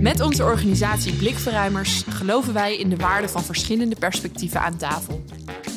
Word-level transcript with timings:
Met 0.00 0.20
onze 0.20 0.44
organisatie 0.44 1.12
Blikverruimers 1.12 2.04
geloven 2.08 2.54
wij 2.54 2.76
in 2.76 2.88
de 2.88 2.96
waarde 2.96 3.28
van 3.28 3.42
verschillende 3.42 3.96
perspectieven 3.96 4.60
aan 4.60 4.76
tafel. 4.76 5.24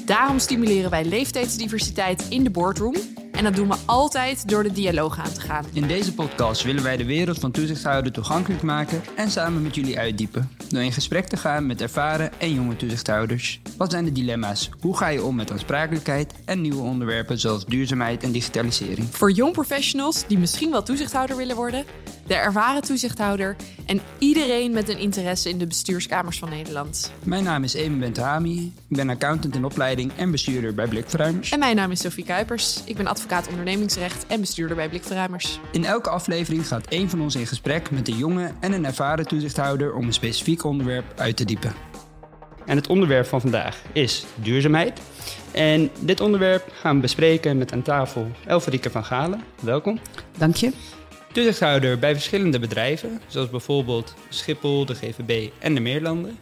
Daarom 0.05 0.39
stimuleren 0.39 0.89
wij 0.89 1.05
leeftijdsdiversiteit 1.05 2.25
in 2.29 2.43
de 2.43 2.49
boardroom 2.49 2.95
en 3.31 3.43
dat 3.43 3.55
doen 3.55 3.67
we 3.67 3.75
altijd 3.85 4.49
door 4.49 4.63
de 4.63 4.71
dialoog 4.71 5.19
aan 5.19 5.33
te 5.33 5.41
gaan. 5.41 5.65
In 5.73 5.87
deze 5.87 6.13
podcast 6.13 6.63
willen 6.63 6.83
wij 6.83 6.97
de 6.97 7.05
wereld 7.05 7.39
van 7.39 7.51
toezichthouder 7.51 8.11
toegankelijk 8.11 8.61
maken 8.61 9.01
en 9.15 9.31
samen 9.31 9.61
met 9.61 9.75
jullie 9.75 9.99
uitdiepen. 9.99 10.49
Door 10.69 10.81
in 10.81 10.91
gesprek 10.91 11.27
te 11.27 11.37
gaan 11.37 11.65
met 11.65 11.81
ervaren 11.81 12.39
en 12.39 12.53
jonge 12.53 12.75
toezichthouders. 12.75 13.61
Wat 13.77 13.91
zijn 13.91 14.05
de 14.05 14.11
dilemma's? 14.11 14.69
Hoe 14.79 14.97
ga 14.97 15.07
je 15.07 15.23
om 15.23 15.35
met 15.35 15.51
aansprakelijkheid 15.51 16.33
en 16.45 16.61
nieuwe 16.61 16.81
onderwerpen 16.81 17.39
zoals 17.39 17.65
duurzaamheid 17.65 18.23
en 18.23 18.31
digitalisering? 18.31 19.07
Voor 19.11 19.31
jong 19.31 19.53
professionals 19.53 20.27
die 20.27 20.37
misschien 20.37 20.71
wel 20.71 20.83
toezichthouder 20.83 21.37
willen 21.37 21.55
worden, 21.55 21.85
de 22.31 22.37
ervaren 22.37 22.81
toezichthouder 22.81 23.55
en 23.85 24.01
iedereen 24.17 24.71
met 24.71 24.89
een 24.89 24.97
interesse 24.97 25.49
in 25.49 25.57
de 25.57 25.67
bestuurskamers 25.67 26.39
van 26.39 26.49
Nederland. 26.49 27.11
Mijn 27.23 27.43
naam 27.43 27.63
is 27.63 27.73
Eben 27.73 27.99
Bentami. 27.99 28.73
Ik 28.87 28.95
ben 28.95 29.09
accountant 29.09 29.55
in 29.55 29.65
opleiding 29.65 30.11
en 30.17 30.31
bestuurder 30.31 30.73
bij 30.73 30.87
Blikverruimers. 30.87 31.51
En 31.51 31.59
mijn 31.59 31.75
naam 31.75 31.91
is 31.91 31.99
Sophie 31.99 32.23
Kuipers. 32.23 32.81
Ik 32.85 32.95
ben 32.95 33.07
advocaat 33.07 33.47
ondernemingsrecht 33.47 34.25
en 34.27 34.39
bestuurder 34.39 34.75
bij 34.75 34.89
Blikverruimers. 34.89 35.59
In 35.71 35.85
elke 35.85 36.09
aflevering 36.09 36.67
gaat 36.67 36.87
één 36.87 37.09
van 37.09 37.21
ons 37.21 37.35
in 37.35 37.47
gesprek 37.47 37.91
met 37.91 38.07
een 38.07 38.17
jonge 38.17 38.51
en 38.59 38.71
een 38.71 38.85
ervaren 38.85 39.27
toezichthouder 39.27 39.93
om 39.93 40.05
een 40.05 40.13
specifiek 40.13 40.63
onderwerp 40.63 41.05
uit 41.15 41.37
te 41.37 41.45
diepen. 41.45 41.73
En 42.65 42.75
het 42.75 42.87
onderwerp 42.87 43.25
van 43.25 43.41
vandaag 43.41 43.81
is 43.93 44.25
duurzaamheid. 44.35 45.01
En 45.51 45.89
dit 45.99 46.21
onderwerp 46.21 46.71
gaan 46.73 46.95
we 46.95 47.01
bespreken 47.01 47.57
met 47.57 47.73
aan 47.73 47.81
tafel 47.81 48.27
Elfrieke 48.45 48.89
van 48.89 49.05
Galen. 49.05 49.43
Welkom. 49.61 49.99
Dank 50.37 50.55
je. 50.55 50.71
Toezichthouder 51.31 51.99
bij 51.99 52.13
verschillende 52.13 52.59
bedrijven, 52.59 53.21
zoals 53.27 53.49
bijvoorbeeld 53.49 54.13
Schiphol, 54.29 54.85
de 54.85 54.95
GVB 54.95 55.49
en 55.59 55.73
de 55.73 55.79
Meerlanden. 55.79 56.37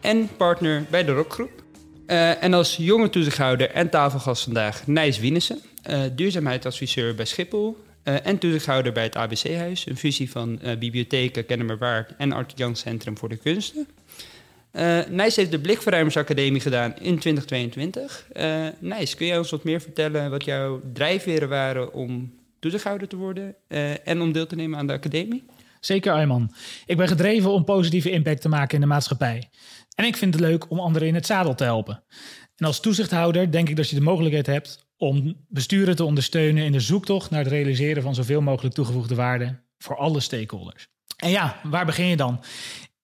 En 0.00 0.28
partner 0.36 0.84
bij 0.90 1.04
de 1.04 1.12
Rockgroep. 1.12 1.62
Uh, 2.06 2.42
en 2.42 2.54
als 2.54 2.76
jonge 2.76 3.10
toezichthouder 3.10 3.70
en 3.70 3.90
tafelgast 3.90 4.42
vandaag 4.42 4.86
Nijs 4.86 5.18
Wienissen, 5.18 5.60
uh, 5.90 6.02
duurzaamheidsadviseur 6.12 7.14
bij 7.14 7.24
Schiphol. 7.24 7.76
Uh, 8.04 8.26
en 8.26 8.38
toezichthouder 8.38 8.92
bij 8.92 9.02
het 9.02 9.16
ABC-huis, 9.16 9.86
een 9.86 9.96
fusie 9.96 10.30
van 10.30 10.60
bibliotheken 10.78 11.46
Kennemerwaard 11.46 12.14
en 12.18 12.32
Art 12.32 12.54
Centrum 12.72 13.18
voor 13.18 13.28
de 13.28 13.36
Kunsten. 13.36 13.88
Nijs 15.08 15.36
heeft 15.36 15.50
de 15.50 15.60
Blikverruimersacademie 15.60 16.60
gedaan 16.60 16.94
in 17.00 17.18
2022. 17.18 18.26
Nijs, 18.78 19.14
kun 19.14 19.26
jij 19.26 19.38
ons 19.38 19.50
wat 19.50 19.64
meer 19.64 19.80
vertellen 19.80 20.30
wat 20.30 20.44
jouw 20.44 20.80
drijfveren 20.92 21.48
waren 21.48 21.92
om 21.92 22.32
toezichthouder 22.60 23.08
te 23.08 23.16
worden 23.16 23.54
en 24.04 24.20
om 24.20 24.32
deel 24.32 24.46
te 24.46 24.56
nemen 24.56 24.78
aan 24.78 24.86
de 24.86 24.92
academie? 24.92 25.44
Zeker, 25.80 26.12
Ayman. 26.12 26.54
Ik 26.86 26.96
ben 26.96 27.08
gedreven 27.08 27.50
om 27.50 27.64
positieve 27.64 28.10
impact 28.10 28.40
te 28.40 28.48
maken 28.48 28.74
in 28.74 28.80
de 28.80 28.86
maatschappij. 28.86 29.48
En 29.94 30.04
ik 30.04 30.16
vind 30.16 30.34
het 30.34 30.42
leuk 30.42 30.70
om 30.70 30.80
anderen 30.80 31.08
in 31.08 31.14
het 31.14 31.26
zadel 31.26 31.54
te 31.54 31.64
helpen. 31.64 32.02
En 32.56 32.66
als 32.66 32.80
toezichthouder 32.80 33.52
denk 33.52 33.68
ik 33.68 33.76
dat 33.76 33.88
je 33.88 33.94
de 33.94 34.02
mogelijkheid 34.02 34.46
hebt 34.46 34.88
om 34.96 35.36
besturen 35.48 35.96
te 35.96 36.04
ondersteunen 36.04 36.64
in 36.64 36.72
de 36.72 36.80
zoektocht 36.80 37.30
naar 37.30 37.42
het 37.42 37.52
realiseren 37.52 38.02
van 38.02 38.14
zoveel 38.14 38.40
mogelijk 38.40 38.74
toegevoegde 38.74 39.14
waarde 39.14 39.60
voor 39.78 39.96
alle 39.96 40.20
stakeholders. 40.20 40.88
En 41.16 41.30
ja, 41.30 41.60
waar 41.62 41.86
begin 41.86 42.06
je 42.06 42.16
dan? 42.16 42.44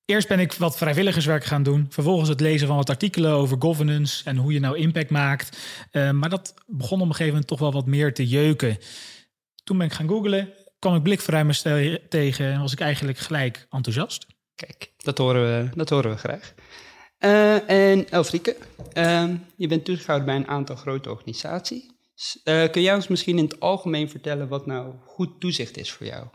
Eerst 0.04 0.28
ben 0.28 0.40
ik 0.40 0.52
wat 0.52 0.76
vrijwilligerswerk 0.76 1.44
gaan 1.44 1.62
doen. 1.62 1.86
Vervolgens 1.88 2.28
het 2.28 2.40
lezen 2.40 2.66
van 2.66 2.76
wat 2.76 2.90
artikelen 2.90 3.32
over 3.32 3.56
governance 3.58 4.24
en 4.24 4.36
hoe 4.36 4.52
je 4.52 4.60
nou 4.60 4.76
impact 4.76 5.10
maakt. 5.10 5.58
Uh, 5.92 6.10
maar 6.10 6.30
dat 6.30 6.54
begon 6.66 7.00
op 7.00 7.06
een 7.06 7.10
gegeven 7.10 7.32
moment 7.32 7.46
toch 7.46 7.58
wel 7.58 7.72
wat 7.72 7.86
meer 7.86 8.14
te 8.14 8.26
jeuken. 8.26 8.78
Toen 9.66 9.78
ben 9.78 9.86
ik 9.86 9.92
gaan 9.92 10.08
googlen, 10.08 10.52
kwam 10.78 10.94
ik 10.94 11.02
blikverruimers 11.02 11.62
tegen 12.08 12.52
en 12.52 12.60
was 12.60 12.72
ik 12.72 12.80
eigenlijk 12.80 13.18
gelijk 13.18 13.66
enthousiast. 13.70 14.26
Kijk, 14.54 14.92
dat 14.96 15.18
horen 15.18 15.42
we, 15.42 15.76
dat 15.76 15.88
horen 15.88 16.10
we 16.10 16.16
graag. 16.16 16.54
Uh, 17.20 17.70
en 17.70 18.10
Elfrieke, 18.10 18.56
uh, 18.94 19.28
je 19.56 19.66
bent 19.66 19.84
toezichthouder 19.84 20.26
bij 20.26 20.36
een 20.36 20.48
aantal 20.48 20.76
grote 20.76 21.10
organisaties. 21.10 21.84
Uh, 22.44 22.70
kun 22.70 22.82
jij 22.82 22.94
ons 22.94 23.08
misschien 23.08 23.38
in 23.38 23.44
het 23.44 23.60
algemeen 23.60 24.10
vertellen 24.10 24.48
wat 24.48 24.66
nou 24.66 24.94
goed 25.04 25.40
toezicht 25.40 25.76
is 25.76 25.92
voor 25.92 26.06
jou? 26.06 26.26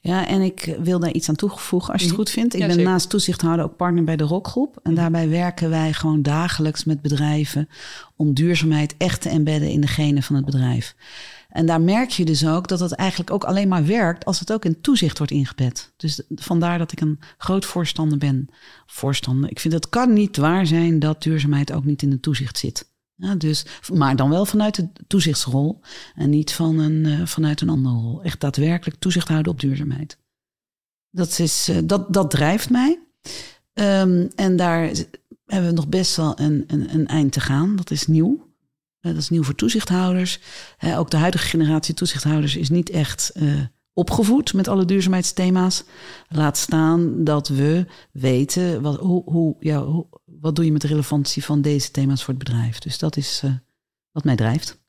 Ja, 0.00 0.26
en 0.26 0.40
ik 0.40 0.76
wil 0.80 0.98
daar 0.98 1.12
iets 1.12 1.28
aan 1.28 1.36
toevoegen 1.36 1.92
als 1.92 2.02
je 2.02 2.08
het 2.08 2.16
goed 2.16 2.30
vindt. 2.30 2.54
Ik 2.54 2.66
ben 2.66 2.82
naast 2.82 3.10
toezichthouder 3.10 3.64
ook 3.64 3.76
partner 3.76 4.04
bij 4.04 4.16
de 4.16 4.24
Rockgroep. 4.24 4.78
En 4.82 4.94
daarbij 4.94 5.28
werken 5.28 5.70
wij 5.70 5.92
gewoon 5.92 6.22
dagelijks 6.22 6.84
met 6.84 7.02
bedrijven 7.02 7.68
om 8.16 8.34
duurzaamheid 8.34 8.94
echt 8.98 9.20
te 9.20 9.28
embedden 9.28 9.70
in 9.70 9.80
de 9.80 9.86
genen 9.86 10.22
van 10.22 10.36
het 10.36 10.44
bedrijf. 10.44 10.94
En 11.48 11.66
daar 11.66 11.80
merk 11.80 12.10
je 12.10 12.24
dus 12.24 12.46
ook 12.46 12.68
dat 12.68 12.80
het 12.80 12.92
eigenlijk 12.92 13.30
ook 13.30 13.44
alleen 13.44 13.68
maar 13.68 13.86
werkt 13.86 14.24
als 14.24 14.40
het 14.40 14.52
ook 14.52 14.64
in 14.64 14.80
toezicht 14.80 15.18
wordt 15.18 15.32
ingebed. 15.32 15.92
Dus 15.96 16.22
vandaar 16.28 16.78
dat 16.78 16.92
ik 16.92 17.00
een 17.00 17.18
groot 17.38 17.64
voorstander 17.64 18.18
ben. 18.18 18.48
Voorstander. 18.86 19.50
Ik 19.50 19.60
vind 19.60 19.74
het 19.74 19.88
kan 19.88 20.12
niet 20.12 20.36
waar 20.36 20.66
zijn 20.66 20.98
dat 20.98 21.22
duurzaamheid 21.22 21.72
ook 21.72 21.84
niet 21.84 22.02
in 22.02 22.10
het 22.10 22.22
toezicht 22.22 22.58
zit. 22.58 22.94
Ja, 23.14 23.34
dus, 23.34 23.66
maar 23.92 24.16
dan 24.16 24.30
wel 24.30 24.46
vanuit 24.46 24.74
de 24.74 24.88
toezichtsrol 25.06 25.80
en 26.14 26.30
niet 26.30 26.52
van 26.52 26.78
een, 26.78 27.04
uh, 27.06 27.26
vanuit 27.26 27.60
een 27.60 27.68
andere 27.68 27.94
rol. 27.94 28.22
Echt 28.22 28.40
daadwerkelijk 28.40 29.00
toezicht 29.00 29.28
houden 29.28 29.52
op 29.52 29.60
duurzaamheid. 29.60 30.18
Dat, 31.10 31.38
is, 31.38 31.68
uh, 31.68 31.76
dat, 31.84 32.12
dat 32.12 32.30
drijft 32.30 32.70
mij. 32.70 33.00
Um, 33.72 34.30
en 34.34 34.56
daar 34.56 34.92
hebben 35.46 35.70
we 35.70 35.76
nog 35.76 35.88
best 35.88 36.16
wel 36.16 36.40
een, 36.40 36.64
een, 36.66 36.94
een 36.94 37.06
eind 37.06 37.32
te 37.32 37.40
gaan. 37.40 37.76
Dat 37.76 37.90
is 37.90 38.06
nieuw. 38.06 38.45
Uh, 39.06 39.12
dat 39.12 39.22
is 39.22 39.30
nieuw 39.30 39.42
voor 39.42 39.54
toezichthouders. 39.54 40.40
ook 40.96 41.10
de 41.10 41.16
huidige 41.16 41.46
generatie 41.46 41.94
toezichthouders 41.94 42.56
is 42.56 42.68
niet 42.68 42.90
echt 42.90 43.32
opgevoed 43.96 44.54
met 44.54 44.68
alle 44.68 44.84
duurzaamheidsthema's. 44.84 45.84
Laat 46.28 46.56
staan 46.56 47.24
dat 47.24 47.48
we 47.48 47.86
weten 48.12 48.82
wat, 48.82 49.00
hoe, 49.00 49.22
hoe, 49.24 49.56
ja, 49.60 50.04
wat 50.24 50.56
doe 50.56 50.64
je 50.64 50.72
met 50.72 50.80
de 50.80 50.86
relevantie 50.86 51.44
van 51.44 51.62
deze 51.62 51.90
thema's 51.90 52.24
voor 52.24 52.34
het 52.34 52.44
bedrijf. 52.44 52.78
Dus 52.78 52.98
dat 52.98 53.16
is 53.16 53.42
uh, 53.44 53.50
wat 54.12 54.24
mij 54.24 54.36
drijft. 54.36 54.84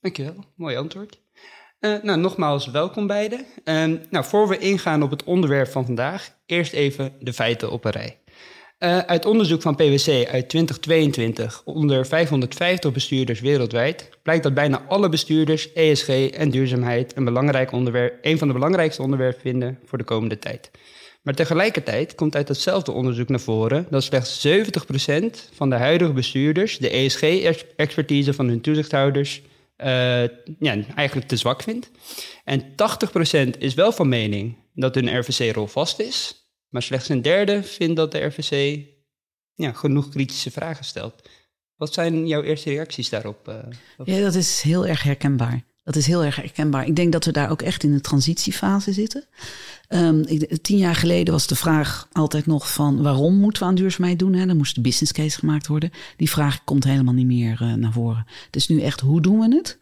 Dankjewel, 0.00 0.44
mooi 0.54 0.76
antwoord. 0.76 1.20
Nou, 1.80 2.16
nogmaals 2.16 2.70
welkom 2.70 3.06
beiden. 3.06 3.46
Uh, 3.64 3.84
nou, 4.10 4.24
voor 4.24 4.48
we 4.48 4.58
ingaan 4.58 5.02
op 5.02 5.10
het 5.10 5.24
onderwerp 5.24 5.68
van 5.68 5.84
vandaag, 5.84 6.36
eerst 6.46 6.72
even 6.72 7.12
de 7.20 7.32
feiten 7.32 7.70
op 7.70 7.84
een 7.84 7.90
rij. 7.90 8.18
Uh, 8.78 8.98
uit 8.98 9.26
onderzoek 9.26 9.62
van 9.62 9.74
PwC 9.74 10.08
uit 10.08 10.48
2022 10.48 11.62
onder 11.64 12.06
550 12.06 12.92
bestuurders 12.92 13.40
wereldwijd 13.40 14.10
blijkt 14.22 14.42
dat 14.42 14.54
bijna 14.54 14.84
alle 14.88 15.08
bestuurders 15.08 15.72
ESG 15.72 16.08
en 16.08 16.50
duurzaamheid 16.50 17.16
een, 17.16 17.24
belangrijk 17.24 17.72
onderwerp, 17.72 18.18
een 18.22 18.38
van 18.38 18.48
de 18.48 18.54
belangrijkste 18.54 19.02
onderwerpen 19.02 19.40
vinden 19.40 19.78
voor 19.84 19.98
de 19.98 20.04
komende 20.04 20.38
tijd. 20.38 20.70
Maar 21.22 21.34
tegelijkertijd 21.34 22.14
komt 22.14 22.36
uit 22.36 22.48
hetzelfde 22.48 22.92
onderzoek 22.92 23.28
naar 23.28 23.40
voren 23.40 23.86
dat 23.90 24.04
slechts 24.04 24.46
70% 24.46 24.50
van 25.54 25.70
de 25.70 25.76
huidige 25.76 26.12
bestuurders 26.12 26.78
de 26.78 26.90
ESG-expertise 26.90 28.34
van 28.34 28.48
hun 28.48 28.60
toezichthouders 28.60 29.42
uh, 29.78 29.86
ja, 30.58 30.76
eigenlijk 30.94 31.28
te 31.28 31.36
zwak 31.36 31.62
vindt. 31.62 31.90
En 32.44 32.62
80% 33.54 33.58
is 33.58 33.74
wel 33.74 33.92
van 33.92 34.08
mening 34.08 34.56
dat 34.74 34.94
hun 34.94 35.18
RVC-rol 35.18 35.66
vast 35.66 36.00
is, 36.00 36.47
maar 36.68 36.82
slechts 36.82 37.08
een 37.08 37.22
derde 37.22 37.62
vindt 37.62 37.96
dat 37.96 38.12
de 38.12 38.24
RVC 38.24 38.84
ja, 39.54 39.72
genoeg 39.72 40.08
kritische 40.08 40.50
vragen 40.50 40.84
stelt. 40.84 41.28
Wat 41.76 41.94
zijn 41.94 42.26
jouw 42.26 42.42
eerste 42.42 42.70
reacties 42.70 43.08
daarop? 43.08 43.48
Uh, 43.48 43.54
ja, 44.04 44.20
dat 44.20 44.34
is 44.34 44.60
heel 44.60 44.86
erg 44.86 45.02
herkenbaar. 45.02 45.64
Dat 45.88 45.96
is 45.96 46.06
heel 46.06 46.24
erg 46.24 46.36
herkenbaar. 46.36 46.86
Ik 46.86 46.96
denk 46.96 47.12
dat 47.12 47.24
we 47.24 47.32
daar 47.32 47.50
ook 47.50 47.62
echt 47.62 47.82
in 47.82 47.92
de 47.92 48.00
transitiefase 48.00 48.92
zitten. 48.92 49.24
Ik, 50.26 50.62
tien 50.62 50.78
jaar 50.78 50.94
geleden 50.94 51.32
was 51.32 51.46
de 51.46 51.56
vraag 51.56 52.08
altijd 52.12 52.46
nog 52.46 52.72
van 52.72 53.02
waarom 53.02 53.34
moeten 53.34 53.62
we 53.62 53.68
aan 53.68 53.74
duurzaamheid 53.74 54.18
doen? 54.18 54.32
Hè? 54.32 54.46
Dan 54.46 54.56
moest 54.56 54.74
de 54.74 54.80
business 54.80 55.12
case 55.12 55.38
gemaakt 55.38 55.66
worden. 55.66 55.90
Die 56.16 56.30
vraag 56.30 56.64
komt 56.64 56.84
helemaal 56.84 57.14
niet 57.14 57.26
meer 57.26 57.58
uh, 57.62 57.74
naar 57.74 57.92
voren. 57.92 58.26
Dus 58.50 58.68
nu 58.68 58.80
echt 58.80 59.00
hoe 59.00 59.20
doen 59.20 59.38
we 59.38 59.56
het? 59.56 59.78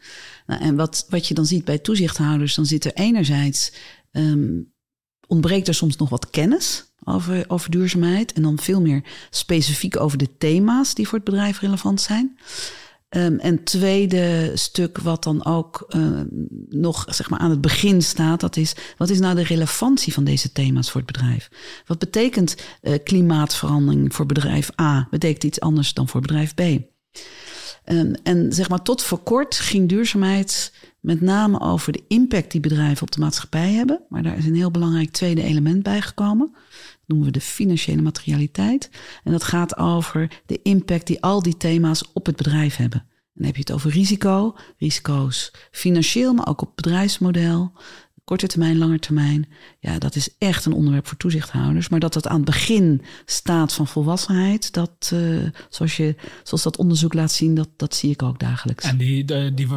Nou, 0.46 0.62
en 0.62 0.76
wat, 0.76 1.06
wat 1.08 1.28
je 1.28 1.34
dan 1.34 1.46
ziet 1.46 1.64
bij 1.64 1.78
toezichthouders, 1.78 2.54
dan 2.54 2.66
zit 2.66 2.84
er 2.84 2.92
enerzijds 2.94 3.72
um, 4.12 4.74
ontbreekt 5.26 5.68
er 5.68 5.74
soms 5.74 5.96
nog 5.96 6.08
wat 6.08 6.30
kennis 6.30 6.84
over, 7.04 7.44
over 7.48 7.70
duurzaamheid. 7.70 8.32
En 8.32 8.42
dan 8.42 8.58
veel 8.58 8.80
meer 8.80 9.02
specifiek 9.30 10.00
over 10.00 10.18
de 10.18 10.36
thema's 10.38 10.94
die 10.94 11.08
voor 11.08 11.18
het 11.18 11.26
bedrijf 11.26 11.60
relevant 11.60 12.00
zijn. 12.00 12.38
Um, 13.10 13.38
en 13.38 13.64
tweede 13.64 14.50
stuk 14.54 14.98
wat 14.98 15.22
dan 15.22 15.44
ook 15.44 15.86
uh, 15.96 16.20
nog 16.68 17.04
zeg 17.08 17.30
maar 17.30 17.38
aan 17.38 17.50
het 17.50 17.60
begin 17.60 18.02
staat, 18.02 18.40
dat 18.40 18.56
is 18.56 18.74
wat 18.96 19.10
is 19.10 19.20
nou 19.20 19.34
de 19.34 19.42
relevantie 19.42 20.12
van 20.12 20.24
deze 20.24 20.52
thema's 20.52 20.90
voor 20.90 21.00
het 21.00 21.12
bedrijf? 21.12 21.48
Wat 21.86 21.98
betekent 21.98 22.56
uh, 22.82 22.94
klimaatverandering 23.04 24.14
voor 24.14 24.26
bedrijf 24.26 24.80
A? 24.80 25.06
Betekent 25.10 25.44
iets 25.44 25.60
anders 25.60 25.94
dan 25.94 26.08
voor 26.08 26.20
bedrijf 26.20 26.54
B? 26.54 26.60
Um, 27.88 28.14
en 28.22 28.52
zeg 28.52 28.68
maar 28.68 28.82
tot 28.82 29.02
voor 29.02 29.22
kort 29.22 29.58
ging 29.58 29.88
duurzaamheid 29.88 30.72
met 31.00 31.20
name 31.20 31.60
over 31.60 31.92
de 31.92 32.04
impact 32.08 32.50
die 32.50 32.60
bedrijven 32.60 33.02
op 33.02 33.10
de 33.10 33.20
maatschappij 33.20 33.72
hebben. 33.72 34.00
Maar 34.08 34.22
daar 34.22 34.36
is 34.36 34.46
een 34.46 34.54
heel 34.54 34.70
belangrijk 34.70 35.10
tweede 35.10 35.42
element 35.42 35.82
bij 35.82 36.00
gekomen. 36.00 36.50
Dat 36.52 36.60
noemen 37.06 37.26
we 37.26 37.32
de 37.32 37.40
financiële 37.40 38.02
materialiteit. 38.02 38.90
En 39.24 39.32
dat 39.32 39.44
gaat 39.44 39.76
over 39.76 40.42
de 40.46 40.62
impact 40.62 41.06
die 41.06 41.22
al 41.22 41.42
die 41.42 41.56
thema's 41.56 42.10
op 42.12 42.26
het 42.26 42.36
bedrijf 42.36 42.76
hebben. 42.76 42.98
En 42.98 43.42
dan 43.42 43.46
heb 43.46 43.54
je 43.54 43.60
het 43.60 43.72
over 43.72 43.90
risico, 43.90 44.56
risico's 44.78 45.52
financieel, 45.70 46.34
maar 46.34 46.48
ook 46.48 46.62
op 46.62 46.76
bedrijfsmodel, 46.76 47.72
korte 48.26 48.46
termijn, 48.46 48.78
lange 48.78 48.98
termijn. 48.98 49.48
Ja, 49.78 49.98
dat 49.98 50.16
is 50.16 50.36
echt 50.38 50.64
een 50.64 50.72
onderwerp 50.72 51.06
voor 51.06 51.16
toezichthouders. 51.16 51.88
Maar 51.88 52.00
dat 52.00 52.14
het 52.14 52.26
aan 52.26 52.36
het 52.36 52.44
begin 52.44 53.02
staat 53.24 53.72
van 53.72 53.86
volwassenheid, 53.86 54.72
dat, 54.72 55.10
uh, 55.14 55.48
zoals, 55.68 55.96
je, 55.96 56.14
zoals 56.42 56.62
dat 56.62 56.76
onderzoek 56.76 57.14
laat 57.14 57.32
zien, 57.32 57.54
dat, 57.54 57.68
dat 57.76 57.94
zie 57.94 58.10
ik 58.10 58.22
ook 58.22 58.38
dagelijks. 58.38 58.84
En 58.84 58.96
die, 58.96 59.24
de, 59.24 59.52
die, 59.54 59.68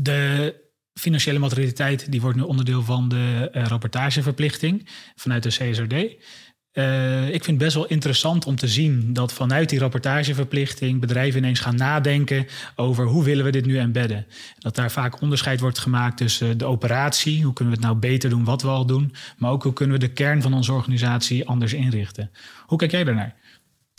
de 0.00 0.54
financiële 0.94 1.38
materialiteit 1.38 2.10
die 2.12 2.20
wordt 2.20 2.36
nu 2.36 2.42
onderdeel 2.42 2.82
van 2.82 3.08
de 3.08 3.50
uh, 3.52 3.66
rapportageverplichting 3.66 4.88
vanuit 5.14 5.42
de 5.42 5.48
CSRD. 5.48 6.24
Uh, 6.72 7.26
ik 7.26 7.44
vind 7.44 7.46
het 7.46 7.58
best 7.58 7.74
wel 7.74 7.86
interessant 7.86 8.46
om 8.46 8.56
te 8.56 8.68
zien 8.68 9.12
dat 9.12 9.32
vanuit 9.32 9.68
die 9.68 9.78
rapportageverplichting 9.78 11.00
bedrijven 11.00 11.38
ineens 11.38 11.60
gaan 11.60 11.76
nadenken 11.76 12.46
over 12.76 13.06
hoe 13.06 13.24
willen 13.24 13.44
we 13.44 13.50
dit 13.50 13.66
nu 13.66 13.78
embedden. 13.78 14.26
Dat 14.58 14.74
daar 14.74 14.90
vaak 14.90 15.20
onderscheid 15.20 15.60
wordt 15.60 15.78
gemaakt 15.78 16.16
tussen 16.16 16.58
de 16.58 16.64
operatie, 16.64 17.44
hoe 17.44 17.52
kunnen 17.52 17.74
we 17.74 17.80
het 17.80 17.88
nou 17.88 18.00
beter 18.00 18.30
doen 18.30 18.44
wat 18.44 18.62
we 18.62 18.68
al 18.68 18.86
doen, 18.86 19.14
maar 19.38 19.50
ook 19.50 19.62
hoe 19.62 19.72
kunnen 19.72 19.98
we 20.00 20.06
de 20.06 20.12
kern 20.12 20.42
van 20.42 20.54
onze 20.54 20.72
organisatie 20.72 21.48
anders 21.48 21.72
inrichten. 21.72 22.30
Hoe 22.66 22.78
kijk 22.78 22.90
jij 22.90 23.04
daarnaar? 23.04 23.34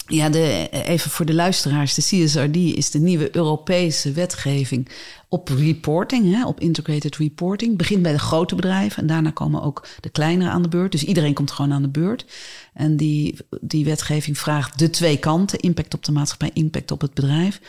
Ja, 0.07 0.29
de, 0.29 0.69
even 0.71 1.11
voor 1.11 1.25
de 1.25 1.33
luisteraars. 1.33 1.93
De 1.93 2.01
CSRD 2.01 2.55
is 2.55 2.91
de 2.91 2.99
nieuwe 2.99 3.35
Europese 3.35 4.11
wetgeving 4.11 4.89
op 5.33 5.49
reporting, 5.49 6.33
hè, 6.33 6.45
op 6.45 6.59
integrated 6.59 7.15
reporting. 7.15 7.77
Begint 7.77 8.01
bij 8.01 8.11
de 8.11 8.19
grote 8.19 8.55
bedrijven 8.55 9.01
en 9.01 9.07
daarna 9.07 9.31
komen 9.31 9.61
ook 9.61 9.87
de 9.99 10.09
kleinere 10.09 10.49
aan 10.49 10.61
de 10.61 10.67
beurt. 10.67 10.91
Dus 10.91 11.03
iedereen 11.03 11.33
komt 11.33 11.51
gewoon 11.51 11.73
aan 11.73 11.81
de 11.81 11.89
beurt. 11.89 12.25
En 12.73 12.97
die, 12.97 13.37
die 13.61 13.85
wetgeving 13.85 14.37
vraagt 14.37 14.79
de 14.79 14.89
twee 14.89 15.17
kanten: 15.17 15.59
impact 15.59 15.93
op 15.93 16.05
de 16.05 16.11
maatschappij, 16.11 16.49
impact 16.53 16.91
op 16.91 17.01
het 17.01 17.13
bedrijf. 17.13 17.61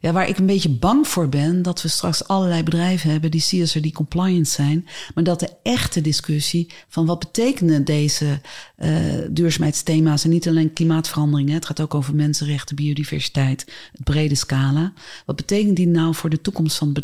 Ja, 0.00 0.12
waar 0.12 0.28
ik 0.28 0.38
een 0.38 0.46
beetje 0.46 0.68
bang 0.68 1.08
voor 1.08 1.28
ben, 1.28 1.62
dat 1.62 1.82
we 1.82 1.88
straks 1.88 2.28
allerlei 2.28 2.62
bedrijven 2.62 3.10
hebben 3.10 3.30
die 3.30 3.40
CSRD 3.40 3.92
compliant 3.92 4.48
zijn, 4.48 4.86
maar 5.14 5.24
dat 5.24 5.40
de 5.40 5.50
echte 5.62 6.00
discussie 6.00 6.70
van 6.88 7.06
wat 7.06 7.18
betekenen 7.18 7.84
deze 7.84 8.40
uh, 8.78 8.88
duurzaamheidsthema's 9.30 10.24
en 10.24 10.30
niet 10.30 10.48
alleen 10.48 10.72
klimaatverandering, 10.72 11.50
het 11.50 11.66
gaat 11.66 11.80
ook 11.80 11.94
over 11.94 12.14
mensenrechten, 12.14 12.76
biodiversiteit, 12.76 13.72
het 13.92 14.04
brede 14.04 14.34
scala. 14.34 14.92
Wat 15.26 15.36
betekent 15.36 15.76
die 15.76 15.86
nou 15.86 16.14
voor 16.14 16.30
de 16.30 16.40
toekomst 16.40 16.76
van 16.76 16.86
het 16.86 16.94
bedrijf? 16.94 17.01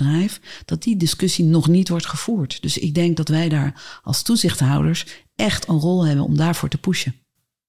Dat 0.65 0.83
die 0.83 0.97
discussie 0.97 1.45
nog 1.45 1.69
niet 1.69 1.89
wordt 1.89 2.06
gevoerd. 2.06 2.62
Dus 2.62 2.79
ik 2.79 2.95
denk 2.95 3.17
dat 3.17 3.29
wij 3.29 3.49
daar 3.49 4.00
als 4.03 4.23
toezichthouders 4.23 5.06
echt 5.37 5.69
een 5.69 5.79
rol 5.79 6.06
hebben 6.06 6.25
om 6.25 6.37
daarvoor 6.37 6.69
te 6.69 6.79
pushen. 6.79 7.15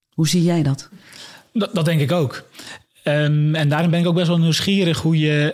Hoe 0.09 0.27
zie 0.27 0.43
jij 0.43 0.63
dat? 0.63 0.89
Dat, 1.53 1.75
dat 1.75 1.85
denk 1.85 2.01
ik 2.01 2.11
ook. 2.11 2.43
Um, 3.03 3.55
en 3.55 3.69
daarom 3.69 3.91
ben 3.91 3.99
ik 3.99 4.07
ook 4.07 4.15
best 4.15 4.27
wel 4.27 4.39
nieuwsgierig 4.39 5.01
hoe 5.01 5.17
je, 5.17 5.53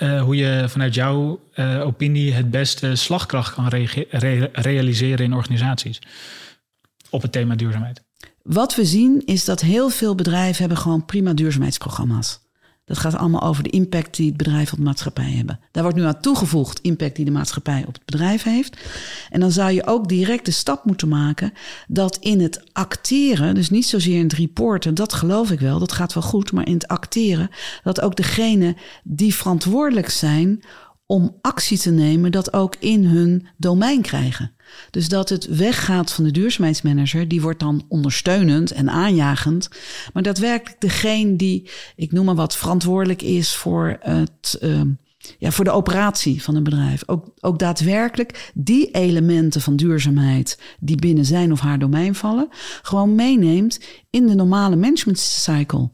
uh, 0.00 0.10
uh, 0.10 0.22
hoe 0.22 0.36
je 0.36 0.64
vanuit 0.68 0.94
jouw 0.94 1.40
uh, 1.54 1.86
opinie 1.86 2.32
het 2.32 2.50
beste 2.50 2.96
slagkracht 2.96 3.54
kan 3.54 3.68
re 3.68 4.06
re 4.10 4.50
realiseren 4.52 5.24
in 5.24 5.34
organisaties 5.34 5.98
op 7.10 7.22
het 7.22 7.32
thema 7.32 7.54
duurzaamheid. 7.54 8.02
Wat 8.42 8.74
we 8.74 8.84
zien 8.84 9.22
is 9.24 9.44
dat 9.44 9.60
heel 9.60 9.88
veel 9.88 10.14
bedrijven 10.14 10.58
hebben 10.60 10.78
gewoon 10.78 11.04
prima 11.04 11.32
duurzaamheidsprogramma's. 11.32 12.43
Dat 12.84 12.98
gaat 12.98 13.16
allemaal 13.16 13.42
over 13.42 13.62
de 13.62 13.70
impact 13.70 14.16
die 14.16 14.28
het 14.28 14.36
bedrijf 14.36 14.72
op 14.72 14.78
de 14.78 14.84
maatschappij 14.84 15.30
hebben. 15.30 15.60
Daar 15.70 15.82
wordt 15.82 15.98
nu 15.98 16.04
aan 16.04 16.20
toegevoegd 16.20 16.80
impact 16.80 17.16
die 17.16 17.24
de 17.24 17.30
maatschappij 17.30 17.84
op 17.86 17.94
het 17.94 18.04
bedrijf 18.04 18.42
heeft. 18.42 18.78
En 19.30 19.40
dan 19.40 19.50
zou 19.50 19.72
je 19.72 19.86
ook 19.86 20.08
direct 20.08 20.44
de 20.44 20.50
stap 20.50 20.84
moeten 20.84 21.08
maken 21.08 21.52
dat 21.88 22.16
in 22.16 22.40
het 22.40 22.64
acteren, 22.72 23.54
dus 23.54 23.70
niet 23.70 23.86
zozeer 23.86 24.18
in 24.18 24.22
het 24.22 24.32
reporten, 24.32 24.94
dat 24.94 25.12
geloof 25.12 25.50
ik 25.50 25.60
wel, 25.60 25.78
dat 25.78 25.92
gaat 25.92 26.14
wel 26.14 26.22
goed, 26.22 26.52
maar 26.52 26.66
in 26.66 26.74
het 26.74 26.88
acteren, 26.88 27.50
dat 27.82 28.00
ook 28.00 28.16
degene 28.16 28.76
die 29.02 29.34
verantwoordelijk 29.34 30.10
zijn 30.10 30.62
om 31.06 31.38
actie 31.40 31.78
te 31.78 31.90
nemen, 31.90 32.32
dat 32.32 32.52
ook 32.52 32.76
in 32.78 33.04
hun 33.04 33.46
domein 33.56 34.02
krijgen. 34.02 34.52
Dus 34.90 35.08
dat 35.08 35.28
het 35.28 35.46
weggaat 35.46 36.12
van 36.12 36.24
de 36.24 36.30
duurzaamheidsmanager, 36.30 37.28
die 37.28 37.40
wordt 37.40 37.60
dan 37.60 37.84
ondersteunend 37.88 38.70
en 38.70 38.90
aanjagend. 38.90 39.68
Maar 40.12 40.22
daadwerkelijk 40.22 40.80
degene 40.80 41.36
die, 41.36 41.70
ik 41.96 42.12
noem 42.12 42.24
maar 42.24 42.34
wat, 42.34 42.56
verantwoordelijk 42.56 43.22
is 43.22 43.54
voor 43.54 43.96
het. 44.00 44.58
Uh, 44.62 44.80
ja, 45.38 45.50
voor 45.50 45.64
de 45.64 45.70
operatie 45.70 46.42
van 46.42 46.56
een 46.56 46.62
bedrijf. 46.62 47.02
Ook, 47.06 47.26
ook 47.40 47.58
daadwerkelijk 47.58 48.50
die 48.54 48.90
elementen 48.90 49.60
van 49.60 49.76
duurzaamheid 49.76 50.58
die 50.80 50.96
binnen 50.96 51.24
zijn 51.24 51.52
of 51.52 51.60
haar 51.60 51.78
domein 51.78 52.14
vallen, 52.14 52.48
gewoon 52.82 53.14
meeneemt 53.14 53.80
in 54.10 54.26
de 54.26 54.34
normale 54.34 54.76
management 54.76 55.18
cycle. 55.18 55.90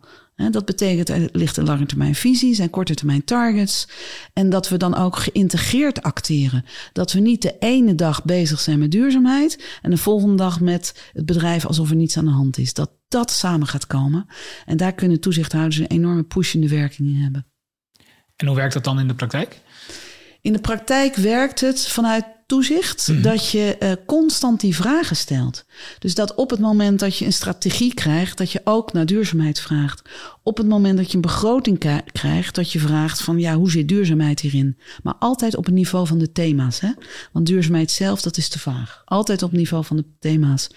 Dat 0.50 0.64
betekent 0.64 1.08
er 1.08 1.28
ligt 1.32 1.56
een 1.56 1.64
lange 1.64 1.87
termijn 1.87 2.14
visie, 2.14 2.54
zijn 2.54 2.70
korte 2.70 2.94
termijn 2.94 3.25
targets. 3.25 3.88
En 4.32 4.50
dat 4.50 4.69
we 4.69 4.76
dan 4.76 4.96
ook 4.96 5.16
geïntegreerd 5.16 6.02
acteren. 6.02 6.64
Dat 6.92 7.12
we 7.12 7.20
niet 7.20 7.42
de 7.42 7.56
ene 7.58 7.94
dag 7.94 8.25
bezig 8.25 8.60
zijn 8.60 8.78
met 8.78 8.90
duurzaamheid 8.90 9.78
en 9.82 9.90
de 9.90 9.96
volgende 9.96 10.37
dag 10.37 10.60
met 10.60 11.10
het 11.12 11.26
bedrijf 11.26 11.66
alsof 11.66 11.90
er 11.90 11.96
niets 11.96 12.16
aan 12.16 12.25
de 12.25 12.31
hand 12.31 12.58
is. 12.58 12.75
Dat 12.75 12.90
dat 13.08 13.31
samen 13.31 13.66
gaat 13.66 13.87
komen. 13.87 14.26
En 14.66 14.76
daar 14.76 14.92
kunnen 14.92 15.20
toezichthouders 15.20 15.76
een 15.76 15.87
enorme 15.87 16.22
pushende 16.22 16.69
werking 16.69 17.08
in 17.08 17.14
hebben. 17.14 17.46
En 18.36 18.46
hoe 18.46 18.56
werkt 18.56 18.75
dat 18.75 18.84
dan 18.84 19.00
in 19.00 19.08
de 19.08 19.14
praktijk? 19.14 19.60
In 20.40 20.52
de 20.52 20.60
praktijk 20.60 21.14
werkt 21.14 21.60
het 21.60 21.86
vanuit 21.86 22.25
toezicht 22.50 23.08
mhm. 23.08 23.23
dat 23.23 23.50
je 23.50 23.76
uh, 23.82 23.93
constant 24.06 24.61
die 24.61 24.75
vragen 24.75 25.17
stelt. 25.17 25.64
Dus 25.99 26.14
dat 26.14 26.35
op 26.35 26.50
het 26.50 26.58
moment 26.58 27.00
dat 27.00 27.17
je 27.17 27.25
een 27.25 27.32
strategie 27.32 27.94
krijgt, 27.94 28.38
dat 28.38 28.52
je 28.52 28.61
ook 28.64 28.93
naar 28.93 29.06
duurzaamheid 29.06 29.61
vraagt. 29.61 30.02
Op 30.43 30.56
het 30.56 30.69
moment 30.69 30.97
dat 30.97 31.08
je 31.08 31.14
een 31.14 31.20
begroting 31.20 32.02
krijgt, 32.12 32.55
dat 32.55 32.73
je 32.73 32.79
vraagt 32.79 33.23
van 33.23 33.38
ja, 33.38 33.55
hoe 33.55 33.70
zit 33.70 33.88
duurzaamheid 33.88 34.41
hierin? 34.41 34.76
Maar 35.02 35.14
altijd 35.19 35.56
op 35.56 35.64
het 35.64 35.75
niveau 35.75 36.06
van 36.06 36.19
de 36.19 36.32
thema's. 36.32 36.81
Hè? 36.81 36.91
Want 37.32 37.47
duurzaamheid 37.47 37.91
zelf, 37.91 38.23
dat 38.23 38.37
is 38.37 38.49
te 38.49 38.58
vaag. 38.58 39.03
Altijd 39.05 39.43
op 39.43 39.50
het 39.50 39.58
niveau 39.58 39.85
van 39.85 39.96
de 39.96 40.05
thema's. 40.19 40.70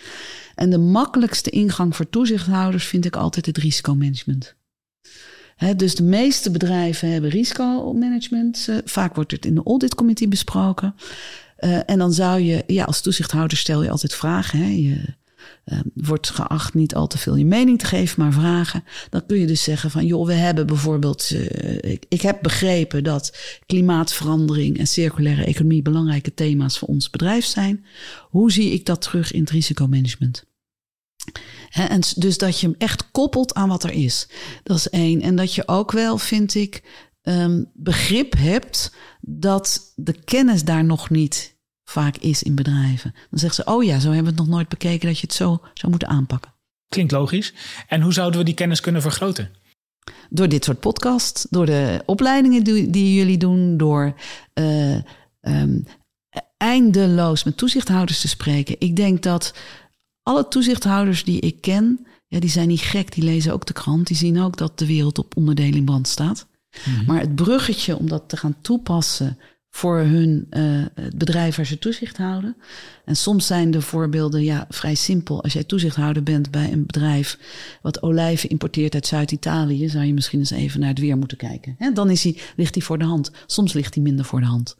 En 0.55 0.69
de 0.69 0.77
makkelijkste 0.77 1.49
ingang 1.49 1.95
voor 1.95 2.09
toezichthouders 2.09 2.85
vind 2.85 3.05
ik 3.05 3.15
altijd 3.15 3.45
het 3.45 3.57
risicomanagement. 3.57 4.55
He, 5.55 5.75
dus 5.75 5.95
de 5.95 6.03
meeste 6.03 6.51
bedrijven 6.51 7.11
hebben 7.11 7.29
risicomanagement. 7.29 8.67
Uh, 8.69 8.77
vaak 8.85 9.15
wordt 9.15 9.31
het 9.31 9.45
in 9.45 9.55
de 9.55 9.63
auditcommittee 9.65 10.27
besproken. 10.27 10.95
Uh, 11.59 11.79
en 11.85 11.97
dan 11.97 12.13
zou 12.13 12.39
je, 12.39 12.63
ja, 12.67 12.83
als 12.83 13.01
toezichthouder 13.01 13.57
stel 13.57 13.83
je 13.83 13.89
altijd 13.89 14.13
vragen. 14.13 14.59
Hè? 14.59 14.69
Je 14.69 15.13
uh, 15.65 15.79
wordt 15.93 16.29
geacht 16.29 16.73
niet 16.73 16.95
al 16.95 17.07
te 17.07 17.17
veel 17.17 17.35
je 17.35 17.45
mening 17.45 17.79
te 17.79 17.85
geven, 17.85 18.21
maar 18.21 18.33
vragen. 18.33 18.83
Dan 19.09 19.25
kun 19.25 19.39
je 19.39 19.47
dus 19.47 19.63
zeggen 19.63 19.91
van, 19.91 20.05
joh, 20.05 20.25
we 20.25 20.33
hebben 20.33 20.67
bijvoorbeeld, 20.67 21.29
uh, 21.31 21.77
ik, 22.07 22.21
heb 22.21 22.39
begrepen 22.41 23.03
dat 23.03 23.37
klimaatverandering 23.65 24.77
en 24.77 24.87
circulaire 24.87 25.43
economie 25.43 25.81
belangrijke 25.81 26.33
thema's 26.33 26.77
voor 26.77 26.87
ons 26.87 27.09
bedrijf 27.09 27.45
zijn. 27.45 27.85
Hoe 28.29 28.51
zie 28.51 28.71
ik 28.71 28.85
dat 28.85 29.01
terug 29.01 29.31
in 29.31 29.39
het 29.39 29.49
risicomanagement? 29.49 30.43
En 31.71 32.01
dus 32.15 32.37
dat 32.37 32.59
je 32.59 32.67
hem 32.67 32.75
echt 32.77 33.11
koppelt 33.11 33.53
aan 33.53 33.69
wat 33.69 33.83
er 33.83 33.91
is. 33.91 34.27
Dat 34.63 34.77
is 34.77 34.89
één. 34.89 35.21
En 35.21 35.35
dat 35.35 35.55
je 35.55 35.67
ook 35.67 35.91
wel, 35.91 36.17
vind 36.17 36.55
ik, 36.55 36.83
um, 37.23 37.69
begrip 37.73 38.33
hebt 38.37 38.95
dat 39.21 39.93
de 39.95 40.13
kennis 40.23 40.63
daar 40.63 40.83
nog 40.83 41.09
niet 41.09 41.55
vaak 41.83 42.17
is 42.17 42.43
in 42.43 42.55
bedrijven. 42.55 43.13
Dan 43.29 43.39
zeggen 43.39 43.63
ze, 43.63 43.71
oh 43.71 43.83
ja, 43.83 43.99
zo 43.99 44.07
hebben 44.07 44.23
we 44.23 44.29
het 44.29 44.39
nog 44.39 44.55
nooit 44.55 44.69
bekeken 44.69 45.07
dat 45.07 45.19
je 45.19 45.25
het 45.25 45.35
zo 45.35 45.61
zou 45.73 45.91
moeten 45.91 46.07
aanpakken. 46.07 46.53
Klinkt 46.87 47.11
logisch. 47.11 47.53
En 47.87 48.01
hoe 48.01 48.13
zouden 48.13 48.39
we 48.39 48.45
die 48.45 48.53
kennis 48.53 48.79
kunnen 48.79 49.01
vergroten? 49.01 49.51
Door 50.29 50.49
dit 50.49 50.63
soort 50.63 50.79
podcast, 50.79 51.47
door 51.49 51.65
de 51.65 52.03
opleidingen 52.05 52.63
die, 52.63 52.89
die 52.89 53.15
jullie 53.15 53.37
doen, 53.37 53.77
door 53.77 54.15
uh, 54.53 54.97
um, 55.41 55.85
eindeloos 56.57 57.43
met 57.43 57.57
toezichthouders 57.57 58.21
te 58.21 58.27
spreken. 58.27 58.75
Ik 58.79 58.95
denk 58.95 59.23
dat 59.23 59.53
alle 60.23 60.47
toezichthouders 60.47 61.23
die 61.23 61.39
ik 61.39 61.61
ken, 61.61 62.07
ja, 62.27 62.39
die 62.39 62.49
zijn 62.49 62.67
niet 62.67 62.81
gek, 62.81 63.13
die 63.13 63.23
lezen 63.23 63.53
ook 63.53 63.65
de 63.65 63.73
krant, 63.73 64.07
die 64.07 64.17
zien 64.17 64.39
ook 64.39 64.57
dat 64.57 64.79
de 64.79 64.85
wereld 64.85 65.17
op 65.17 65.37
onderdeling 65.37 65.85
brand 65.85 66.07
staat. 66.07 66.47
Mhm. 66.85 67.05
Maar 67.05 67.19
het 67.19 67.35
bruggetje 67.35 67.97
om 67.97 68.07
dat 68.07 68.23
te 68.29 68.37
gaan 68.37 68.55
toepassen 68.61 69.37
voor 69.75 69.99
hun 69.99 70.47
uh, 70.49 70.85
bedrijf 71.15 71.55
waar 71.55 71.65
ze 71.65 71.79
toezicht 71.79 72.17
houden. 72.17 72.55
En 73.05 73.15
soms 73.15 73.47
zijn 73.47 73.71
de 73.71 73.81
voorbeelden 73.81 74.43
ja, 74.43 74.65
vrij 74.69 74.95
simpel. 74.95 75.43
Als 75.43 75.53
jij 75.53 75.63
toezichthouder 75.63 76.23
bent 76.23 76.51
bij 76.51 76.71
een 76.71 76.85
bedrijf 76.85 77.39
wat 77.81 78.01
olijven 78.01 78.49
importeert 78.49 78.93
uit 78.93 79.07
Zuid-Italië, 79.07 79.89
zou 79.89 80.05
je 80.05 80.13
misschien 80.13 80.39
eens 80.39 80.51
even 80.51 80.79
naar 80.79 80.89
het 80.89 80.99
weer 80.99 81.17
moeten 81.17 81.37
kijken. 81.37 81.77
Dan 81.93 82.09
is 82.09 82.23
ligt 82.55 82.75
hij 82.75 82.83
voor 82.83 82.97
de 82.97 83.05
hand. 83.05 83.31
Soms 83.45 83.73
ligt 83.73 83.93
hij 83.93 84.03
minder 84.03 84.25
voor 84.25 84.39
de 84.39 84.45
hand. 84.45 84.75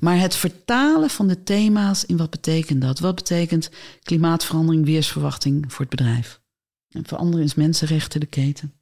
Maar 0.00 0.18
het 0.18 0.36
vertalen 0.36 1.10
van 1.10 1.28
de 1.28 1.42
thema's 1.42 2.04
in 2.04 2.16
wat 2.16 2.30
betekent 2.30 2.80
dat? 2.80 2.98
Wat 2.98 3.14
betekent 3.14 3.70
klimaatverandering, 4.02 4.84
weersverwachting 4.84 5.72
voor 5.72 5.86
het 5.86 5.96
bedrijf? 5.96 6.40
En 6.88 7.06
voor 7.06 7.18
anderen 7.18 7.44
is 7.44 7.54
mensenrechten 7.54 8.20
de 8.20 8.26
keten. 8.26 8.72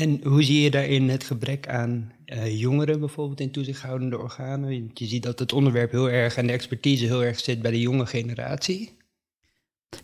En 0.00 0.20
hoe 0.22 0.42
zie 0.42 0.60
je 0.60 0.70
daarin 0.70 1.08
het 1.08 1.24
gebrek 1.24 1.68
aan 1.68 2.12
uh, 2.26 2.60
jongeren 2.60 3.00
bijvoorbeeld 3.00 3.40
in 3.40 3.50
toezichthoudende 3.50 4.18
organen? 4.18 4.90
Je 4.94 5.06
ziet 5.06 5.22
dat 5.22 5.38
het 5.38 5.52
onderwerp 5.52 5.90
heel 5.90 6.10
erg 6.10 6.36
en 6.36 6.46
de 6.46 6.52
expertise 6.52 7.04
heel 7.04 7.24
erg 7.24 7.40
zit 7.40 7.62
bij 7.62 7.70
de 7.70 7.80
jonge 7.80 8.06
generatie. 8.06 8.94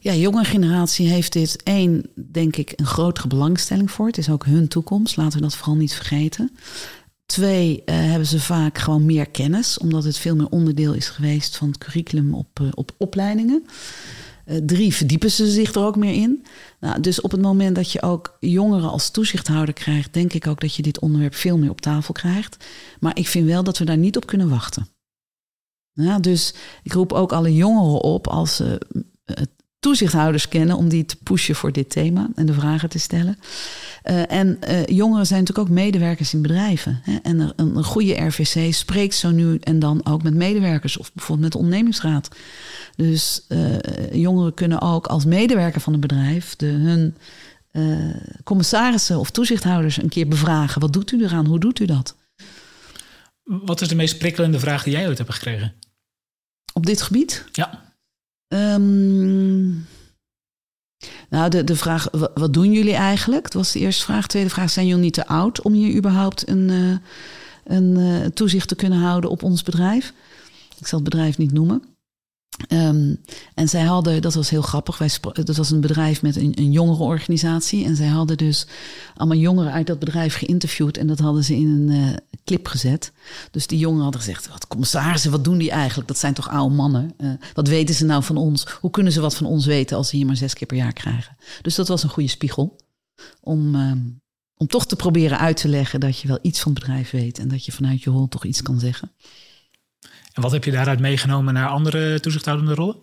Ja, 0.00 0.14
jonge 0.14 0.44
generatie 0.44 1.08
heeft 1.08 1.32
dit 1.32 1.62
één, 1.62 2.11
denk 2.14 2.56
ik, 2.56 2.72
een 2.76 2.87
grotere 2.87 3.28
belangstelling 3.28 3.90
voor. 3.90 4.06
Het 4.06 4.18
is 4.18 4.30
ook 4.30 4.44
hun 4.44 4.68
toekomst, 4.68 5.16
laten 5.16 5.38
we 5.38 5.44
dat 5.44 5.56
vooral 5.56 5.76
niet 5.76 5.94
vergeten. 5.94 6.50
Twee, 7.26 7.82
uh, 7.87 7.94
hebben 7.94 8.26
ze 8.26 8.40
vaak 8.40 8.78
gewoon 8.78 9.06
meer 9.06 9.30
kennis, 9.30 9.78
omdat 9.78 10.04
het 10.04 10.18
veel 10.18 10.37
meer 10.37 10.49
onderdeel 10.49 10.92
is 10.94 11.08
geweest 11.08 11.56
van 11.56 11.68
het 11.68 11.78
curriculum 11.78 12.34
op, 12.34 12.61
uh, 12.61 12.68
op 12.75 12.94
opleidingen. 12.99 13.64
Uh, 14.46 14.56
drie, 14.56 14.94
verdiepen 14.94 15.30
ze 15.30 15.50
zich 15.50 15.75
er 15.75 15.84
ook 15.84 15.96
meer 15.96 16.14
in. 16.14 16.44
Nou, 16.80 17.00
dus 17.00 17.20
op 17.20 17.30
het 17.30 17.40
moment 17.40 17.76
dat 17.76 17.90
je 17.90 18.02
ook 18.02 18.37
jongeren 18.40 18.90
als 18.90 19.11
toezichthouder 19.11 19.75
krijgt, 19.75 20.12
denk 20.12 20.32
ik 20.32 20.46
ook 20.46 20.61
dat 20.61 20.75
je 20.75 20.82
dit 20.82 21.00
onderwerp 21.00 21.34
veel 21.34 21.58
meer 21.58 21.70
op 21.70 21.80
tafel 21.80 22.14
krijgt. 22.14 22.64
Maar 23.00 23.18
ik 23.18 23.28
vind 23.28 23.46
wel 23.46 23.64
dat 23.64 23.78
we 23.78 23.84
daar 23.84 23.96
niet 23.96 24.16
op 24.16 24.26
kunnen 24.26 24.49
wachten. 24.49 24.88
Dus 26.20 26.54
ik 26.82 26.92
roep 26.92 27.12
ook 27.12 27.32
alle 27.32 27.54
jongeren 27.54 28.02
op 28.02 28.26
als 28.26 28.56
ze 28.56 28.80
toezichthouders 29.82 30.48
kennen 30.48 30.76
om 30.76 30.88
die 30.88 31.04
te 31.04 31.16
pushen 31.22 31.54
voor 31.54 31.72
dit 31.72 31.90
thema 31.90 32.28
en 32.34 32.46
de 32.46 32.52
vragen 32.52 32.88
te 32.88 32.98
stellen. 32.98 33.38
Uh, 34.04 34.32
en 34.32 34.58
uh, 34.68 34.86
jongeren 34.86 35.26
zijn 35.26 35.40
natuurlijk 35.40 35.68
ook 35.68 35.74
medewerkers 35.74 36.34
in 36.34 36.42
bedrijven. 36.42 37.00
Hè? 37.02 37.16
En 37.22 37.40
een, 37.40 37.52
een, 37.56 37.84
goede 37.84 38.26
RVC 38.26 38.74
spreekt 38.74 39.14
zo 39.14 39.30
nu 39.30 39.56
en 39.56 39.78
dan 39.78 40.06
ook 40.06 40.22
met 40.22 40.34
medewerkers 40.34 40.96
of 40.96 41.12
bijvoorbeeld 41.12 41.40
met 41.40 41.52
de 41.52 41.58
ondernemingsraad. 41.58 42.28
Dus 42.96 43.44
uh, 43.48 43.76
jongeren 44.12 44.54
kunnen 44.54 44.80
ook 44.80 45.06
als 45.06 45.24
medewerker 45.24 45.80
van 45.80 45.92
een 45.92 46.00
bedrijf 46.00 46.56
de, 46.56 46.66
hun 46.66 47.16
commissarissen 48.44 49.18
of 49.18 49.30
toezichthouders 49.30 49.96
een 49.96 50.08
keer 50.08 50.28
bevragen. 50.28 50.80
Wat 50.80 50.92
doet 50.92 51.12
u 51.12 51.24
eraan? 51.24 51.46
Hoe 51.46 51.60
doet 51.60 51.78
u 51.78 51.84
dat? 51.84 52.16
Wat 53.42 53.80
is 53.80 53.88
de 53.88 53.94
meest 53.94 54.18
prikkelende 54.18 54.58
vraag 54.58 54.82
die 54.82 54.92
jij 54.92 55.08
ooit 55.08 55.18
hebt 55.18 55.32
gekregen? 55.32 55.74
Op 56.72 56.86
dit 56.86 57.02
gebied? 57.02 57.44
Ja. 57.52 57.91
Um, 58.52 59.87
nou, 61.28 61.49
de, 61.49 61.64
de 61.64 61.76
vraag, 61.76 62.09
wat 62.35 62.52
doen 62.52 62.73
jullie 62.73 62.94
eigenlijk? 62.94 63.42
Dat 63.42 63.52
was 63.52 63.73
de 63.73 63.78
eerste 63.78 64.04
vraag. 64.04 64.26
Tweede 64.26 64.50
vraag, 64.50 64.71
zijn 64.71 64.87
jullie 64.87 65.02
niet 65.02 65.14
te 65.14 65.26
oud 65.26 65.62
om 65.62 65.73
hier 65.73 65.94
überhaupt 65.94 66.49
een, 66.49 66.68
uh, 66.68 66.97
een 67.64 67.99
uh, 67.99 68.26
toezicht 68.26 68.68
te 68.68 68.75
kunnen 68.75 68.99
houden 68.99 69.30
op 69.30 69.42
ons 69.42 69.62
bedrijf? 69.62 70.12
Ik 70.78 70.87
zal 70.87 70.99
het 70.99 71.09
bedrijf 71.09 71.38
niet 71.38 71.52
noemen. 71.52 71.91
Um, 72.68 73.21
en 73.54 73.68
zij 73.68 73.82
hadden, 73.82 74.23
dat 74.23 74.35
was 74.35 74.50
heel 74.50 74.62
grappig, 74.62 74.99
wij 74.99 75.11
dat 75.32 75.56
was 75.56 75.71
een 75.71 75.80
bedrijf 75.80 76.23
met 76.23 76.37
een, 76.37 76.52
een 76.54 76.73
jongerenorganisatie. 76.73 77.85
En 77.85 77.97
zij 77.97 78.06
hadden 78.06 78.37
dus 78.37 78.66
allemaal 79.16 79.38
jongeren 79.38 79.73
uit 79.73 79.87
dat 79.87 79.99
bedrijf 79.99 80.35
geïnterviewd. 80.35 80.97
En 80.97 81.06
dat 81.06 81.18
hadden 81.18 81.44
ze 81.44 81.56
in 81.56 81.66
een 81.66 81.88
uh, 81.88 82.16
clip 82.44 82.66
gezet. 82.66 83.12
Dus 83.50 83.66
die 83.66 83.78
jongeren 83.78 84.02
hadden 84.02 84.21
gezegd, 84.21 84.49
wat 84.49 84.66
commissarissen, 84.66 85.30
wat 85.30 85.44
doen 85.44 85.59
die 85.59 85.71
eigenlijk? 85.71 86.09
Dat 86.09 86.18
zijn 86.18 86.35
toch 86.35 86.49
oude 86.49 86.75
mannen? 86.75 87.14
Uh, 87.18 87.32
wat 87.54 87.68
weten 87.68 87.94
ze 87.94 88.04
nou 88.04 88.23
van 88.23 88.37
ons? 88.37 88.66
Hoe 88.80 88.90
kunnen 88.90 89.12
ze 89.12 89.21
wat 89.21 89.37
van 89.37 89.47
ons 89.47 89.66
weten 89.66 89.97
als 89.97 90.09
ze 90.09 90.16
hier 90.16 90.26
maar 90.26 90.37
zes 90.37 90.54
keer 90.54 90.66
per 90.66 90.76
jaar 90.76 90.92
krijgen? 90.92 91.37
Dus 91.62 91.75
dat 91.75 91.88
was 91.88 92.02
een 92.02 92.09
goede 92.09 92.28
spiegel 92.28 92.76
om, 93.40 93.75
uh, 93.75 93.92
om 94.56 94.66
toch 94.66 94.87
te 94.87 94.97
proberen 94.97 95.38
uit 95.38 95.56
te 95.56 95.68
leggen 95.68 96.00
dat 96.00 96.18
je 96.18 96.28
wel 96.28 96.38
iets 96.42 96.61
van 96.61 96.73
het 96.73 96.80
bedrijf 96.80 97.11
weet. 97.11 97.38
En 97.38 97.49
dat 97.49 97.64
je 97.64 97.73
vanuit 97.73 98.02
je 98.02 98.11
rol 98.11 98.28
toch 98.28 98.44
iets 98.44 98.62
kan 98.62 98.80
zeggen. 98.80 99.12
En 100.32 100.42
wat 100.42 100.52
heb 100.52 100.64
je 100.64 100.70
daaruit 100.70 101.00
meegenomen 101.00 101.54
naar 101.54 101.68
andere 101.68 102.20
toezichthoudende 102.20 102.74
rollen? 102.74 102.96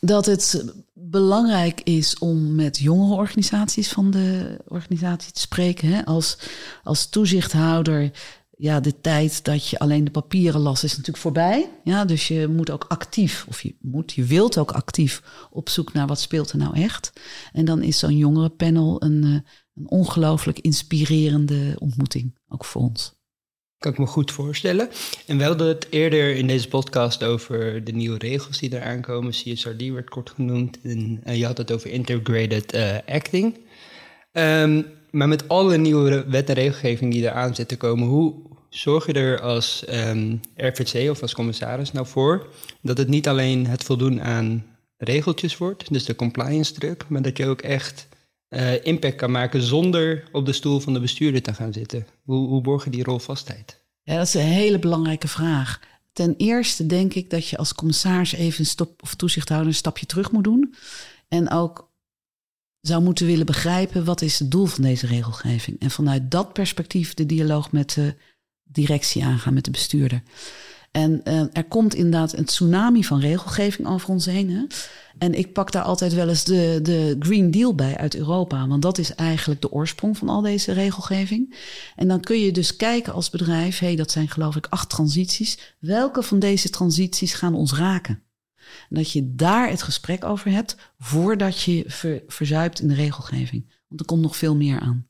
Dat 0.00 0.26
het 0.26 0.64
belangrijk 0.94 1.80
is 1.80 2.18
om 2.18 2.54
met 2.54 2.78
jongere 2.78 3.14
organisaties 3.14 3.88
van 3.88 4.10
de 4.10 4.58
organisatie 4.68 5.32
te 5.32 5.40
spreken. 5.40 5.88
Hè? 5.88 6.04
Als, 6.04 6.38
als 6.82 7.08
toezichthouder, 7.08 8.10
ja, 8.56 8.80
de 8.80 9.00
tijd 9.00 9.44
dat 9.44 9.68
je 9.68 9.78
alleen 9.78 10.04
de 10.04 10.10
papieren 10.10 10.60
las 10.60 10.84
is 10.84 10.90
natuurlijk 10.90 11.18
voorbij. 11.18 11.70
Ja, 11.84 12.04
dus 12.04 12.28
je 12.28 12.48
moet 12.48 12.70
ook 12.70 12.84
actief, 12.88 13.44
of 13.48 13.62
je 13.62 13.76
moet, 13.80 14.12
je 14.12 14.24
wilt 14.24 14.58
ook 14.58 14.70
actief 14.70 15.22
op 15.50 15.68
zoek 15.68 15.92
naar 15.92 16.06
wat 16.06 16.20
speelt 16.20 16.50
er 16.50 16.58
nou 16.58 16.76
echt. 16.76 17.12
En 17.52 17.64
dan 17.64 17.82
is 17.82 17.98
zo'n 17.98 18.16
jongerenpanel 18.16 19.02
een, 19.02 19.44
een 19.74 19.90
ongelooflijk 19.90 20.58
inspirerende 20.58 21.76
ontmoeting, 21.78 22.38
ook 22.48 22.64
voor 22.64 22.82
ons. 22.82 23.14
Kan 23.82 23.92
ik 23.92 23.98
me 23.98 24.06
goed 24.06 24.30
voorstellen. 24.30 24.88
En 25.26 25.38
we 25.38 25.44
hadden 25.44 25.66
het 25.66 25.86
eerder 25.90 26.34
in 26.34 26.46
deze 26.46 26.68
podcast 26.68 27.22
over 27.22 27.84
de 27.84 27.92
nieuwe 27.92 28.18
regels 28.18 28.58
die 28.58 28.74
eraan 28.74 29.00
komen. 29.00 29.30
CSRD 29.30 29.88
werd 29.88 30.10
kort 30.10 30.30
genoemd. 30.30 30.78
En 30.82 31.20
je 31.38 31.46
had 31.46 31.58
het 31.58 31.72
over 31.72 31.90
integrated 31.90 32.74
uh, 32.74 32.96
acting. 33.06 33.58
Um, 34.32 34.86
maar 35.10 35.28
met 35.28 35.48
alle 35.48 35.76
nieuwe 35.76 36.24
wet 36.28 36.48
en 36.48 36.54
regelgeving 36.54 37.12
die 37.12 37.22
eraan 37.22 37.54
zit 37.54 37.68
te 37.68 37.76
komen, 37.76 38.08
hoe 38.08 38.34
zorg 38.68 39.06
je 39.06 39.12
er 39.12 39.40
als 39.40 39.84
um, 39.88 40.40
RVC 40.56 41.10
of 41.10 41.22
als 41.22 41.34
commissaris 41.34 41.92
nou 41.92 42.06
voor 42.06 42.46
dat 42.80 42.98
het 42.98 43.08
niet 43.08 43.28
alleen 43.28 43.66
het 43.66 43.84
voldoen 43.84 44.22
aan 44.22 44.64
regeltjes 44.96 45.56
wordt, 45.56 45.92
dus 45.92 46.04
de 46.04 46.16
compliance 46.16 46.72
druk, 46.72 47.04
maar 47.08 47.22
dat 47.22 47.36
je 47.36 47.46
ook 47.46 47.60
echt 47.60 48.08
uh, 48.52 48.84
impact 48.84 49.16
kan 49.16 49.30
maken 49.30 49.62
zonder 49.62 50.28
op 50.32 50.46
de 50.46 50.52
stoel 50.52 50.80
van 50.80 50.92
de 50.92 51.00
bestuurder 51.00 51.42
te 51.42 51.54
gaan 51.54 51.72
zitten? 51.72 52.06
Hoe, 52.24 52.48
hoe 52.48 52.60
borg 52.60 52.84
je 52.84 52.90
die 52.90 53.04
rolvastheid? 53.04 53.80
Ja, 54.02 54.16
dat 54.16 54.26
is 54.26 54.34
een 54.34 54.40
hele 54.40 54.78
belangrijke 54.78 55.28
vraag. 55.28 55.80
Ten 56.12 56.34
eerste 56.36 56.86
denk 56.86 57.14
ik 57.14 57.30
dat 57.30 57.48
je 57.48 57.56
als 57.56 57.74
commissaris 57.74 58.32
even 58.32 58.60
een 58.60 58.66
stop 58.66 59.02
of 59.02 59.14
toezichthouder 59.14 59.68
een 59.68 59.74
stapje 59.74 60.06
terug 60.06 60.32
moet 60.32 60.44
doen. 60.44 60.74
En 61.28 61.50
ook 61.50 61.90
zou 62.80 63.02
moeten 63.02 63.26
willen 63.26 63.46
begrijpen 63.46 64.04
wat 64.04 64.22
is 64.22 64.38
het 64.38 64.50
doel 64.50 64.66
van 64.66 64.82
deze 64.82 65.06
regelgeving. 65.06 65.80
En 65.80 65.90
vanuit 65.90 66.30
dat 66.30 66.52
perspectief 66.52 67.14
de 67.14 67.26
dialoog 67.26 67.72
met 67.72 67.90
de 67.90 68.14
directie 68.62 69.24
aangaan, 69.24 69.54
met 69.54 69.64
de 69.64 69.70
bestuurder. 69.70 70.22
En 70.92 71.20
uh, 71.24 71.40
er 71.52 71.64
komt 71.64 71.94
inderdaad 71.94 72.32
een 72.32 72.44
tsunami 72.44 73.04
van 73.04 73.20
regelgeving 73.20 73.88
over 73.88 74.08
ons 74.08 74.26
heen. 74.26 74.50
Hè? 74.50 74.64
En 75.18 75.34
ik 75.34 75.52
pak 75.52 75.72
daar 75.72 75.82
altijd 75.82 76.14
wel 76.14 76.28
eens 76.28 76.44
de, 76.44 76.78
de 76.82 77.16
Green 77.18 77.50
Deal 77.50 77.74
bij 77.74 77.96
uit 77.96 78.16
Europa. 78.16 78.66
Want 78.66 78.82
dat 78.82 78.98
is 78.98 79.14
eigenlijk 79.14 79.60
de 79.60 79.72
oorsprong 79.72 80.18
van 80.18 80.28
al 80.28 80.40
deze 80.40 80.72
regelgeving. 80.72 81.54
En 81.96 82.08
dan 82.08 82.20
kun 82.20 82.40
je 82.40 82.52
dus 82.52 82.76
kijken 82.76 83.12
als 83.12 83.30
bedrijf, 83.30 83.78
hey, 83.78 83.96
dat 83.96 84.10
zijn 84.10 84.28
geloof 84.28 84.56
ik 84.56 84.66
acht 84.66 84.88
transities. 84.88 85.76
Welke 85.78 86.22
van 86.22 86.38
deze 86.38 86.70
transities 86.70 87.34
gaan 87.34 87.54
ons 87.54 87.74
raken? 87.74 88.22
En 88.88 88.96
dat 88.96 89.12
je 89.12 89.34
daar 89.34 89.68
het 89.68 89.82
gesprek 89.82 90.24
over 90.24 90.50
hebt 90.50 90.76
voordat 90.98 91.62
je 91.62 91.84
ver, 91.86 92.22
verzuipt 92.26 92.80
in 92.80 92.88
de 92.88 92.94
regelgeving. 92.94 93.74
Want 93.88 94.00
er 94.00 94.06
komt 94.06 94.22
nog 94.22 94.36
veel 94.36 94.56
meer 94.56 94.80
aan. 94.80 95.06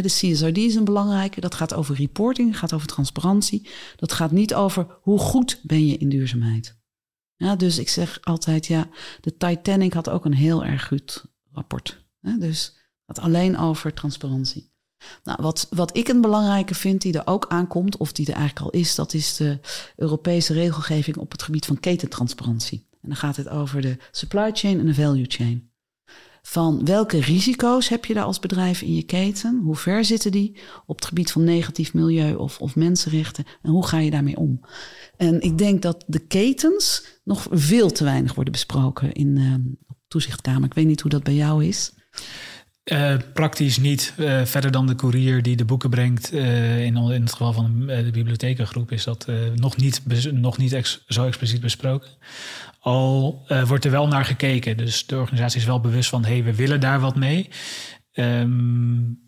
De 0.00 0.08
CSRD 0.08 0.58
is 0.58 0.74
een 0.74 0.84
belangrijke. 0.84 1.40
Dat 1.40 1.54
gaat 1.54 1.74
over 1.74 1.96
reporting, 1.96 2.58
gaat 2.58 2.72
over 2.72 2.86
transparantie. 2.86 3.68
Dat 3.96 4.12
gaat 4.12 4.30
niet 4.30 4.54
over 4.54 4.98
hoe 5.00 5.18
goed 5.18 5.60
ben 5.62 5.86
je 5.86 5.96
in 5.96 6.08
duurzaamheid. 6.08 6.80
Ja, 7.36 7.56
dus 7.56 7.78
ik 7.78 7.88
zeg 7.88 8.18
altijd, 8.22 8.66
ja, 8.66 8.88
de 9.20 9.36
Titanic 9.36 9.92
had 9.92 10.10
ook 10.10 10.24
een 10.24 10.34
heel 10.34 10.64
erg 10.64 10.86
goed 10.86 11.24
rapport. 11.52 12.04
Dus 12.20 12.64
het 13.04 13.18
gaat 13.18 13.24
alleen 13.24 13.58
over 13.58 13.94
transparantie. 13.94 14.72
Nou, 15.24 15.42
wat, 15.42 15.66
wat 15.70 15.96
ik 15.96 16.08
een 16.08 16.20
belangrijke 16.20 16.74
vind 16.74 17.02
die 17.02 17.18
er 17.18 17.26
ook 17.26 17.46
aankomt, 17.48 17.96
of 17.96 18.12
die 18.12 18.26
er 18.26 18.34
eigenlijk 18.34 18.66
al 18.66 18.80
is, 18.80 18.94
dat 18.94 19.14
is 19.14 19.36
de 19.36 19.60
Europese 19.96 20.52
regelgeving 20.52 21.16
op 21.16 21.32
het 21.32 21.42
gebied 21.42 21.66
van 21.66 21.80
ketentransparantie. 21.80 22.88
En 22.90 23.08
dan 23.08 23.16
gaat 23.16 23.36
het 23.36 23.48
over 23.48 23.80
de 23.80 23.96
supply 24.10 24.50
chain 24.52 24.78
en 24.78 24.86
de 24.86 24.94
value 24.94 25.24
chain. 25.28 25.71
Van 26.42 26.84
welke 26.84 27.20
risico's 27.20 27.88
heb 27.88 28.04
je 28.04 28.14
daar 28.14 28.24
als 28.24 28.38
bedrijf 28.38 28.82
in 28.82 28.94
je 28.94 29.02
keten? 29.02 29.60
Hoe 29.64 29.76
ver 29.76 30.04
zitten 30.04 30.30
die 30.30 30.60
op 30.86 30.96
het 30.96 31.04
gebied 31.04 31.32
van 31.32 31.44
negatief 31.44 31.94
milieu 31.94 32.34
of, 32.34 32.58
of 32.58 32.76
mensenrechten? 32.76 33.44
En 33.62 33.70
hoe 33.70 33.86
ga 33.86 33.98
je 33.98 34.10
daarmee 34.10 34.36
om? 34.36 34.60
En 35.16 35.40
ik 35.40 35.58
denk 35.58 35.82
dat 35.82 36.04
de 36.06 36.18
ketens 36.18 37.06
nog 37.24 37.46
veel 37.50 37.90
te 37.90 38.04
weinig 38.04 38.34
worden 38.34 38.52
besproken 38.52 39.12
in 39.12 39.36
uh, 39.36 39.54
toezichtkamer. 40.08 40.64
Ik 40.64 40.74
weet 40.74 40.86
niet 40.86 41.00
hoe 41.00 41.10
dat 41.10 41.22
bij 41.22 41.34
jou 41.34 41.64
is. 41.64 41.92
Uh, 42.84 43.16
praktisch 43.34 43.78
niet. 43.78 44.14
Uh, 44.18 44.44
verder 44.44 44.70
dan 44.70 44.86
de 44.86 44.94
courier 44.94 45.42
die 45.42 45.56
de 45.56 45.64
boeken 45.64 45.90
brengt. 45.90 46.32
In, 46.32 46.96
het 46.96 47.30
geval 47.30 47.52
van 47.52 47.86
de 47.86 48.10
bibliothekengroep 48.12 48.92
is 48.92 49.04
dat 49.04 49.26
nog 49.54 49.76
niet, 49.76 50.02
nog 50.32 50.58
niet 50.58 51.00
zo 51.06 51.26
expliciet 51.26 51.60
besproken. 51.60 52.10
Al 52.82 53.42
wordt 53.66 53.84
er 53.84 53.90
wel 53.90 54.08
naar 54.08 54.24
gekeken. 54.24 54.76
Dus 54.76 55.06
de 55.06 55.16
organisatie 55.16 55.60
is 55.60 55.66
wel 55.66 55.80
bewust 55.80 56.08
van: 56.08 56.24
hé, 56.24 56.32
hey, 56.32 56.44
we 56.44 56.54
willen 56.54 56.80
daar 56.80 57.00
wat 57.00 57.16
mee. 57.16 57.48
Um, 58.12 59.20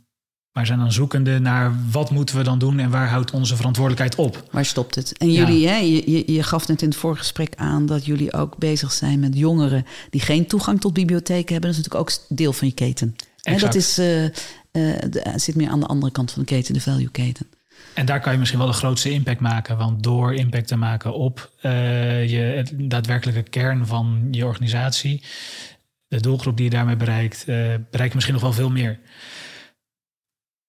maar 0.55 0.67
zijn 0.67 0.79
dan 0.79 0.93
zoekende 0.93 1.39
naar 1.39 1.75
wat 1.91 2.11
moeten 2.11 2.37
we 2.37 2.43
dan 2.43 2.59
doen 2.59 2.79
en 2.79 2.91
waar 2.91 3.09
houdt 3.09 3.31
onze 3.31 3.57
verantwoordelijkheid 3.57 4.15
op? 4.15 4.49
Waar 4.51 4.65
stopt 4.65 4.95
het? 4.95 5.19
En 5.19 5.33
jullie, 5.33 5.61
ja. 5.61 5.71
hè, 5.71 5.77
je, 5.77 6.33
je, 6.33 6.43
gaf 6.43 6.69
net 6.69 6.83
in 6.83 6.89
het 6.89 6.97
voorgesprek 6.97 7.55
aan 7.57 7.87
dat 7.87 8.05
jullie 8.05 8.33
ook 8.33 8.57
bezig 8.57 8.93
zijn 8.93 9.21
met 9.21 9.39
jongeren 9.39 9.87
die 10.11 10.21
geen 10.21 10.47
toegang 10.47 10.81
tot 10.81 10.93
bibliotheken 10.93 11.53
hebben. 11.53 11.71
Dat 11.71 11.81
is 11.81 11.85
natuurlijk 11.85 12.11
ook 12.11 12.37
deel 12.37 12.53
van 12.53 12.69
je 12.69 12.75
keten. 12.75 13.17
Hè, 13.41 13.57
dat 13.57 13.75
is, 13.75 13.99
uh, 13.99 14.23
uh, 14.25 14.31
de, 14.73 15.33
zit 15.37 15.55
meer 15.55 15.69
aan 15.69 15.81
de 15.81 15.87
andere 15.87 16.13
kant 16.13 16.31
van 16.31 16.43
de 16.43 16.49
keten, 16.49 16.75
de 16.75 16.81
value 16.81 17.11
keten. 17.11 17.47
En 17.95 18.07
daar 18.07 18.21
kan 18.21 18.33
je 18.33 18.39
misschien 18.39 18.61
wel 18.61 18.69
de 18.69 18.75
grootste 18.75 19.11
impact 19.11 19.41
maken. 19.41 19.77
Want 19.77 20.03
door 20.03 20.35
impact 20.35 20.69
te 20.69 20.77
maken 20.77 21.15
op 21.15 21.51
uh, 21.63 22.29
je 22.29 22.65
daadwerkelijke 22.73 23.43
kern 23.43 23.87
van 23.87 24.29
je 24.31 24.47
organisatie, 24.47 25.23
de 26.09 26.21
doelgroep 26.21 26.57
die 26.57 26.65
je 26.65 26.71
daarmee 26.71 26.97
bereikt, 26.97 27.47
bereik 27.91 28.09
je 28.09 28.15
misschien 28.15 28.35
nog 28.35 28.43
wel 28.43 28.53
veel 28.53 28.71
meer. 28.71 28.99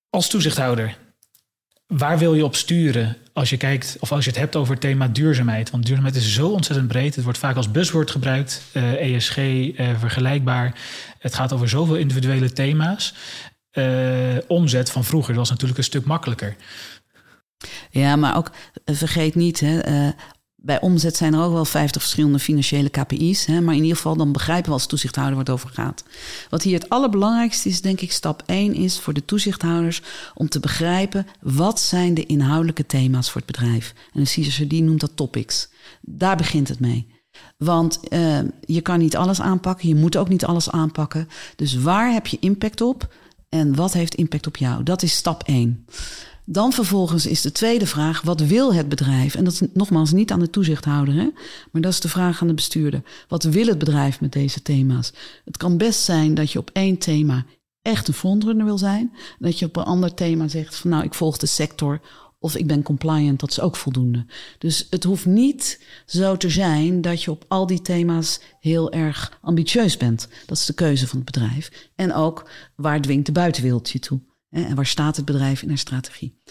Als 0.10 0.30
toezichthouder, 0.30 0.98
waar 1.88 2.18
wil 2.18 2.34
je 2.34 2.46
op 2.46 2.56
sturen 2.56 3.18
als 3.34 3.50
je 3.50 3.58
kijkt 3.58 3.98
of 4.00 4.12
als 4.12 4.24
je 4.24 4.30
het 4.30 4.40
hebt 4.40 4.56
over 4.56 4.72
het 4.72 4.82
thema 4.82 5.08
duurzaamheid? 5.08 5.70
Want 5.70 5.86
duurzaamheid 5.86 6.16
is 6.16 6.34
zo 6.34 6.50
ontzettend 6.50 6.88
breed. 6.88 7.16
Het 7.16 7.24
wordt 7.24 7.40
vaak 7.40 7.56
als 7.56 7.72
buzzword 7.72 8.12
gebruikt, 8.12 8.62
uh, 8.74 9.16
ESG, 9.16 9.38
uh, 9.38 10.00
vergelijkbaar. 10.00 10.74
Het 11.20 11.36
gaat 11.36 11.54
over 11.54 11.70
zoveel 11.70 11.96
individuele 11.96 12.54
thema's. 12.54 13.14
Omzet 14.48 14.92
van 14.92 15.04
vroeger 15.04 15.36
was 15.36 15.50
natuurlijk 15.50 15.78
een 15.78 15.84
stuk 15.84 16.06
makkelijker. 16.06 16.56
Ja, 17.90 18.16
maar 18.16 18.38
ook 18.38 18.52
eh, 18.84 18.96
vergeet 18.96 19.36
niet, 19.36 19.60
hè, 19.60 19.90
uh, 19.90 20.12
bij 20.66 20.82
omzet 20.82 21.16
zijn 21.16 21.34
er 21.34 21.42
ook 21.42 21.54
wel 21.54 21.66
50 21.66 22.02
verschillende 22.02 22.40
financiële 22.40 22.90
KPI's. 22.90 23.46
Hè, 23.46 23.62
maar 23.62 23.76
in 23.76 23.82
ieder 23.82 23.96
geval 23.96 24.16
dan 24.16 24.32
begrijpen 24.32 24.66
we 24.66 24.72
als 24.72 24.86
toezichthouder 24.86 25.36
wat 25.36 25.50
over 25.50 25.70
gaat. 25.70 26.04
Wat 26.50 26.64
hier 26.64 26.80
het 26.80 26.90
allerbelangrijkste 26.90 27.70
is, 27.70 27.82
denk 27.82 28.02
ik, 28.02 28.12
stap 28.12 28.44
1 28.46 28.74
is 28.74 29.00
voor 29.00 29.14
de 29.14 29.26
toezichthouders 29.26 30.02
om 30.34 30.50
te 30.50 30.60
begrijpen 30.60 31.28
wat 31.42 31.80
zijn 31.80 32.14
de 32.14 32.26
inhoudelijke 32.26 32.86
thema's 32.86 33.32
voor 33.32 33.42
het 33.42 33.52
bedrijf. 33.52 33.94
En 34.14 34.24
de 34.24 34.30
CSRD 34.30 34.72
noemt 34.72 35.00
dat 35.00 35.16
topics. 35.16 35.70
Daar 36.02 36.38
begint 36.38 36.68
het 36.68 36.80
mee. 36.80 37.08
Want 37.58 38.00
uh, 38.10 38.40
je 38.62 38.82
kan 38.82 39.00
niet 39.00 39.16
alles 39.16 39.42
aanpakken, 39.42 39.88
je 39.88 39.96
moet 39.96 40.18
ook 40.18 40.30
niet 40.30 40.46
alles 40.46 40.70
aanpakken. 40.70 41.28
Dus 41.56 41.76
waar 41.76 42.12
heb 42.12 42.28
je 42.28 42.38
impact 42.40 42.82
op 42.82 43.14
en 43.50 43.76
wat 43.76 43.94
heeft 43.94 44.16
impact 44.16 44.48
op 44.48 44.58
jou? 44.58 44.84
Dat 44.84 45.04
is 45.04 45.16
stap 45.16 45.44
1. 45.44 45.86
Dan 46.46 46.72
vervolgens 46.74 47.26
is 47.26 47.42
de 47.42 47.52
tweede 47.52 47.86
vraag: 47.86 48.22
wat 48.22 48.42
wil 48.42 48.74
het 48.74 48.90
bedrijf? 48.90 49.36
En 49.36 49.44
dat 49.44 49.54
is 49.54 49.62
nogmaals 49.74 50.12
niet 50.12 50.32
aan 50.32 50.40
de 50.40 50.50
toezichthouder, 50.50 51.14
hè? 51.14 51.30
maar 51.72 51.82
dat 51.82 51.92
is 51.92 52.00
de 52.00 52.10
vraag 52.10 52.42
aan 52.42 52.48
de 52.48 52.54
bestuurder. 52.54 53.02
Wat 53.28 53.44
wil 53.44 53.68
het 53.68 53.78
bedrijf 53.78 54.22
met 54.22 54.32
deze 54.32 54.62
thema's? 54.62 55.14
Het 55.46 55.58
kan 55.58 55.78
best 55.78 56.00
zijn 56.00 56.34
dat 56.34 56.52
je 56.52 56.60
op 56.60 56.70
één 56.74 56.98
thema 56.98 57.46
echt 57.82 58.08
een 58.08 58.14
frontrunner 58.14 58.66
wil 58.66 58.78
zijn. 58.78 59.12
Dat 59.40 59.60
je 59.60 59.66
op 59.66 59.76
een 59.76 59.84
ander 59.84 60.14
thema 60.14 60.48
zegt 60.48 60.76
van 60.76 60.90
nou, 60.90 61.04
ik 61.04 61.14
volg 61.14 61.38
de 61.38 61.46
sector 61.46 62.02
of 62.40 62.56
ik 62.56 62.68
ben 62.68 62.84
compliant, 62.84 63.40
dat 63.40 63.50
is 63.50 63.60
ook 63.60 63.76
voldoende. 63.76 64.26
Dus 64.58 64.88
het 64.90 65.04
hoeft 65.04 65.26
niet 65.26 65.86
zo 66.06 66.38
te 66.38 66.50
zijn 66.50 67.02
dat 67.02 67.24
je 67.24 67.32
op 67.32 67.46
al 67.48 67.68
die 67.68 67.82
thema's 67.82 68.40
heel 68.60 68.92
erg 68.92 69.38
ambitieus 69.42 69.98
bent. 69.98 70.28
Dat 70.46 70.58
is 70.58 70.66
de 70.66 70.74
keuze 70.74 71.08
van 71.08 71.18
het 71.18 71.26
bedrijf. 71.26 71.90
En 71.96 72.14
ook 72.14 72.50
waar 72.76 73.02
dwingt 73.02 73.26
de 73.26 73.32
buitenwereld 73.32 73.90
je 73.90 74.00
toe? 74.00 74.20
En 74.56 74.76
waar 74.76 74.86
staat 74.86 75.16
het 75.16 75.26
bedrijf 75.26 75.62
in 75.62 75.68
haar 75.68 75.78
strategie? 75.78 76.42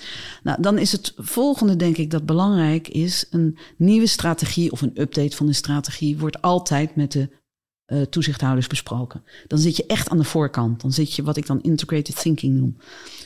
Nou, 0.43 0.63
dan 0.63 0.79
is 0.79 0.93
het 0.93 1.13
volgende, 1.17 1.77
denk 1.77 1.97
ik, 1.97 2.11
dat 2.11 2.27
belangrijk 2.27 2.89
is. 2.89 3.27
Een 3.31 3.59
nieuwe 3.77 4.07
strategie 4.07 4.73
of 4.73 4.83
een 4.83 5.01
update 5.01 5.37
van 5.37 5.47
de 5.47 5.53
strategie 5.53 6.19
wordt 6.19 6.43
altijd 6.43 6.97
met 6.97 7.13
de 7.13 7.29
uh, 7.87 8.03
toezichthouders 8.03 8.67
besproken. 8.67 9.25
Dan 9.47 9.59
zit 9.59 9.77
je 9.77 9.87
echt 9.87 10.09
aan 10.09 10.19
de 10.19 10.25
voorkant. 10.25 10.81
Dan 10.81 10.93
zit 10.93 11.15
je 11.15 11.23
wat 11.23 11.37
ik 11.37 11.47
dan 11.47 11.63
integrated 11.63 12.21
thinking 12.21 12.57
noem. 12.57 12.77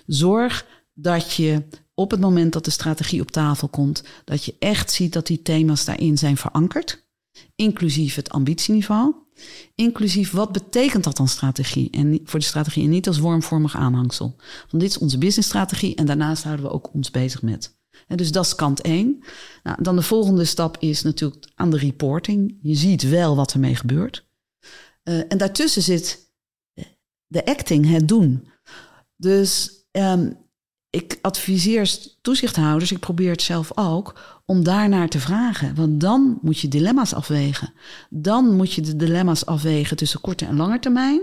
Zorg 0.07 0.67
dat 0.95 1.33
je 1.33 1.63
op 1.95 2.11
het 2.11 2.21
moment 2.21 2.53
dat 2.53 2.65
de 2.65 2.71
strategie 2.71 3.21
op 3.21 3.31
tafel 3.31 3.69
komt, 3.69 4.03
dat 4.25 4.45
je 4.45 4.55
echt 4.59 4.91
ziet 4.91 5.13
dat 5.13 5.27
die 5.27 5.43
thema's 5.43 5.85
daarin 5.85 6.19
zijn 6.19 6.37
verankerd, 6.37 7.08
inclusief 7.57 8.15
het 8.15 8.31
ambitieniveau. 8.31 9.15
Inclusief 9.75 10.31
wat 10.31 10.53
betekent 10.53 11.05
dat 11.05 11.17
dan 11.17 11.29
strategie? 11.29 11.91
En 11.91 12.21
voor 12.25 12.39
de 12.39 12.45
strategie 12.45 12.85
en 12.85 12.91
niet 12.91 13.07
als 13.07 13.19
wormvormig 13.19 13.77
aanhangsel. 13.77 14.37
Want 14.71 14.83
dit 14.83 14.91
is 14.91 14.99
onze 14.99 15.19
businessstrategie 15.19 15.95
en 15.95 16.07
daarnaast 16.07 16.43
houden 16.43 16.65
we 16.65 16.73
ook 16.73 16.95
ons 16.95 17.11
bezig 17.11 17.43
met. 17.43 17.77
En 18.07 18.17
dus 18.17 18.33
dat 18.33 18.45
is 18.45 18.55
kant 18.55 18.81
één. 18.81 19.23
Nou, 19.63 19.83
dan 19.83 19.97
de 19.97 20.03
volgende 20.03 20.45
stap 20.45 20.77
is 20.79 21.03
natuurlijk 21.03 21.53
aan 21.55 21.71
de 21.71 21.79
reporting. 21.79 22.59
Je 22.61 22.75
ziet 22.75 23.03
wel 23.03 23.37
wat 23.37 23.53
ermee 23.53 23.75
gebeurt. 23.75 24.29
Uh, 25.05 25.19
en 25.29 25.39
daartussen 25.39 25.83
zit 25.83 26.33
de 27.27 27.45
acting, 27.45 27.91
het 27.91 28.09
doen. 28.09 28.49
Dus 29.17 29.71
um, 29.93 30.37
ik 30.91 31.19
adviseer 31.23 31.97
toezichthouders, 32.21 32.93
ik 32.93 32.99
probeer 32.99 33.31
het 33.31 33.43
zelf 33.43 33.71
ook, 33.75 34.41
om 34.45 34.65
daarnaar 34.65 35.09
te 35.09 35.21
vragen. 35.21 35.75
Want 35.75 36.01
dan 36.01 36.39
moet 36.43 36.59
je 36.59 36.69
dilemma's 36.69 37.15
afwegen. 37.15 37.73
Dan 38.11 38.57
moet 38.57 38.73
je 38.73 38.81
de 38.81 38.97
dilemma's 38.97 39.47
afwegen 39.47 39.97
tussen 39.97 40.21
korte 40.21 40.45
en 40.45 40.57
lange 40.57 40.79
termijn, 40.79 41.21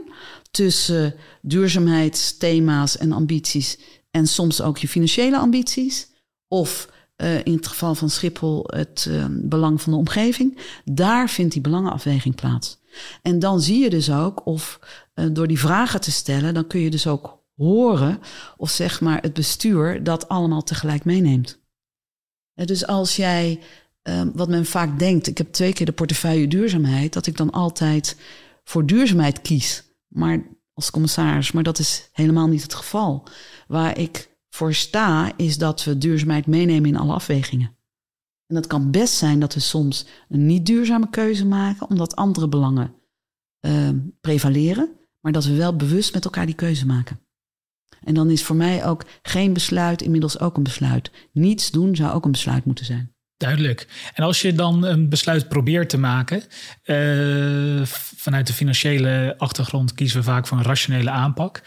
tussen 0.51 1.15
duurzaamheidsthema's 1.41 2.97
en 2.97 3.11
ambities 3.11 3.77
en 4.11 4.27
soms 4.27 4.61
ook 4.61 4.77
je 4.77 4.87
financiële 4.87 5.37
ambities. 5.37 6.07
Of 6.47 6.89
uh, 7.17 7.45
in 7.45 7.53
het 7.53 7.67
geval 7.67 7.95
van 7.95 8.09
Schiphol 8.09 8.63
het 8.67 9.05
uh, 9.09 9.25
belang 9.29 9.81
van 9.81 9.91
de 9.91 9.97
omgeving. 9.97 10.57
Daar 10.85 11.29
vindt 11.29 11.53
die 11.53 11.61
belangenafweging 11.61 12.35
plaats. 12.35 12.77
En 13.21 13.39
dan 13.39 13.61
zie 13.61 13.79
je 13.79 13.89
dus 13.89 14.11
ook 14.11 14.45
of 14.45 14.79
uh, 15.15 15.25
door 15.31 15.47
die 15.47 15.59
vragen 15.59 16.01
te 16.01 16.11
stellen, 16.11 16.53
dan 16.53 16.67
kun 16.67 16.79
je 16.79 16.89
dus 16.89 17.07
ook 17.07 17.43
horen 17.55 18.19
of 18.57 18.69
zeg 18.69 19.01
maar 19.01 19.21
het 19.21 19.33
bestuur 19.33 20.03
dat 20.03 20.27
allemaal 20.27 20.63
tegelijk 20.63 21.05
meeneemt. 21.05 21.63
Dus 22.53 22.87
als 22.87 23.15
jij, 23.15 23.59
ehm, 24.01 24.29
wat 24.33 24.49
men 24.49 24.65
vaak 24.65 24.99
denkt, 24.99 25.27
ik 25.27 25.37
heb 25.37 25.51
twee 25.51 25.73
keer 25.73 25.85
de 25.85 25.91
portefeuille 25.91 26.47
duurzaamheid, 26.47 27.13
dat 27.13 27.27
ik 27.27 27.37
dan 27.37 27.51
altijd 27.51 28.17
voor 28.63 28.85
duurzaamheid 28.85 29.41
kies. 29.41 29.83
Maar 30.07 30.47
als 30.73 30.91
commissaris, 30.91 31.51
maar 31.51 31.63
dat 31.63 31.79
is 31.79 32.09
helemaal 32.11 32.47
niet 32.47 32.63
het 32.63 32.73
geval. 32.73 33.27
Waar 33.67 33.97
ik 33.97 34.29
voor 34.49 34.73
sta, 34.73 35.37
is 35.37 35.57
dat 35.57 35.83
we 35.83 35.97
duurzaamheid 35.97 36.47
meenemen 36.47 36.89
in 36.89 36.97
alle 36.97 37.13
afwegingen. 37.13 37.75
En 38.47 38.55
dat 38.55 38.67
kan 38.67 38.91
best 38.91 39.13
zijn 39.13 39.39
dat 39.39 39.53
we 39.53 39.59
soms 39.59 40.05
een 40.29 40.45
niet 40.45 40.65
duurzame 40.65 41.09
keuze 41.09 41.45
maken, 41.45 41.89
omdat 41.89 42.15
andere 42.15 42.47
belangen 42.47 42.93
uh, 43.61 43.89
prevaleren, 44.21 44.89
maar 45.19 45.31
dat 45.31 45.45
we 45.45 45.55
wel 45.55 45.75
bewust 45.75 46.13
met 46.13 46.25
elkaar 46.25 46.45
die 46.45 46.55
keuze 46.55 46.85
maken. 46.85 47.19
En 48.03 48.13
dan 48.13 48.29
is 48.29 48.43
voor 48.43 48.55
mij 48.55 48.85
ook 48.85 49.05
geen 49.21 49.53
besluit 49.53 50.01
inmiddels 50.01 50.39
ook 50.39 50.57
een 50.57 50.63
besluit. 50.63 51.11
Niets 51.31 51.71
doen 51.71 51.95
zou 51.95 52.13
ook 52.13 52.25
een 52.25 52.31
besluit 52.31 52.65
moeten 52.65 52.85
zijn. 52.85 53.13
Duidelijk. 53.37 53.87
En 54.13 54.23
als 54.23 54.41
je 54.41 54.53
dan 54.53 54.83
een 54.83 55.09
besluit 55.09 55.47
probeert 55.49 55.89
te 55.89 55.97
maken, 55.97 56.43
uh, 56.85 57.85
vanuit 58.15 58.47
de 58.47 58.53
financiële 58.53 59.35
achtergrond 59.37 59.93
kiezen 59.93 60.19
we 60.19 60.23
vaak 60.23 60.47
voor 60.47 60.57
een 60.57 60.63
rationele 60.63 61.09
aanpak. 61.09 61.61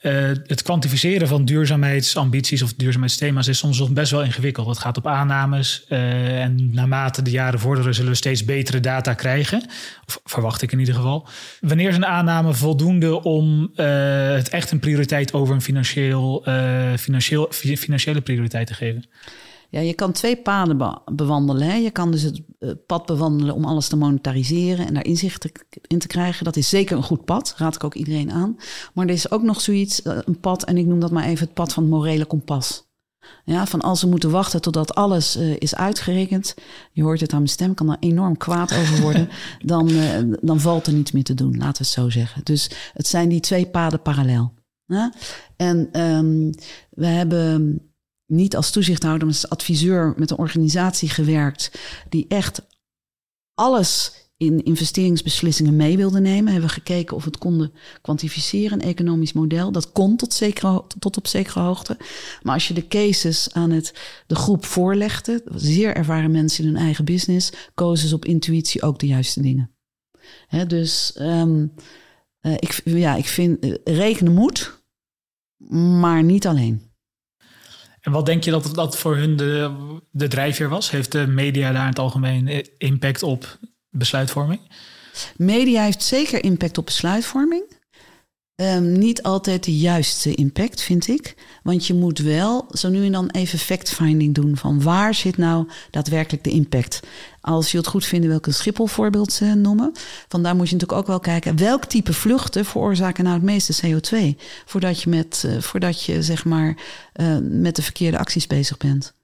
Uh, 0.00 0.30
het 0.46 0.62
kwantificeren 0.62 1.28
van 1.28 1.44
duurzaamheidsambities 1.44 2.62
of 2.62 2.74
duurzaamheidsthema's 2.74 3.48
is 3.48 3.58
soms 3.58 3.78
nog 3.78 3.90
best 3.90 4.10
wel 4.10 4.22
ingewikkeld. 4.22 4.66
Het 4.66 4.78
gaat 4.78 4.96
op 4.96 5.06
aannames 5.06 5.84
uh, 5.88 6.42
en 6.42 6.74
naarmate 6.74 7.22
de 7.22 7.30
jaren 7.30 7.60
vorderen 7.60 7.94
zullen 7.94 8.10
we 8.10 8.16
steeds 8.16 8.44
betere 8.44 8.80
data 8.80 9.14
krijgen. 9.14 9.62
Of 10.06 10.20
verwacht 10.24 10.62
ik 10.62 10.72
in 10.72 10.78
ieder 10.78 10.94
geval. 10.94 11.28
Wanneer 11.60 11.88
is 11.88 11.96
een 11.96 12.06
aanname 12.06 12.54
voldoende 12.54 13.22
om 13.22 13.70
uh, 13.76 13.86
het 14.32 14.48
echt 14.48 14.70
een 14.70 14.78
prioriteit 14.78 15.32
over 15.32 15.54
een 15.54 15.62
financieel, 15.62 16.42
financieel, 16.98 17.48
financiële 17.50 18.20
prioriteit 18.20 18.66
te 18.66 18.74
geven? 18.74 19.04
Ja, 19.70 19.80
je 19.80 19.94
kan 19.94 20.12
twee 20.12 20.36
paden 20.36 21.00
bewandelen. 21.12 21.66
Hè. 21.66 21.74
Je 21.74 21.90
kan 21.90 22.10
dus 22.10 22.22
het 22.22 22.42
eh, 22.58 22.70
pad 22.86 23.06
bewandelen 23.06 23.54
om 23.54 23.64
alles 23.64 23.88
te 23.88 23.96
monetariseren 23.96 24.86
en 24.86 24.94
daar 24.94 25.04
inzicht 25.04 25.50
in 25.86 25.98
te 25.98 26.06
krijgen. 26.06 26.44
Dat 26.44 26.56
is 26.56 26.68
zeker 26.68 26.96
een 26.96 27.02
goed 27.02 27.24
pad, 27.24 27.54
raad 27.56 27.74
ik 27.74 27.84
ook 27.84 27.94
iedereen 27.94 28.32
aan. 28.32 28.56
Maar 28.94 29.06
er 29.06 29.12
is 29.12 29.30
ook 29.30 29.42
nog 29.42 29.60
zoiets, 29.60 30.02
eh, 30.02 30.18
een 30.24 30.40
pad, 30.40 30.64
en 30.64 30.76
ik 30.76 30.86
noem 30.86 31.00
dat 31.00 31.10
maar 31.10 31.24
even 31.24 31.44
het 31.44 31.54
pad 31.54 31.72
van 31.72 31.82
het 31.82 31.92
morele 31.92 32.24
kompas. 32.24 32.88
Ja, 33.44 33.66
van 33.66 33.80
als 33.80 34.02
we 34.02 34.08
moeten 34.08 34.30
wachten 34.30 34.60
totdat 34.60 34.94
alles 34.94 35.36
uh, 35.36 35.56
is 35.58 35.74
uitgerekend, 35.74 36.54
je 36.92 37.02
hoort 37.02 37.20
het 37.20 37.32
aan 37.32 37.38
mijn 37.38 37.50
stem, 37.50 37.74
kan 37.74 37.90
er 37.90 37.96
enorm 38.00 38.36
kwaad 38.36 38.72
over 38.72 39.00
worden, 39.00 39.28
dan, 39.64 39.90
dan 40.40 40.60
valt 40.60 40.86
er 40.86 40.92
niets 40.92 41.12
meer 41.12 41.24
te 41.24 41.34
doen, 41.34 41.56
laten 41.56 41.72
we 41.72 41.78
het 41.78 41.86
zo 41.86 42.10
zeggen. 42.10 42.44
Dus 42.44 42.70
het 42.92 43.06
zijn 43.06 43.28
die 43.28 43.40
twee 43.40 43.66
paden 43.66 44.02
parallel. 44.02 44.52
En 45.56 46.00
um, 46.00 46.50
we 46.90 47.06
hebben 47.06 47.80
niet 48.30 48.56
als 48.56 48.70
toezichthouder, 48.70 49.26
maar 49.26 49.36
als 49.36 49.48
adviseur 49.48 50.14
met 50.16 50.30
een 50.30 50.38
organisatie 50.38 51.08
gewerkt 51.08 51.70
die 52.08 52.24
echt 52.28 52.62
alles 53.54 54.12
in 54.36 54.64
investeringsbeslissingen 54.64 55.76
mee 55.76 55.96
wilde 55.96 56.20
nemen. 56.20 56.52
Hebben 56.52 56.68
we 56.68 56.74
gekeken 56.74 57.16
of 57.16 57.24
het 57.24 57.38
konden 57.38 57.72
kwantificeren, 58.02 58.72
een 58.82 58.88
economisch 58.88 59.32
model. 59.32 59.72
Dat 59.72 59.92
kon 59.92 60.16
tot, 60.16 60.42
tot 60.98 61.16
op 61.16 61.26
zekere 61.26 61.60
hoogte. 61.60 61.96
Maar 62.42 62.54
als 62.54 62.68
je 62.68 62.74
de 62.74 62.88
cases 62.88 63.52
aan 63.52 63.70
het, 63.70 63.94
de 64.26 64.34
groep 64.34 64.64
voorlegde, 64.64 65.42
zeer 65.54 65.96
ervaren 65.96 66.30
mensen 66.30 66.64
in 66.64 66.74
hun 66.74 66.82
eigen 66.82 67.04
business, 67.04 67.52
kozen 67.74 68.08
ze 68.08 68.14
op 68.14 68.24
intuïtie 68.24 68.82
ook 68.82 68.98
de 68.98 69.06
juiste 69.06 69.42
dingen. 69.42 69.70
Dus 70.66 71.16
um, 71.20 71.72
ik, 72.40 72.80
ja, 72.84 73.14
ik 73.14 73.26
vind 73.26 73.64
uh, 73.64 73.74
rekenen 73.84 74.32
moet, 74.32 74.82
maar 76.00 76.22
niet 76.22 76.46
alleen. 76.46 76.89
En 78.00 78.12
wat 78.12 78.26
denk 78.26 78.44
je 78.44 78.50
dat 78.50 78.74
dat 78.74 78.98
voor 78.98 79.16
hun 79.16 79.36
de, 79.36 79.70
de 80.10 80.28
drijfveer 80.28 80.68
was? 80.68 80.90
Heeft 80.90 81.12
de 81.12 81.26
media 81.26 81.72
daar 81.72 81.82
in 81.82 81.88
het 81.88 81.98
algemeen 81.98 82.66
impact 82.78 83.22
op 83.22 83.58
besluitvorming? 83.90 84.60
Media 85.36 85.82
heeft 85.82 86.02
zeker 86.02 86.44
impact 86.44 86.78
op 86.78 86.84
besluitvorming. 86.84 87.69
Um, 88.60 88.98
niet 88.98 89.22
altijd 89.22 89.64
de 89.64 89.76
juiste 89.76 90.34
impact, 90.34 90.82
vind 90.82 91.08
ik. 91.08 91.34
Want 91.62 91.86
je 91.86 91.94
moet 91.94 92.18
wel 92.18 92.66
zo 92.72 92.88
nu 92.88 93.04
en 93.04 93.12
dan 93.12 93.30
even 93.30 93.58
fact-finding 93.58 94.34
doen 94.34 94.56
van 94.56 94.82
waar 94.82 95.14
zit 95.14 95.36
nou 95.36 95.68
daadwerkelijk 95.90 96.44
de 96.44 96.50
impact. 96.50 97.00
Als 97.40 97.70
je 97.70 97.76
het 97.76 97.86
goed 97.86 98.04
vindt, 98.04 98.26
welke 98.26 98.52
Schiphol 98.52 98.86
voorbeeld 98.86 99.40
uh, 99.42 99.52
noemen. 99.52 99.92
Vandaar 100.28 100.56
moet 100.56 100.68
je 100.68 100.72
natuurlijk 100.72 101.00
ook 101.00 101.06
wel 101.06 101.20
kijken 101.20 101.56
welk 101.56 101.84
type 101.84 102.12
vluchten 102.12 102.64
veroorzaken 102.64 103.24
nou 103.24 103.36
het 103.36 103.44
meeste 103.44 103.86
CO2. 103.86 104.40
Voordat 104.64 105.02
je, 105.02 105.10
met, 105.10 105.42
uh, 105.46 105.60
voordat 105.60 106.04
je 106.04 106.22
zeg 106.22 106.44
maar 106.44 106.76
uh, 107.16 107.36
met 107.42 107.76
de 107.76 107.82
verkeerde 107.82 108.18
acties 108.18 108.46
bezig 108.46 108.76
bent. 108.76 109.14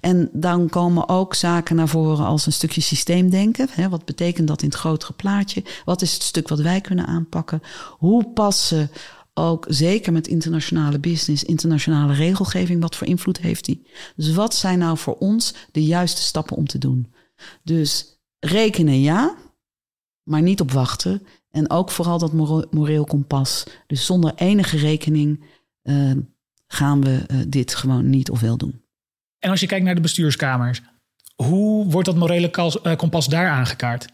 En 0.00 0.28
dan 0.32 0.68
komen 0.68 1.08
ook 1.08 1.34
zaken 1.34 1.76
naar 1.76 1.88
voren 1.88 2.26
als 2.26 2.46
een 2.46 2.52
stukje 2.52 2.80
systeemdenken. 2.80 3.68
Hè, 3.70 3.88
wat 3.88 4.04
betekent 4.04 4.48
dat 4.48 4.62
in 4.62 4.68
het 4.68 4.78
grotere 4.78 5.12
plaatje? 5.12 5.64
Wat 5.84 6.02
is 6.02 6.12
het 6.12 6.22
stuk 6.22 6.48
wat 6.48 6.60
wij 6.60 6.80
kunnen 6.80 7.06
aanpakken? 7.06 7.62
Hoe 7.98 8.32
passen 8.32 8.90
ook 9.34 9.66
zeker 9.68 10.12
met 10.12 10.28
internationale 10.28 10.98
business, 10.98 11.44
internationale 11.44 12.14
regelgeving, 12.14 12.80
wat 12.80 12.96
voor 12.96 13.06
invloed 13.06 13.38
heeft 13.38 13.64
die? 13.64 13.86
Dus 14.16 14.34
wat 14.34 14.54
zijn 14.54 14.78
nou 14.78 14.98
voor 14.98 15.16
ons 15.18 15.54
de 15.72 15.84
juiste 15.84 16.20
stappen 16.20 16.56
om 16.56 16.66
te 16.66 16.78
doen? 16.78 17.12
Dus 17.62 18.20
rekenen 18.38 19.00
ja, 19.00 19.34
maar 20.22 20.42
niet 20.42 20.60
op 20.60 20.70
wachten. 20.70 21.22
En 21.50 21.70
ook 21.70 21.90
vooral 21.90 22.18
dat 22.18 22.32
moreel 22.70 23.04
kompas. 23.04 23.64
Dus 23.86 24.06
zonder 24.06 24.32
enige 24.34 24.76
rekening 24.76 25.44
uh, 25.82 26.12
gaan 26.66 27.00
we 27.00 27.24
uh, 27.30 27.40
dit 27.48 27.74
gewoon 27.74 28.10
niet 28.10 28.30
of 28.30 28.40
wel 28.40 28.56
doen. 28.56 28.84
En 29.38 29.50
als 29.50 29.60
je 29.60 29.66
kijkt 29.66 29.84
naar 29.84 29.94
de 29.94 30.00
bestuurskamers, 30.00 30.82
hoe 31.36 31.86
wordt 31.90 32.06
dat 32.06 32.16
morele 32.16 32.50
uh, 32.82 32.96
kompas 32.96 33.26
daar 33.26 33.48
aangekaart? 33.48 34.06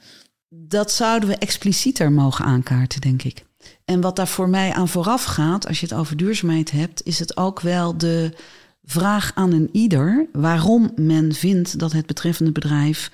Dat 0.49 0.93
zouden 0.93 1.29
we 1.29 1.37
explicieter 1.37 2.13
mogen 2.13 2.45
aankaarten, 2.45 3.01
denk 3.01 3.23
ik. 3.23 3.45
En 3.85 4.01
wat 4.01 4.17
daar 4.17 4.29
voor 4.29 4.49
mij 4.49 4.73
aan 4.73 4.89
vooraf 4.89 5.25
gaat, 5.25 5.67
als 5.67 5.81
je 5.81 5.87
het 5.87 5.95
over 5.95 6.17
duurzaamheid 6.17 6.71
hebt, 6.71 7.03
is 7.03 7.19
het 7.19 7.37
ook 7.37 7.61
wel 7.61 7.99
de 7.99 8.33
vraag 8.85 9.33
aan 9.35 9.53
een 9.53 9.69
ieder 9.73 10.27
waarom 10.33 10.93
men 10.97 11.33
vindt 11.33 11.79
dat 11.79 11.93
het 11.93 12.07
betreffende 12.07 12.53
bedrijf 12.53 13.11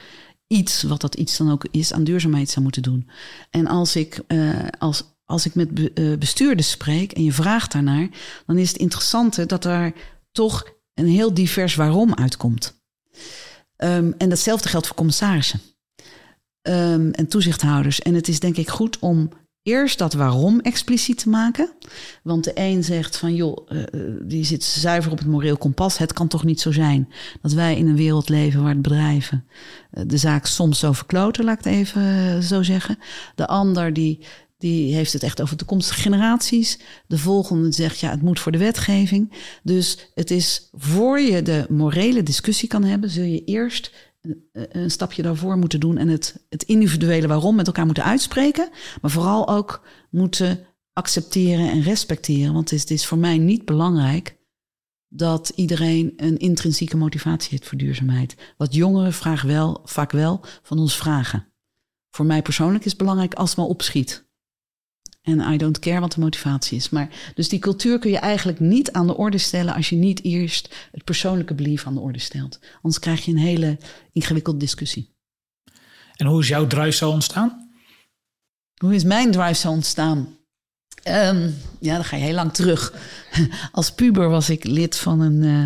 iets, 0.46 0.82
wat 0.82 1.00
dat 1.00 1.14
iets 1.14 1.36
dan 1.36 1.50
ook 1.50 1.66
is, 1.70 1.92
aan 1.92 2.04
duurzaamheid 2.04 2.50
zou 2.50 2.62
moeten 2.62 2.82
doen. 2.82 3.08
En 3.50 3.66
als 3.66 3.96
ik, 3.96 4.20
uh, 4.28 4.66
als, 4.78 5.04
als 5.24 5.46
ik 5.46 5.54
met 5.54 5.68
uh, 5.94 6.16
bestuurders 6.18 6.70
spreek 6.70 7.12
en 7.12 7.24
je 7.24 7.32
vraagt 7.32 7.72
daarnaar, 7.72 8.08
dan 8.46 8.58
is 8.58 8.68
het 8.68 8.78
interessante 8.80 9.46
dat 9.46 9.62
daar 9.62 9.92
toch 10.32 10.64
een 10.98 11.06
heel 11.06 11.34
divers 11.34 11.74
waarom 11.74 12.14
uitkomt. 12.14 12.76
Um, 13.76 14.14
en 14.18 14.28
datzelfde 14.28 14.68
geldt 14.68 14.86
voor 14.86 14.96
commissarissen 14.96 15.60
um, 16.62 17.10
en 17.10 17.28
toezichthouders. 17.28 18.00
En 18.00 18.14
het 18.14 18.28
is 18.28 18.40
denk 18.40 18.56
ik 18.56 18.68
goed 18.68 18.98
om 18.98 19.30
eerst 19.62 19.98
dat 19.98 20.12
waarom 20.12 20.60
expliciet 20.60 21.18
te 21.18 21.28
maken. 21.28 21.72
Want 22.22 22.44
de 22.44 22.50
een 22.54 22.84
zegt 22.84 23.16
van 23.16 23.34
joh, 23.34 23.70
uh, 23.70 23.82
die 24.22 24.44
zit 24.44 24.64
zuiver 24.64 25.12
op 25.12 25.18
het 25.18 25.26
moreel 25.26 25.56
kompas. 25.56 25.98
Het 25.98 26.12
kan 26.12 26.28
toch 26.28 26.44
niet 26.44 26.60
zo 26.60 26.72
zijn 26.72 27.12
dat 27.42 27.52
wij 27.52 27.76
in 27.76 27.88
een 27.88 27.96
wereld 27.96 28.28
leven 28.28 28.60
waar 28.60 28.72
het 28.72 28.82
bedrijven 28.82 29.46
uh, 29.92 30.02
de 30.06 30.16
zaak 30.16 30.46
soms 30.46 30.78
zo 30.78 30.92
verkloten, 30.92 31.44
laat 31.44 31.58
ik 31.58 31.64
het 31.64 31.74
even 31.74 32.42
zo 32.42 32.62
zeggen. 32.62 32.98
De 33.34 33.46
ander 33.46 33.92
die, 33.92 34.26
die 34.58 34.94
heeft 34.94 35.12
het 35.12 35.22
echt 35.22 35.42
over 35.42 35.56
toekomstige 35.56 36.00
generaties. 36.00 36.78
De 37.06 37.18
volgende 37.18 37.72
zegt 37.72 37.98
ja, 37.98 38.10
het 38.10 38.22
moet 38.22 38.40
voor 38.40 38.52
de 38.52 38.58
wetgeving. 38.58 39.32
Dus 39.62 40.10
het 40.14 40.30
is 40.30 40.68
voor 40.72 41.20
je 41.20 41.42
de 41.42 41.66
morele 41.68 42.22
discussie 42.22 42.68
kan 42.68 42.84
hebben, 42.84 43.10
zul 43.10 43.24
je 43.24 43.44
eerst 43.44 43.90
een 44.52 44.90
stapje 44.90 45.22
daarvoor 45.22 45.56
moeten 45.56 45.80
doen 45.80 45.96
en 45.96 46.08
het, 46.08 46.46
het 46.48 46.62
individuele 46.62 47.26
waarom 47.26 47.54
met 47.54 47.66
elkaar 47.66 47.84
moeten 47.84 48.04
uitspreken, 48.04 48.68
maar 49.00 49.10
vooral 49.10 49.48
ook 49.48 49.86
moeten 50.10 50.66
accepteren 50.92 51.70
en 51.70 51.82
respecteren. 51.82 52.52
Want 52.52 52.70
het 52.70 52.90
is, 52.90 52.96
is 52.96 53.06
voor 53.06 53.18
mij 53.18 53.38
niet 53.38 53.64
belangrijk 53.64 54.36
dat 55.08 55.52
iedereen 55.54 56.12
een 56.16 56.38
intrinsieke 56.38 56.96
motivatie 56.96 57.50
heeft 57.50 57.66
voor 57.66 57.78
duurzaamheid. 57.78 58.36
Wat 58.56 58.74
jongeren 58.74 59.12
vraag 59.12 59.42
wel, 59.42 59.80
vaak 59.84 60.12
wel 60.12 60.40
van 60.62 60.78
ons 60.78 60.96
vragen. 60.96 61.46
Voor 62.10 62.26
mij 62.26 62.42
persoonlijk 62.42 62.84
is 62.84 62.90
het 62.90 63.00
belangrijk 63.00 63.34
als 63.34 63.48
het 63.48 63.58
maar 63.58 63.66
opschiet. 63.66 64.27
En 65.22 65.52
I 65.52 65.56
don't 65.56 65.78
care 65.78 66.00
wat 66.00 66.12
de 66.12 66.20
motivatie 66.20 66.76
is. 66.76 66.90
Maar 66.90 67.32
dus 67.34 67.48
die 67.48 67.58
cultuur 67.58 67.98
kun 67.98 68.10
je 68.10 68.18
eigenlijk 68.18 68.60
niet 68.60 68.92
aan 68.92 69.06
de 69.06 69.16
orde 69.16 69.38
stellen 69.38 69.74
als 69.74 69.88
je 69.88 69.96
niet 69.96 70.24
eerst 70.24 70.74
het 70.92 71.04
persoonlijke 71.04 71.54
belief 71.54 71.86
aan 71.86 71.94
de 71.94 72.00
orde 72.00 72.18
stelt. 72.18 72.58
Anders 72.82 72.98
krijg 72.98 73.24
je 73.24 73.30
een 73.30 73.38
hele 73.38 73.78
ingewikkelde 74.12 74.58
discussie. 74.58 75.16
En 76.16 76.26
hoe 76.26 76.40
is 76.40 76.48
jouw 76.48 76.66
drive 76.66 76.96
zo 76.96 77.10
ontstaan? 77.10 77.70
Hoe 78.74 78.94
is 78.94 79.04
mijn 79.04 79.30
drive 79.30 79.54
zo 79.54 79.70
ontstaan? 79.70 80.36
Um, 81.04 81.54
ja, 81.80 81.94
dan 81.94 82.04
ga 82.04 82.16
je 82.16 82.22
heel 82.22 82.34
lang 82.34 82.52
terug. 82.52 82.94
Als 83.72 83.92
puber 83.92 84.28
was 84.28 84.50
ik 84.50 84.64
lid 84.64 84.96
van 84.96 85.20
een, 85.20 85.42
uh, 85.42 85.64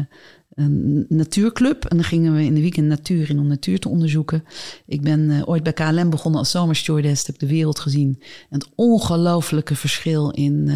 een 0.55 1.05
natuurclub. 1.09 1.85
En 1.85 1.97
dan 1.97 2.05
gingen 2.05 2.35
we 2.35 2.45
in 2.45 2.55
de 2.55 2.61
weekend 2.61 2.87
natuur 2.87 3.31
in 3.31 3.39
om 3.39 3.47
natuur 3.47 3.79
te 3.79 3.89
onderzoeken. 3.89 4.45
Ik 4.87 5.03
ben 5.03 5.21
uh, 5.21 5.49
ooit 5.49 5.63
bij 5.63 5.73
KLM 5.73 6.11
begonnen 6.11 6.41
als 6.41 6.51
zomerstewardess. 6.51 7.27
Heb 7.27 7.39
de 7.39 7.47
wereld 7.47 7.79
gezien. 7.79 8.23
En 8.51 8.59
het 8.59 8.69
ongelofelijke 8.75 9.77
verschil 9.77 10.31
in 10.31 10.69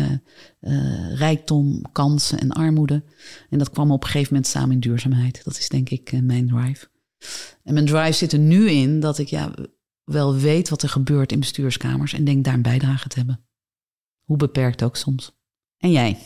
uh, 0.60 1.14
rijkdom, 1.14 1.82
kansen 1.92 2.38
en 2.38 2.50
armoede. 2.50 3.02
En 3.50 3.58
dat 3.58 3.70
kwam 3.70 3.90
op 3.90 4.02
een 4.02 4.08
gegeven 4.10 4.34
moment 4.34 4.52
samen 4.52 4.72
in 4.72 4.80
duurzaamheid. 4.80 5.44
Dat 5.44 5.58
is 5.58 5.68
denk 5.68 5.90
ik 5.90 6.22
mijn 6.22 6.48
drive. 6.48 6.88
En 7.62 7.74
mijn 7.74 7.86
drive 7.86 8.12
zit 8.12 8.32
er 8.32 8.38
nu 8.38 8.70
in 8.70 9.00
dat 9.00 9.18
ik 9.18 9.28
ja, 9.28 9.54
wel 10.04 10.36
weet 10.36 10.68
wat 10.68 10.82
er 10.82 10.88
gebeurt 10.88 11.32
in 11.32 11.40
bestuurskamers. 11.40 12.12
En 12.12 12.24
denk 12.24 12.44
daar 12.44 12.54
een 12.54 12.62
bijdrage 12.62 13.08
te 13.08 13.18
hebben. 13.18 13.40
Hoe 14.24 14.36
beperkt 14.36 14.82
ook 14.82 14.96
soms. 14.96 15.32
En 15.78 15.90
jij? 15.90 16.18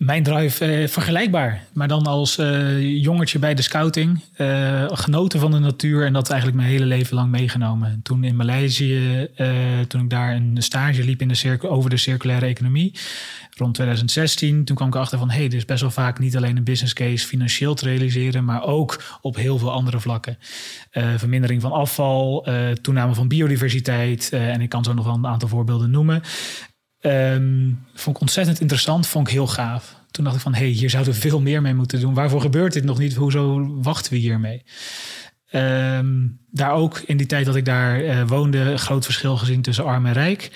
Mijn 0.00 0.22
drive 0.22 0.64
eh, 0.64 0.88
vergelijkbaar, 0.88 1.64
maar 1.72 1.88
dan 1.88 2.06
als 2.06 2.38
uh, 2.38 3.02
jongertje 3.02 3.38
bij 3.38 3.54
de 3.54 3.62
scouting. 3.62 4.20
Uh, 4.36 4.84
genoten 4.88 5.40
van 5.40 5.50
de 5.50 5.58
natuur 5.58 6.04
en 6.06 6.12
dat 6.12 6.30
eigenlijk 6.30 6.60
mijn 6.60 6.72
hele 6.72 6.84
leven 6.84 7.14
lang 7.14 7.30
meegenomen. 7.30 8.00
Toen 8.02 8.24
in 8.24 8.36
Maleisië, 8.36 9.28
toen 9.88 10.00
ik 10.00 10.10
daar 10.10 10.34
een 10.34 10.56
stage 10.58 11.04
liep 11.04 11.20
in 11.20 11.28
de 11.28 11.58
over 11.60 11.90
de 11.90 11.96
circulaire 11.96 12.46
economie, 12.46 12.94
rond 13.56 13.74
2016, 13.74 14.64
toen 14.64 14.76
kwam 14.76 14.88
ik 14.88 14.94
achter 14.94 15.18
van 15.18 15.30
hé, 15.30 15.38
hey, 15.38 15.48
dit 15.48 15.58
is 15.58 15.64
best 15.64 15.80
wel 15.80 15.90
vaak 15.90 16.18
niet 16.18 16.36
alleen 16.36 16.56
een 16.56 16.64
business 16.64 16.92
case 16.92 17.26
financieel 17.26 17.74
te 17.74 17.84
realiseren, 17.84 18.44
maar 18.44 18.62
ook 18.62 19.18
op 19.20 19.36
heel 19.36 19.58
veel 19.58 19.72
andere 19.72 20.00
vlakken. 20.00 20.38
vermindering 21.16 21.62
van 21.62 21.72
afval, 21.72 22.48
toename 22.82 23.14
van 23.14 23.28
biodiversiteit 23.28 24.28
en 24.32 24.60
ik 24.60 24.68
kan 24.68 24.84
zo 24.84 24.94
nog 24.94 25.04
wel 25.04 25.14
een 25.14 25.26
aantal 25.26 25.48
voorbeelden 25.48 25.90
noemen. 25.90 26.22
Um, 27.02 27.84
vond 27.94 28.16
ik 28.16 28.22
ontzettend 28.22 28.60
interessant, 28.60 29.06
vond 29.06 29.26
ik 29.26 29.32
heel 29.32 29.46
gaaf. 29.46 29.96
Toen 30.10 30.24
dacht 30.24 30.36
ik 30.36 30.42
van, 30.42 30.54
hé, 30.54 30.60
hey, 30.60 30.68
hier 30.68 30.90
zouden 30.90 31.12
we 31.12 31.20
veel 31.20 31.40
meer 31.40 31.62
mee 31.62 31.74
moeten 31.74 32.00
doen. 32.00 32.14
Waarvoor 32.14 32.40
gebeurt 32.40 32.72
dit 32.72 32.84
nog 32.84 32.98
niet? 32.98 33.14
Hoezo 33.14 33.68
wachten 33.82 34.12
we 34.12 34.18
hiermee? 34.18 34.64
Um, 35.52 36.38
daar 36.50 36.72
ook 36.72 36.98
in 36.98 37.16
die 37.16 37.26
tijd 37.26 37.46
dat 37.46 37.56
ik 37.56 37.64
daar 37.64 38.02
uh, 38.02 38.22
woonde, 38.26 38.78
groot 38.78 39.04
verschil 39.04 39.36
gezien 39.36 39.62
tussen 39.62 39.84
arm 39.84 40.06
en 40.06 40.12
rijk. 40.12 40.50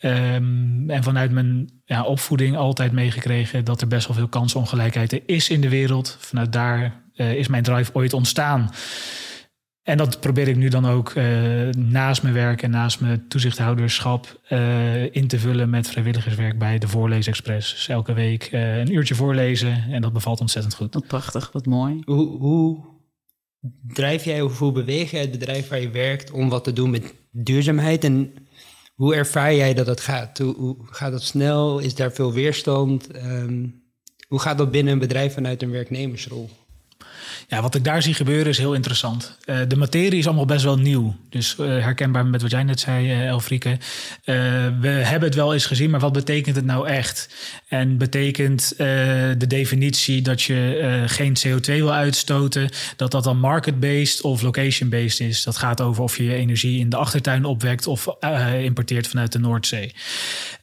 Um, 0.00 0.90
en 0.90 1.02
vanuit 1.02 1.30
mijn 1.30 1.70
ja, 1.84 2.02
opvoeding 2.02 2.56
altijd 2.56 2.92
meegekregen 2.92 3.64
dat 3.64 3.80
er 3.80 3.88
best 3.88 4.06
wel 4.06 4.16
veel 4.16 4.28
kansongelijkheid 4.28 5.20
is 5.26 5.50
in 5.50 5.60
de 5.60 5.68
wereld. 5.68 6.16
Vanuit 6.20 6.52
daar 6.52 7.02
uh, 7.14 7.34
is 7.34 7.48
mijn 7.48 7.62
drive 7.62 7.90
ooit 7.94 8.12
ontstaan. 8.12 8.70
En 9.88 9.96
dat 9.96 10.20
probeer 10.20 10.48
ik 10.48 10.56
nu 10.56 10.68
dan 10.68 10.86
ook 10.86 11.14
uh, 11.14 11.68
naast 11.68 12.22
mijn 12.22 12.34
werk 12.34 12.62
en 12.62 12.70
naast 12.70 13.00
mijn 13.00 13.28
toezichthouderschap 13.28 14.40
uh, 14.50 15.14
in 15.14 15.28
te 15.28 15.38
vullen 15.38 15.70
met 15.70 15.88
vrijwilligerswerk 15.88 16.58
bij 16.58 16.78
de 16.78 16.88
Voorleesexpress. 16.88 17.72
Dus 17.72 17.88
elke 17.88 18.12
week 18.12 18.52
uh, 18.52 18.78
een 18.78 18.92
uurtje 18.92 19.14
voorlezen 19.14 19.84
en 19.90 20.02
dat 20.02 20.12
bevalt 20.12 20.40
ontzettend 20.40 20.74
goed. 20.74 20.94
Wat 20.94 21.06
prachtig, 21.06 21.52
wat 21.52 21.66
mooi. 21.66 22.02
Hoe, 22.04 22.38
hoe 22.38 22.84
drijf 23.86 24.24
jij 24.24 24.42
of 24.42 24.58
hoe 24.58 24.72
beweeg 24.72 25.10
jij 25.10 25.20
het 25.20 25.30
bedrijf 25.30 25.68
waar 25.68 25.80
je 25.80 25.90
werkt 25.90 26.30
om 26.30 26.48
wat 26.48 26.64
te 26.64 26.72
doen 26.72 26.90
met 26.90 27.14
duurzaamheid? 27.30 28.04
En 28.04 28.32
hoe 28.94 29.14
ervaar 29.14 29.54
jij 29.54 29.74
dat 29.74 29.86
het 29.86 30.00
gaat? 30.00 30.38
Hoe, 30.38 30.54
hoe 30.54 30.76
gaat 30.80 31.12
dat 31.12 31.22
snel? 31.22 31.78
Is 31.78 31.94
daar 31.94 32.12
veel 32.12 32.32
weerstand? 32.32 33.16
Um, 33.24 33.82
hoe 34.26 34.40
gaat 34.40 34.58
dat 34.58 34.70
binnen 34.70 34.92
een 34.92 34.98
bedrijf 34.98 35.34
vanuit 35.34 35.62
een 35.62 35.70
werknemersrol? 35.70 36.50
Ja, 37.50 37.62
wat 37.62 37.74
ik 37.74 37.84
daar 37.84 38.02
zie 38.02 38.14
gebeuren 38.14 38.46
is 38.46 38.58
heel 38.58 38.74
interessant. 38.74 39.36
Uh, 39.44 39.58
de 39.68 39.76
materie 39.76 40.18
is 40.18 40.26
allemaal 40.26 40.44
best 40.44 40.64
wel 40.64 40.78
nieuw. 40.78 41.16
Dus 41.28 41.56
uh, 41.60 41.66
herkenbaar 41.66 42.26
met 42.26 42.42
wat 42.42 42.50
jij 42.50 42.62
net 42.62 42.80
zei, 42.80 43.06
uh, 43.06 43.26
Elfrieke. 43.26 43.78
we 44.80 44.88
hebben 44.88 45.28
het 45.28 45.34
wel 45.34 45.52
eens 45.52 45.66
gezien, 45.66 45.90
maar 45.90 46.00
wat 46.00 46.12
betekent 46.12 46.56
het 46.56 46.64
nou 46.64 46.88
echt? 46.88 47.28
En 47.68 47.98
betekent 47.98 48.74
de 48.76 49.46
definitie 49.46 50.22
dat 50.22 50.42
je 50.42 51.02
geen 51.06 51.36
CO2 51.46 51.60
wil 51.64 51.92
uitstoten, 51.92 52.70
dat 52.96 53.10
dat 53.10 53.24
dan 53.24 53.38
market-based 53.38 54.20
of 54.20 54.42
location-based 54.42 55.20
is? 55.20 55.42
Dat 55.42 55.56
gaat 55.56 55.80
over 55.80 56.02
of 56.02 56.16
je 56.16 56.24
je 56.24 56.34
energie 56.34 56.80
in 56.80 56.88
de 56.88 56.96
achtertuin 56.96 57.44
opwekt 57.44 57.86
of 57.86 58.06
importeert 58.62 59.08
vanuit 59.08 59.32
de 59.32 59.38
Noordzee. 59.38 59.92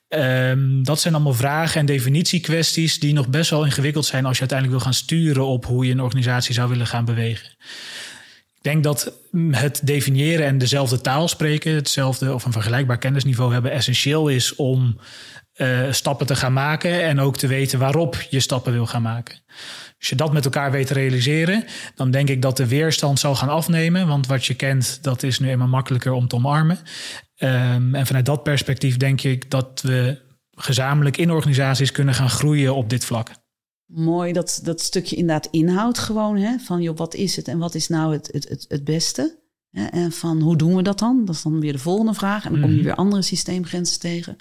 Um, 0.10 0.84
dat 0.84 1.00
zijn 1.00 1.14
allemaal 1.14 1.34
vragen 1.34 1.80
en 1.80 1.86
definitiekwesties 1.86 3.00
die 3.00 3.14
nog 3.14 3.30
best 3.30 3.50
wel 3.50 3.66
ingewikkeld 3.66 4.06
zijn 4.06 4.26
als 4.26 4.34
je 4.34 4.40
uiteindelijk 4.40 4.80
wil 4.80 4.88
gaan 4.88 5.00
sturen 5.00 5.46
op 5.46 5.66
hoe 5.66 5.86
je 5.86 5.92
een 5.92 6.02
organisatie 6.02 6.54
zou 6.54 6.70
willen 6.70 6.88
gaan 6.88 7.06
bewegen. 7.06 7.50
Ik 8.56 8.72
denk 8.72 8.84
dat 8.84 9.14
het 9.52 9.82
definiëren 9.84 10.46
en 10.46 10.58
dezelfde 10.58 11.02
taal 11.02 11.28
spreken, 11.28 11.76
hetzelfde 11.76 12.34
of 12.34 12.46
een 12.46 12.52
vergelijkbaar 12.52 12.98
kennisniveau 12.98 13.54
hebben, 13.54 13.72
essentieel 13.72 14.28
is 14.28 14.56
om 14.56 15.00
uh, 15.56 15.92
stappen 15.92 16.26
te 16.28 16.36
gaan 16.36 16.54
maken 16.54 17.04
en 17.04 17.20
ook 17.20 17.38
te 17.38 17.48
weten 17.48 17.80
waarop 17.80 18.22
je 18.30 18.40
stappen 18.40 18.74
wil 18.74 18.86
gaan 18.86 19.02
maken. 19.02 19.40
Als 20.00 20.10
je 20.10 20.16
dat 20.16 20.34
met 20.34 20.46
elkaar 20.46 20.72
weet 20.72 20.88
te 20.88 20.94
realiseren, 20.94 21.66
dan 21.96 22.12
denk 22.12 22.30
ik 22.30 22.42
dat 22.42 22.58
de 22.58 22.68
weerstand 22.68 23.20
zal 23.20 23.36
gaan 23.36 23.50
afnemen. 23.50 24.08
Want 24.08 24.28
wat 24.28 24.46
je 24.46 24.54
kent, 24.54 25.00
dat 25.02 25.24
is 25.24 25.40
nu 25.40 25.50
eenmaal 25.50 25.68
makkelijker 25.68 26.12
om 26.12 26.28
te 26.28 26.36
omarmen. 26.36 26.80
Um, 27.38 27.96
en 27.96 28.06
vanuit 28.06 28.26
dat 28.26 28.44
perspectief 28.44 28.98
denk 28.98 29.22
ik 29.22 29.52
dat 29.52 29.82
we 29.82 30.22
gezamenlijk 30.52 31.18
in 31.18 31.32
organisaties 31.32 31.92
kunnen 31.92 32.14
gaan 32.14 32.30
groeien 32.30 32.76
op 32.76 32.90
dit 32.90 33.06
vlak. 33.06 33.30
Mooi 33.86 34.34
dat, 34.34 34.60
dat 34.64 34.82
stukje 34.82 35.16
inderdaad 35.16 35.48
inhoud 35.52 35.98
gewoon. 35.98 36.38
Hè? 36.38 36.58
Van 36.60 36.82
joh, 36.82 36.98
wat 36.98 37.14
is 37.14 37.36
het 37.36 37.48
en 37.48 37.58
wat 37.58 37.76
is 37.76 37.88
nou 37.88 38.14
het, 38.14 38.30
het, 38.32 38.50
het, 38.50 38.66
het 38.68 38.84
beste? 38.84 39.44
En 39.92 40.12
van 40.12 40.42
hoe 40.42 40.56
doen 40.56 40.76
we 40.76 40.82
dat 40.82 41.00
dan? 41.00 41.26
Dat 41.26 41.36
is 41.36 41.42
dan 41.42 41.60
weer 41.60 41.72
de 41.72 41.80
volgende 41.80 42.14
vraag. 42.14 42.46
En 42.46 42.52
dan 42.52 42.62
kom 42.62 42.70
je 42.70 42.76
Mhm. 42.76 42.86
weer 42.86 42.96
andere 42.96 43.22
systeemgrenzen 43.22 44.00
tegen. 44.00 44.38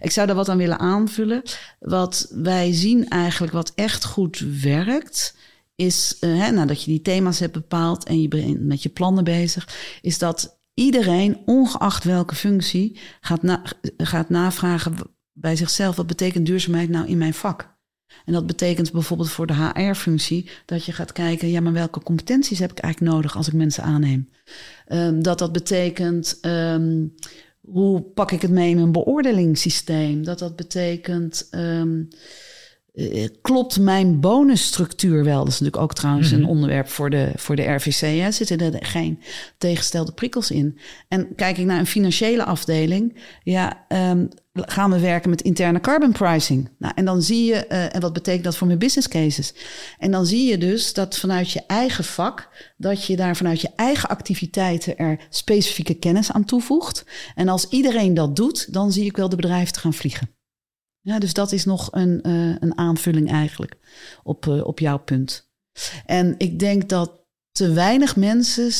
Ik 0.00 0.10
zou 0.10 0.26
daar 0.26 0.36
wat 0.36 0.48
aan 0.48 0.56
willen 0.56 0.78
aanvullen. 0.78 1.42
Wat 1.78 2.28
wij 2.30 2.72
zien 2.72 3.08
eigenlijk 3.08 3.52
wat 3.52 3.72
echt 3.74 4.04
goed 4.04 4.38
werkt, 4.62 5.36
is 5.74 6.16
eh, 6.20 6.38
hè, 6.38 6.50
nadat 6.50 6.82
je 6.82 6.90
die 6.90 7.02
thema's 7.02 7.38
hebt 7.38 7.52
bepaald 7.52 8.04
en 8.04 8.20
je 8.22 8.28
bent 8.28 8.60
met 8.60 8.82
je 8.82 8.88
plannen 8.88 9.24
bezig, 9.24 9.68
is 10.00 10.18
dat 10.18 10.58
iedereen, 10.76 11.42
ongeacht 11.44 12.04
welke 12.04 12.34
functie, 12.34 12.98
gaat, 13.20 13.40
gaat 13.96 14.28
navragen 14.28 14.94
bij 15.32 15.56
zichzelf: 15.56 15.96
wat 15.96 16.06
betekent 16.06 16.46
duurzaamheid 16.46 16.88
nou 16.88 17.06
in 17.06 17.18
mijn 17.18 17.34
vak? 17.34 17.74
En 18.24 18.32
dat 18.32 18.46
betekent 18.46 18.92
bijvoorbeeld 18.92 19.30
voor 19.30 19.46
de 19.46 19.54
HR-functie 19.54 20.50
dat 20.66 20.84
je 20.84 20.92
gaat 20.92 21.12
kijken, 21.12 21.48
ja, 21.48 21.60
maar 21.60 21.72
welke 21.72 22.00
competenties 22.00 22.58
heb 22.58 22.70
ik 22.70 22.78
eigenlijk 22.78 23.12
nodig 23.12 23.36
als 23.36 23.46
ik 23.46 23.52
mensen 23.52 23.82
aanneem? 23.82 24.28
Um, 24.88 25.22
dat 25.22 25.38
dat 25.38 25.52
betekent, 25.52 26.38
um, 26.42 27.14
hoe 27.60 28.00
pak 28.02 28.32
ik 28.32 28.42
het 28.42 28.50
mee 28.50 28.70
in 28.70 28.76
mijn 28.76 28.92
beoordelingssysteem? 28.92 30.24
Dat 30.24 30.38
dat 30.38 30.56
betekent, 30.56 31.48
um, 31.50 32.08
uh, 32.96 33.28
klopt 33.42 33.78
mijn 33.78 34.20
bonusstructuur 34.20 35.24
wel? 35.24 35.38
Dat 35.38 35.52
is 35.52 35.60
natuurlijk 35.60 35.82
ook 35.82 35.94
trouwens 35.94 36.30
mm-hmm. 36.30 36.44
een 36.44 36.50
onderwerp 36.50 36.88
voor 36.88 37.10
de, 37.10 37.32
voor 37.36 37.56
de 37.56 37.74
RVC. 37.74 38.00
Hè? 38.00 38.30
Zitten 38.30 38.60
er 38.60 38.86
geen 38.86 39.20
tegenstelde 39.58 40.12
prikkels 40.12 40.50
in? 40.50 40.78
En 41.08 41.34
kijk 41.34 41.58
ik 41.58 41.64
naar 41.64 41.78
een 41.78 41.86
financiële 41.86 42.44
afdeling, 42.44 43.20
ja, 43.42 43.86
um, 43.88 44.28
gaan 44.52 44.90
we 44.90 45.00
werken 45.00 45.30
met 45.30 45.42
interne 45.42 45.80
carbon 45.80 46.12
pricing. 46.12 46.68
Nou, 46.78 46.92
en 46.96 47.04
dan 47.04 47.22
zie 47.22 47.44
je, 47.44 47.64
uh, 47.68 47.94
en 47.94 48.00
wat 48.00 48.12
betekent 48.12 48.44
dat 48.44 48.56
voor 48.56 48.66
mijn 48.66 48.78
business 48.78 49.08
cases? 49.08 49.54
En 49.98 50.10
dan 50.10 50.26
zie 50.26 50.50
je 50.50 50.58
dus 50.58 50.92
dat 50.92 51.18
vanuit 51.18 51.50
je 51.50 51.62
eigen 51.66 52.04
vak, 52.04 52.48
dat 52.76 53.04
je 53.04 53.16
daar 53.16 53.36
vanuit 53.36 53.60
je 53.60 53.70
eigen 53.76 54.08
activiteiten 54.08 54.96
er 54.96 55.26
specifieke 55.30 55.94
kennis 55.94 56.32
aan 56.32 56.44
toevoegt. 56.44 57.04
En 57.34 57.48
als 57.48 57.68
iedereen 57.68 58.14
dat 58.14 58.36
doet, 58.36 58.72
dan 58.72 58.92
zie 58.92 59.04
ik 59.04 59.16
wel 59.16 59.28
de 59.28 59.36
bedrijven 59.36 59.72
te 59.72 59.80
gaan 59.80 59.94
vliegen. 59.94 60.34
Ja, 61.06 61.18
dus 61.18 61.32
dat 61.32 61.52
is 61.52 61.64
nog 61.64 61.88
een, 61.92 62.28
uh, 62.28 62.56
een 62.58 62.78
aanvulling 62.78 63.30
eigenlijk 63.30 63.76
op, 64.22 64.46
uh, 64.46 64.66
op 64.66 64.78
jouw 64.78 64.98
punt. 64.98 65.48
En 66.06 66.34
ik 66.38 66.58
denk 66.58 66.88
dat 66.88 67.20
te 67.50 67.72
weinig 67.72 68.16
mensen 68.16 68.72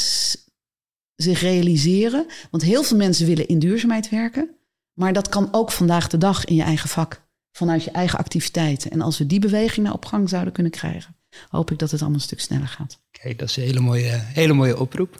zich 1.16 1.40
realiseren, 1.40 2.26
want 2.50 2.62
heel 2.62 2.82
veel 2.82 2.96
mensen 2.96 3.26
willen 3.26 3.48
in 3.48 3.58
duurzaamheid 3.58 4.08
werken. 4.08 4.50
Maar 4.92 5.12
dat 5.12 5.28
kan 5.28 5.48
ook 5.52 5.72
vandaag 5.72 6.08
de 6.08 6.18
dag 6.18 6.44
in 6.44 6.54
je 6.54 6.62
eigen 6.62 6.88
vak, 6.88 7.22
vanuit 7.52 7.84
je 7.84 7.90
eigen 7.90 8.18
activiteiten. 8.18 8.90
En 8.90 9.00
als 9.00 9.18
we 9.18 9.26
die 9.26 9.40
beweging 9.40 9.84
nou 9.84 9.96
op 9.96 10.04
gang 10.04 10.28
zouden 10.28 10.52
kunnen 10.52 10.72
krijgen, 10.72 11.16
hoop 11.48 11.70
ik 11.70 11.78
dat 11.78 11.90
het 11.90 12.00
allemaal 12.00 12.18
een 12.18 12.24
stuk 12.24 12.40
sneller 12.40 12.68
gaat. 12.68 12.98
Kijk, 13.10 13.38
dat 13.38 13.48
is 13.48 13.56
een 13.56 13.62
hele 13.62 13.80
mooie, 13.80 14.10
hele 14.10 14.52
mooie 14.52 14.78
oproep. 14.78 15.16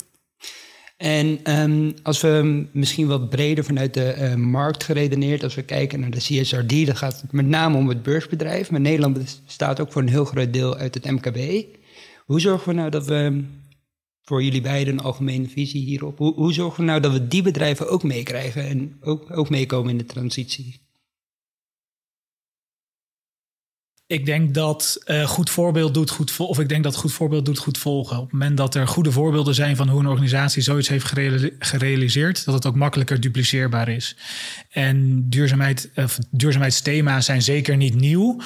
En 0.97 1.59
um, 1.61 1.95
als 2.03 2.21
we 2.21 2.67
misschien 2.73 3.07
wat 3.07 3.31
breder 3.31 3.65
vanuit 3.65 3.95
de 3.95 4.17
uh, 4.19 4.35
markt 4.35 4.85
geredeneerd, 4.85 5.43
als 5.43 5.55
we 5.55 5.63
kijken 5.63 6.01
naar 6.01 6.11
de 6.11 6.19
CSRD, 6.19 6.87
dan 6.87 6.97
gaat 6.97 7.21
het 7.21 7.33
met 7.33 7.47
name 7.47 7.77
om 7.77 7.89
het 7.89 8.03
beursbedrijf. 8.03 8.71
Maar 8.71 8.81
Nederland 8.81 9.43
bestaat 9.45 9.81
ook 9.81 9.93
voor 9.93 10.03
een 10.03 10.09
heel 10.09 10.25
groot 10.25 10.53
deel 10.53 10.77
uit 10.77 10.95
het 10.95 11.05
MKB. 11.05 11.65
Hoe 12.25 12.41
zorgen 12.41 12.69
we 12.69 12.75
nou 12.75 12.91
dat 12.91 13.07
we 13.07 13.45
voor 14.23 14.43
jullie 14.43 14.61
beiden 14.61 14.95
een 14.95 15.05
algemene 15.05 15.49
visie 15.49 15.85
hierop. 15.85 16.19
Hoe, 16.19 16.35
hoe, 16.35 16.53
zorgen 16.53 16.81
we 16.81 16.87
nou 16.87 17.01
dat 17.01 17.13
we 17.13 17.29
die 17.29 17.43
bedrijven 17.43 17.89
ook 17.89 18.03
meekrijgen 18.03 18.67
en 18.69 18.97
ook, 19.01 19.37
ook 19.37 19.51
meekomen 19.51 19.91
in 19.91 19.99
de 19.99 20.05
transitie? 20.05 20.86
Ik 24.09 24.27
denk 24.27 24.55
dat 24.55 25.03
uh, 25.07 25.27
goed 25.27 25.51
voorbeeld 25.51 25.95
doet 25.95 26.11
goed 26.11 26.31
volgen. 26.31 26.55
Of 26.55 26.61
ik 26.63 26.69
denk 26.69 26.85
dat 26.85 26.97
goed 26.97 27.13
voorbeeld 27.13 27.45
doet 27.45 27.59
goed 27.59 27.79
volgen. 27.79 28.17
Op 28.17 28.23
het 28.23 28.33
moment 28.33 28.57
dat 28.57 28.75
er 28.75 28.89
goede 28.89 29.13
voorbeelden 29.13 29.55
zijn 29.55 29.77
van 29.77 29.89
hoe 29.89 30.01
een 30.01 30.07
organisatie 30.07 30.63
zoiets 30.63 30.89
heeft 30.89 31.05
gereali 31.05 31.57
gerealiseerd, 31.59 32.45
dat 32.45 32.55
het 32.55 32.67
ook 32.67 32.75
makkelijker 32.75 33.21
dupliceerbaar 33.21 33.89
is. 33.89 34.17
En 34.71 35.29
duurzaamheid, 35.29 35.91
duurzaamheidsthema's 36.31 37.25
zijn 37.25 37.43
zeker 37.43 37.77
niet 37.77 37.95
nieuw. 37.95 38.41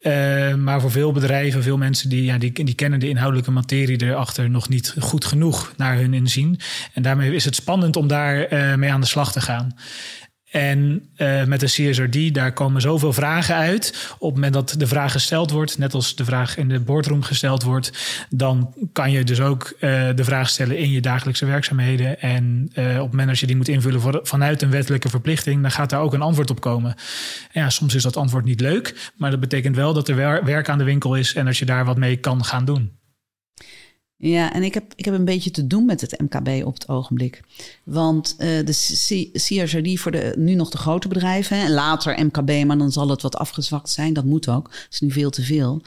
Uh, 0.00 0.54
maar 0.54 0.80
voor 0.80 0.90
veel 0.90 1.12
bedrijven, 1.12 1.62
veel 1.62 1.76
mensen 1.76 2.08
die, 2.08 2.24
ja, 2.24 2.38
die, 2.38 2.64
die 2.64 2.74
kennen 2.74 3.00
de 3.00 3.08
inhoudelijke 3.08 3.50
materie 3.50 4.02
erachter 4.02 4.50
nog 4.50 4.68
niet 4.68 4.94
goed 4.98 5.24
genoeg 5.24 5.72
naar 5.76 5.96
hun 5.96 6.14
inzien. 6.14 6.60
En 6.92 7.02
daarmee 7.02 7.34
is 7.34 7.44
het 7.44 7.54
spannend 7.54 7.96
om 7.96 8.06
daar 8.06 8.52
uh, 8.52 8.74
mee 8.74 8.92
aan 8.92 9.00
de 9.00 9.06
slag 9.06 9.32
te 9.32 9.40
gaan. 9.40 9.76
En 10.54 11.08
uh, 11.16 11.44
met 11.44 11.60
de 11.60 11.66
CSRD, 11.66 12.34
daar 12.34 12.52
komen 12.52 12.80
zoveel 12.80 13.12
vragen 13.12 13.54
uit. 13.54 14.14
Op 14.18 14.26
het 14.26 14.34
moment 14.34 14.52
dat 14.52 14.74
de 14.78 14.86
vraag 14.86 15.12
gesteld 15.12 15.50
wordt, 15.50 15.78
net 15.78 15.94
als 15.94 16.14
de 16.14 16.24
vraag 16.24 16.56
in 16.56 16.68
de 16.68 16.80
boardroom 16.80 17.22
gesteld 17.22 17.62
wordt, 17.62 18.26
dan 18.30 18.74
kan 18.92 19.10
je 19.10 19.24
dus 19.24 19.40
ook 19.40 19.74
uh, 19.80 20.08
de 20.14 20.24
vraag 20.24 20.48
stellen 20.48 20.78
in 20.78 20.90
je 20.90 21.00
dagelijkse 21.00 21.46
werkzaamheden. 21.46 22.20
En 22.20 22.70
uh, 22.74 22.84
op 22.84 23.02
het 23.02 23.10
moment 23.10 23.28
dat 23.28 23.38
je 23.38 23.46
die 23.46 23.56
moet 23.56 23.68
invullen 23.68 24.00
voor, 24.00 24.20
vanuit 24.22 24.62
een 24.62 24.70
wettelijke 24.70 25.08
verplichting, 25.08 25.62
dan 25.62 25.70
gaat 25.70 25.90
daar 25.90 26.00
ook 26.00 26.14
een 26.14 26.22
antwoord 26.22 26.50
op 26.50 26.60
komen. 26.60 26.94
En 27.52 27.62
ja, 27.62 27.70
soms 27.70 27.94
is 27.94 28.02
dat 28.02 28.16
antwoord 28.16 28.44
niet 28.44 28.60
leuk, 28.60 29.10
maar 29.16 29.30
dat 29.30 29.40
betekent 29.40 29.76
wel 29.76 29.94
dat 29.94 30.08
er 30.08 30.44
werk 30.44 30.68
aan 30.68 30.78
de 30.78 30.84
winkel 30.84 31.14
is 31.14 31.34
en 31.34 31.44
dat 31.44 31.56
je 31.56 31.64
daar 31.64 31.84
wat 31.84 31.98
mee 31.98 32.16
kan 32.16 32.44
gaan 32.44 32.64
doen. 32.64 32.90
Ja, 34.26 34.52
en 34.52 34.62
ik 34.62 34.74
heb, 34.74 34.92
ik 34.96 35.04
heb 35.04 35.14
een 35.14 35.24
beetje 35.24 35.50
te 35.50 35.66
doen 35.66 35.84
met 35.84 36.00
het 36.00 36.20
MKB 36.20 36.66
op 36.66 36.74
het 36.74 36.88
ogenblik. 36.88 37.40
Want 37.82 38.34
uh, 38.38 38.46
de 38.64 38.72
CSRD 39.32 40.00
voor 40.00 40.12
de, 40.12 40.34
nu 40.36 40.54
nog 40.54 40.70
de 40.70 40.78
grote 40.78 41.08
bedrijven 41.08 41.56
en 41.56 41.70
later 41.70 42.24
MKB, 42.24 42.64
maar 42.66 42.78
dan 42.78 42.92
zal 42.92 43.08
het 43.08 43.22
wat 43.22 43.36
afgezwakt 43.36 43.90
zijn. 43.90 44.12
Dat 44.12 44.24
moet 44.24 44.48
ook. 44.48 44.70
Het 44.70 44.92
is 44.92 45.00
nu 45.00 45.10
veel 45.10 45.30
te 45.30 45.42
veel. 45.42 45.82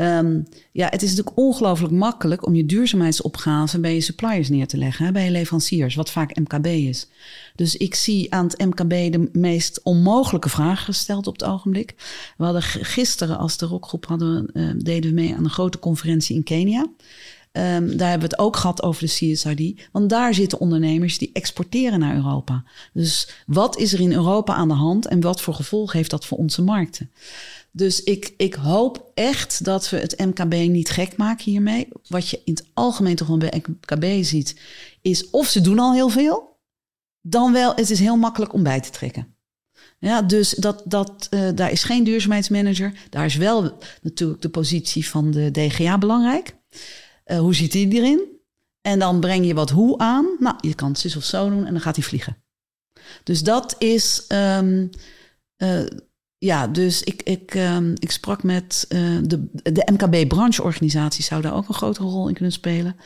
Um, 0.00 0.46
ja, 0.72 0.88
het 0.88 1.02
is 1.02 1.08
natuurlijk 1.08 1.36
ongelooflijk 1.38 1.92
makkelijk 1.92 2.46
om 2.46 2.54
je 2.54 2.66
duurzaamheidsopgave 2.66 3.80
bij 3.80 3.94
je 3.94 4.00
suppliers 4.00 4.48
neer 4.48 4.66
te 4.66 4.76
leggen, 4.76 5.06
hè, 5.06 5.12
bij 5.12 5.24
je 5.24 5.30
leveranciers, 5.30 5.94
wat 5.94 6.10
vaak 6.10 6.36
MKB 6.36 6.66
is. 6.66 7.08
Dus 7.54 7.76
ik 7.76 7.94
zie 7.94 8.34
aan 8.34 8.46
het 8.46 8.64
MKB 8.64 9.12
de 9.12 9.28
meest 9.32 9.80
onmogelijke 9.82 10.48
vragen 10.48 10.84
gesteld 10.84 11.26
op 11.26 11.32
het 11.32 11.44
ogenblik. 11.44 11.94
We 12.36 12.44
hadden 12.44 12.62
gisteren, 12.62 13.38
als 13.38 13.56
de 13.56 13.66
rockgroep 13.66 14.06
hadden, 14.06 14.50
uh, 14.52 14.70
deden 14.76 15.10
we 15.10 15.20
mee 15.20 15.34
aan 15.34 15.44
een 15.44 15.50
grote 15.50 15.78
conferentie 15.78 16.36
in 16.36 16.42
Kenia. 16.42 16.86
Um, 17.56 17.96
daar 17.96 18.10
hebben 18.10 18.28
we 18.28 18.34
het 18.34 18.38
ook 18.38 18.56
gehad 18.56 18.82
over 18.82 19.02
de 19.02 19.32
CSRD. 19.32 19.88
Want 19.92 20.10
daar 20.10 20.34
zitten 20.34 20.58
ondernemers 20.58 21.18
die 21.18 21.30
exporteren 21.32 21.98
naar 21.98 22.14
Europa. 22.14 22.64
Dus 22.92 23.28
wat 23.46 23.78
is 23.78 23.92
er 23.92 24.00
in 24.00 24.12
Europa 24.12 24.54
aan 24.54 24.68
de 24.68 24.74
hand 24.74 25.06
en 25.06 25.20
wat 25.20 25.40
voor 25.40 25.54
gevolg 25.54 25.92
heeft 25.92 26.10
dat 26.10 26.26
voor 26.26 26.38
onze 26.38 26.62
markten? 26.62 27.10
Dus 27.70 28.02
ik, 28.02 28.34
ik 28.36 28.54
hoop 28.54 29.10
echt 29.14 29.64
dat 29.64 29.90
we 29.90 29.96
het 29.96 30.18
MKB 30.18 30.52
niet 30.52 30.90
gek 30.90 31.16
maken 31.16 31.50
hiermee. 31.50 31.88
Wat 32.08 32.28
je 32.28 32.40
in 32.44 32.54
het 32.54 32.66
algemeen 32.74 33.16
toch 33.16 33.28
wel 33.28 33.36
bij 33.36 33.62
MKB 33.66 34.24
ziet, 34.24 34.60
is 35.02 35.30
of 35.30 35.48
ze 35.48 35.60
doen 35.60 35.78
al 35.78 35.92
heel 35.92 36.08
veel, 36.08 36.56
dan 37.20 37.52
wel, 37.52 37.74
het 37.74 37.90
is 37.90 37.98
heel 37.98 38.16
makkelijk 38.16 38.52
om 38.52 38.62
bij 38.62 38.80
te 38.80 38.90
trekken. 38.90 39.36
Ja, 39.98 40.22
dus 40.22 40.50
dat, 40.50 40.82
dat, 40.84 41.26
uh, 41.30 41.48
daar 41.54 41.70
is 41.70 41.84
geen 41.84 42.04
duurzaamheidsmanager. 42.04 42.92
Daar 43.10 43.24
is 43.24 43.36
wel 43.36 43.78
natuurlijk 44.02 44.42
de 44.42 44.48
positie 44.48 45.08
van 45.08 45.30
de 45.30 45.50
DGA 45.50 45.98
belangrijk. 45.98 46.56
Uh, 47.24 47.38
hoe 47.38 47.54
ziet 47.54 47.72
hij 47.72 47.88
erin? 47.88 48.32
En 48.80 48.98
dan 48.98 49.20
breng 49.20 49.46
je 49.46 49.54
wat 49.54 49.70
hoe 49.70 49.98
aan. 49.98 50.26
Nou, 50.38 50.56
je 50.60 50.74
kan 50.74 50.88
het 50.88 50.98
zus 50.98 51.16
of 51.16 51.24
zo 51.24 51.48
doen 51.48 51.66
en 51.66 51.72
dan 51.72 51.80
gaat 51.80 51.96
hij 51.96 52.04
vliegen. 52.04 52.36
Dus 53.22 53.42
dat 53.42 53.74
is. 53.78 54.24
Um, 54.28 54.90
uh, 55.62 55.86
ja, 56.38 56.66
dus 56.66 57.02
ik, 57.02 57.22
ik, 57.22 57.54
um, 57.54 57.92
ik 57.98 58.10
sprak 58.10 58.42
met 58.42 58.86
uh, 58.88 59.18
de, 59.22 59.48
de 59.52 59.88
MKB-brancheorganisaties, 59.92 61.26
zou 61.26 61.42
daar 61.42 61.54
ook 61.54 61.68
een 61.68 61.74
grotere 61.74 62.08
rol 62.08 62.28
in 62.28 62.34
kunnen 62.34 62.52
spelen. 62.52 62.96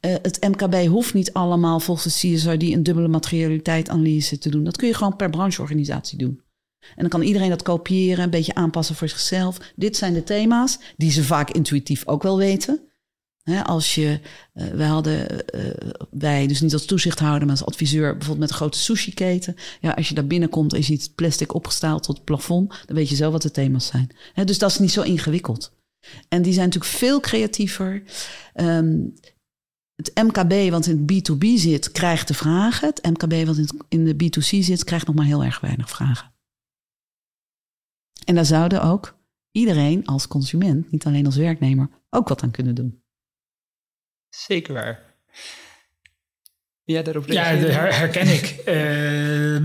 het 0.00 0.48
MKB 0.48 0.86
hoeft 0.86 1.14
niet 1.14 1.32
allemaal 1.32 1.80
volgens 1.80 2.20
de 2.20 2.34
CSRD 2.34 2.62
een 2.62 2.82
dubbele 2.82 3.08
materialiteitsanalyse 3.08 4.38
te 4.38 4.50
doen. 4.50 4.64
Dat 4.64 4.76
kun 4.76 4.88
je 4.88 4.94
gewoon 4.94 5.16
per 5.16 5.30
brancheorganisatie 5.30 6.18
doen. 6.18 6.40
En 6.80 7.00
dan 7.00 7.08
kan 7.08 7.22
iedereen 7.22 7.48
dat 7.48 7.62
kopiëren, 7.62 8.24
een 8.24 8.30
beetje 8.30 8.54
aanpassen 8.54 8.94
voor 8.94 9.08
zichzelf. 9.08 9.72
Dit 9.76 9.96
zijn 9.96 10.14
de 10.14 10.24
thema's 10.24 10.78
die 10.96 11.10
ze 11.10 11.24
vaak 11.24 11.50
intuïtief 11.50 12.06
ook 12.06 12.22
wel 12.22 12.36
weten. 12.36 12.91
Als 13.64 13.94
je, 13.94 14.20
uh, 14.54 14.66
wij 14.68 14.86
hadden, 14.86 15.44
uh, 15.54 15.70
wij 16.10 16.46
dus 16.46 16.60
niet 16.60 16.72
als 16.72 16.84
toezichthouder, 16.84 17.40
maar 17.40 17.56
als 17.56 17.64
adviseur, 17.64 18.10
bijvoorbeeld 18.12 18.38
met 18.38 18.50
een 18.50 18.56
grote 18.56 18.78
sushi-keten. 18.78 19.56
Ja, 19.80 19.90
als 19.90 20.08
je 20.08 20.14
daar 20.14 20.26
binnenkomt 20.26 20.72
en 20.72 20.78
je 20.78 20.84
ziet 20.84 21.12
plastic 21.14 21.54
opgesteld 21.54 22.02
tot 22.02 22.16
het 22.16 22.24
plafond, 22.24 22.82
dan 22.86 22.96
weet 22.96 23.08
je 23.08 23.14
zo 23.14 23.30
wat 23.30 23.42
de 23.42 23.50
thema's 23.50 23.86
zijn. 23.86 24.10
Dus 24.44 24.58
dat 24.58 24.70
is 24.70 24.78
niet 24.78 24.90
zo 24.90 25.02
ingewikkeld. 25.02 25.72
En 26.28 26.42
die 26.42 26.52
zijn 26.52 26.66
natuurlijk 26.66 26.94
veel 26.94 27.20
creatiever. 27.20 28.02
Um, 28.54 29.14
het 29.94 30.14
MKB, 30.14 30.70
wat 30.70 30.86
in 30.86 31.04
het 31.06 31.30
B2B 31.30 31.46
zit, 31.54 31.92
krijgt 31.92 32.28
de 32.28 32.34
vragen. 32.34 32.88
Het 32.88 33.02
MKB, 33.04 33.46
wat 33.46 33.74
in 33.88 34.04
de 34.04 34.14
B2C 34.14 34.58
zit, 34.58 34.84
krijgt 34.84 35.06
nog 35.06 35.16
maar 35.16 35.24
heel 35.24 35.44
erg 35.44 35.60
weinig 35.60 35.90
vragen. 35.90 36.32
En 38.24 38.34
daar 38.34 38.44
zouden 38.44 38.82
ook 38.82 39.18
iedereen 39.50 40.06
als 40.06 40.28
consument, 40.28 40.90
niet 40.90 41.06
alleen 41.06 41.26
als 41.26 41.36
werknemer, 41.36 41.90
ook 42.10 42.28
wat 42.28 42.42
aan 42.42 42.50
kunnen 42.50 42.74
doen. 42.74 43.01
Zeker 44.34 44.74
waar. 44.74 45.00
Ja, 46.84 47.02
daarop 47.02 47.26
Ja, 47.26 47.44
her 47.44 47.94
herken 47.94 48.28
ik. 48.28 48.62
uh, 48.66 49.56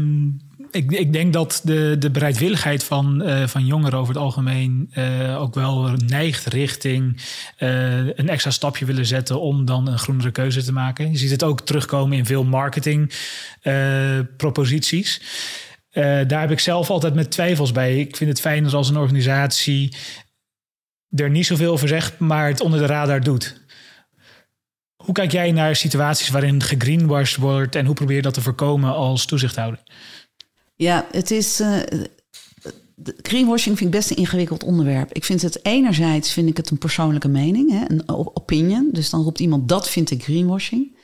ik, 0.82 0.92
ik 0.92 1.14
denk 1.14 1.34
dat 1.34 1.62
de, 1.64 1.96
de 2.00 2.12
bereidwilligheid 2.12 2.84
van, 2.84 3.30
uh, 3.30 3.48
van 3.48 3.66
jongeren 3.66 4.00
over 4.00 4.14
het 4.14 4.24
algemeen 4.24 4.92
uh, 4.94 5.42
ook 5.42 5.56
wel 5.56 5.90
neigt 6.06 6.46
richting 6.46 7.22
uh, 7.60 7.98
een 7.98 8.30
extra 8.30 8.52
stapje 8.52 8.86
willen 8.86 9.06
zetten 9.06 9.42
om 9.42 9.66
dan 9.66 9.88
een 9.88 10.00
groenere 10.00 10.32
keuze 10.32 10.64
te 10.64 10.74
maken. 10.74 11.12
Je 11.12 11.18
ziet 11.18 11.32
het 11.32 11.44
ook 11.44 11.62
terugkomen 11.62 12.18
in 12.18 12.26
veel 12.26 12.44
marketingproposities. 12.44 15.22
daar 16.28 16.40
heb 16.40 16.52
ik 16.52 16.60
zelf 16.60 16.90
altijd 16.90 17.14
met 17.14 17.32
twijfels 17.32 17.72
bij. 17.72 18.00
Ik 18.00 18.18
vind 18.18 18.30
het 18.30 18.40
fijn 18.40 18.74
als 18.74 18.90
een 18.90 18.98
organisatie 18.98 19.96
er 21.10 21.30
niet 21.30 21.46
zoveel 21.46 21.72
over 21.72 21.88
zegt, 21.88 22.20
maar 22.20 22.48
het 22.48 22.62
onder 22.62 22.80
de 22.80 22.86
radar 22.86 23.22
doet. 23.22 23.66
Hoe 25.08 25.15
kijk 25.15 25.32
jij 25.32 25.52
naar 25.52 25.76
situaties 25.76 26.30
waarin 26.30 26.63
gegreenwashed 26.63 27.39
wordt 27.39 27.76
en 27.76 27.86
hoe 27.86 27.96
probeer 27.96 28.15
je 28.15 28.22
dat 28.22 28.34
te 28.34 28.41
voorkomen 28.41 28.93
als 28.93 29.26
toezichthouder? 29.26 29.84
Ja, 30.76 31.08
het 31.12 31.32
is. 31.32 31.60
Uh, 31.60 31.80
greenwashing 33.22 33.78
vind 33.78 33.93
ik 33.93 34.00
best 34.00 34.10
een 34.10 34.17
ingewikkeld 34.17 34.63
onderwerp. 34.63 35.13
Ik 35.13 35.24
vind 35.24 35.41
het 35.41 35.65
enerzijds 35.65 36.34
vind 36.34 36.50
ik 36.50 36.58
het 36.58 36.70
een 36.70 36.78
persoonlijke 36.78 37.28
mening, 37.28 37.72
hè, 37.72 37.84
een 37.88 38.10
opinion. 38.10 38.89
Dus 38.91 39.10
dan 39.10 39.24
roept 39.24 39.39
iemand 39.39 39.70
dat 39.70 39.89
vind 39.89 40.12
ik 40.12 40.24
greenwashing. 40.24 40.97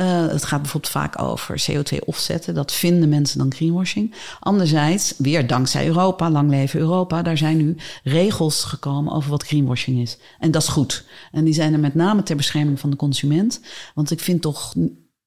Uh, 0.00 0.26
het 0.26 0.44
gaat 0.44 0.62
bijvoorbeeld 0.62 0.92
vaak 0.92 1.22
over 1.22 1.66
CO2 1.70 1.98
offsetten. 2.04 2.54
Dat 2.54 2.72
vinden 2.72 3.08
mensen 3.08 3.38
dan 3.38 3.54
greenwashing. 3.54 4.14
Anderzijds, 4.40 5.14
weer 5.16 5.46
dankzij 5.46 5.86
Europa, 5.86 6.30
lang 6.30 6.50
leven 6.50 6.80
Europa, 6.80 7.22
daar 7.22 7.38
zijn 7.38 7.56
nu 7.56 7.76
regels 8.02 8.64
gekomen 8.64 9.12
over 9.12 9.30
wat 9.30 9.42
greenwashing 9.42 10.00
is. 10.00 10.18
En 10.38 10.50
dat 10.50 10.62
is 10.62 10.68
goed. 10.68 11.04
En 11.32 11.44
die 11.44 11.54
zijn 11.54 11.72
er 11.72 11.78
met 11.78 11.94
name 11.94 12.22
ter 12.22 12.36
bescherming 12.36 12.80
van 12.80 12.90
de 12.90 12.96
consument. 12.96 13.60
Want 13.94 14.10
ik 14.10 14.20
vind 14.20 14.42
toch 14.42 14.74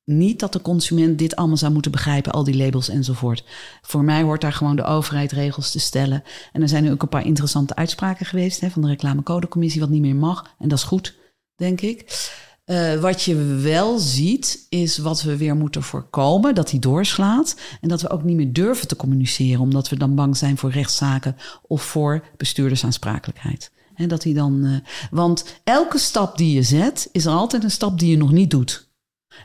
niet 0.06 0.40
dat 0.40 0.54
de 0.54 0.62
consument 0.62 1.18
dit 1.18 1.36
allemaal 1.36 1.58
zou 1.58 1.74
moeten 1.74 1.92
begrijpen, 1.92 2.32
al 2.32 2.44
die 2.44 2.58
labels 2.58 2.90
enzovoort. 2.90 3.44
Voor 3.82 4.04
mij 4.04 4.22
hoort 4.22 4.42
daar 4.42 4.54
gewoon 4.54 4.76
de 4.76 4.84
overheid 4.84 5.32
regels 5.32 5.72
te 5.72 5.80
stellen. 5.80 6.24
En 6.52 6.62
er 6.62 6.70
zijn 6.70 6.84
nu 6.84 6.92
ook 6.92 7.02
een 7.02 7.10
paar 7.10 7.26
interessante 7.26 7.76
uitspraken 7.76 8.26
geweest 8.26 8.62
hè, 8.62 8.70
van 8.70 8.82
de 8.82 8.88
reclamecodecommissie, 8.88 9.82
wat 9.82 9.90
niet 9.90 10.02
meer 10.02 10.16
mag. 10.16 10.56
En 10.60 10.70
dat 10.70 10.78
is 10.78 10.84
goed, 10.84 11.18
denk 11.56 11.82
ik. 11.82 12.30
Uh, 12.72 13.00
wat 13.00 13.24
je 13.24 13.36
wel 13.62 13.98
ziet, 13.98 14.66
is 14.70 14.98
wat 14.98 15.22
we 15.22 15.38
weer 15.38 15.56
moeten 15.56 15.84
voorkomen: 15.84 16.56
dat 16.56 16.72
hij 16.72 16.80
doorslaat. 16.80 17.56
En 17.82 17.90
dat 17.90 18.02
we 18.02 18.10
ook 18.10 18.24
niet 18.24 18.36
meer 18.36 18.54
durven 18.54 18.88
te 18.88 18.96
communiceren, 18.96 19.62
omdat 19.62 19.90
we 19.90 19.98
dan 19.98 20.16
bang 20.16 20.38
zijn 20.38 20.58
voor 20.58 20.72
rechtszaken 20.72 21.36
of 21.62 21.82
voor 21.82 22.24
bestuurdersaansprakelijkheid. 22.38 23.72
En 23.96 24.08
dat 24.08 24.24
hij 24.24 24.34
dan, 24.34 24.66
uh, 24.66 24.76
want 25.12 25.46
elke 25.64 25.98
stap 25.98 26.38
die 26.38 26.54
je 26.56 26.64
zet, 26.64 27.10
is 27.12 27.26
er 27.26 27.32
altijd 27.32 27.64
een 27.64 27.72
stap 27.72 28.00
die 28.00 28.10
je 28.10 28.18
nog 28.18 28.32
niet 28.32 28.52
doet. 28.52 28.90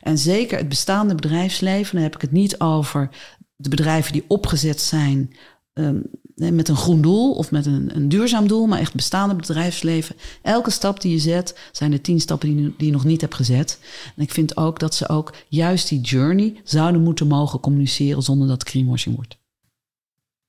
En 0.00 0.18
zeker 0.18 0.58
het 0.58 0.68
bestaande 0.68 1.14
bedrijfsleven, 1.14 1.94
dan 1.94 2.02
heb 2.02 2.14
ik 2.14 2.20
het 2.20 2.32
niet 2.32 2.60
over 2.60 3.08
de 3.56 3.68
bedrijven 3.68 4.12
die 4.12 4.24
opgezet 4.28 4.80
zijn 4.80 5.36
um, 5.72 6.02
met 6.36 6.68
een 6.68 6.76
groen 6.76 7.02
doel 7.02 7.32
of 7.32 7.50
met 7.50 7.66
een, 7.66 7.90
een 7.94 8.08
duurzaam 8.08 8.48
doel, 8.48 8.66
maar 8.66 8.78
echt 8.78 8.94
bestaande 8.94 9.34
bedrijfsleven. 9.34 10.16
Elke 10.42 10.70
stap 10.70 11.00
die 11.00 11.12
je 11.12 11.18
zet, 11.18 11.58
zijn 11.72 11.92
er 11.92 12.00
tien 12.00 12.20
stappen 12.20 12.56
die, 12.56 12.74
die 12.76 12.86
je 12.86 12.92
nog 12.92 13.04
niet 13.04 13.20
hebt 13.20 13.34
gezet. 13.34 13.78
En 14.16 14.22
ik 14.22 14.32
vind 14.32 14.56
ook 14.56 14.78
dat 14.78 14.94
ze 14.94 15.08
ook 15.08 15.34
juist 15.48 15.88
die 15.88 16.00
journey 16.00 16.60
zouden 16.64 17.02
moeten 17.02 17.26
mogen 17.26 17.60
communiceren 17.60 18.22
zonder 18.22 18.48
dat 18.48 18.68
greenwashing 18.68 19.14
wordt. 19.14 19.36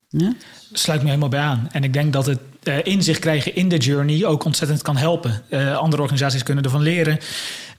Ja? 0.08 0.34
Sluit 0.72 1.02
me 1.02 1.08
helemaal 1.08 1.30
bij 1.30 1.40
aan. 1.40 1.68
En 1.72 1.84
ik 1.84 1.94
denk 1.94 2.14
dat 2.14 2.26
het 2.26 2.40
uh, 2.64 2.78
inzicht 2.84 3.20
krijgen 3.20 3.56
in 3.56 3.70
de 3.70 3.78
journey 3.78 4.26
ook 4.26 4.44
ontzettend 4.44 4.82
kan 4.82 4.98
helpen. 4.98 5.42
Uh, 5.50 5.78
andere 5.78 6.02
organisaties 6.02 6.44
kunnen 6.44 6.64
ervan 6.64 6.82
leren. 6.82 7.20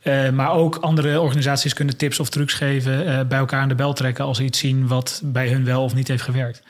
Uh, 0.03 0.31
maar 0.31 0.51
ook 0.51 0.77
andere 0.77 1.21
organisaties 1.21 1.75
kunnen 1.75 1.97
tips 1.97 2.21
of 2.21 2.29
trucs 2.29 2.55
geven, 2.55 3.29
bij 3.29 3.39
elkaar 3.39 3.61
aan 3.61 3.69
de 3.69 3.75
bel 3.75 3.93
trekken 3.93 4.25
als 4.25 4.37
ze 4.37 4.45
iets 4.45 4.59
zien 4.59 4.87
wat 4.87 5.21
bij 5.25 5.49
hun 5.49 5.65
wel 5.65 5.83
of 5.83 5.95
niet 5.95 6.09
heeft 6.09 6.23
gewerkt. 6.23 6.63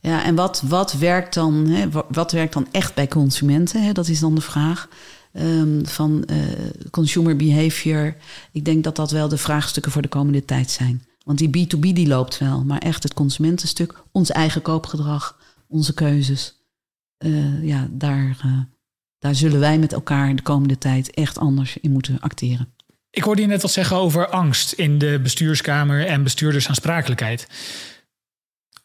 Ja, 0.00 0.24
en 0.24 0.34
wat, 0.34 0.62
wat, 0.64 0.92
werkt, 0.92 1.34
dan, 1.34 1.66
hè, 1.66 1.88
wat 2.08 2.32
werkt 2.32 2.52
dan 2.52 2.66
echt 2.70 2.94
bij 2.94 3.08
consumenten? 3.08 3.82
Hè? 3.82 3.92
Dat 3.92 4.08
is 4.08 4.20
dan 4.20 4.34
de 4.34 4.40
vraag. 4.40 4.88
Um, 5.32 5.86
van 5.86 6.24
uh, 6.30 6.36
consumer 6.90 7.36
behavior. 7.36 8.16
Ik 8.52 8.64
denk 8.64 8.84
dat 8.84 8.96
dat 8.96 9.10
wel 9.10 9.28
de 9.28 9.36
vraagstukken 9.36 9.92
voor 9.92 10.02
de 10.02 10.08
komende 10.08 10.44
tijd 10.44 10.70
zijn. 10.70 11.04
Want 11.24 11.38
die 11.38 11.66
B2B 11.68 11.80
die 11.80 12.06
loopt 12.06 12.38
wel, 12.38 12.64
maar 12.64 12.78
echt 12.78 13.02
het 13.02 13.14
consumentenstuk, 13.14 13.94
ons 14.12 14.30
eigen 14.30 14.62
koopgedrag, 14.62 15.38
onze 15.68 15.94
keuzes. 15.94 16.54
Uh, 17.18 17.64
ja, 17.66 17.88
daar, 17.90 18.40
uh, 18.44 18.58
daar 19.18 19.34
zullen 19.34 19.60
wij 19.60 19.78
met 19.78 19.92
elkaar 19.92 20.36
de 20.36 20.42
komende 20.42 20.78
tijd 20.78 21.10
echt 21.10 21.38
anders 21.38 21.76
in 21.76 21.92
moeten 21.92 22.20
acteren. 22.20 22.68
Ik 23.10 23.22
hoorde 23.22 23.42
je 23.42 23.48
net 23.48 23.62
al 23.62 23.68
zeggen 23.68 23.96
over 23.96 24.28
angst 24.28 24.72
in 24.72 24.98
de 24.98 25.20
bestuurskamer 25.22 26.06
en 26.06 26.22
bestuurdersaansprakelijkheid. 26.22 27.46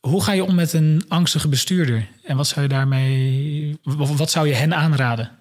Hoe 0.06 0.24
ga 0.24 0.32
je 0.32 0.44
om 0.44 0.56
met 0.56 0.74
een 0.74 1.06
angstige 1.08 1.48
bestuurder? 1.48 2.08
En 2.24 2.38
wat 2.38 2.48
zou 2.48 2.62
je 2.62 2.68
daarmee, 2.68 3.80
wat 4.18 4.30
zou 4.30 4.48
je 4.48 4.54
hen 4.54 4.74
aanraden? 4.74 5.32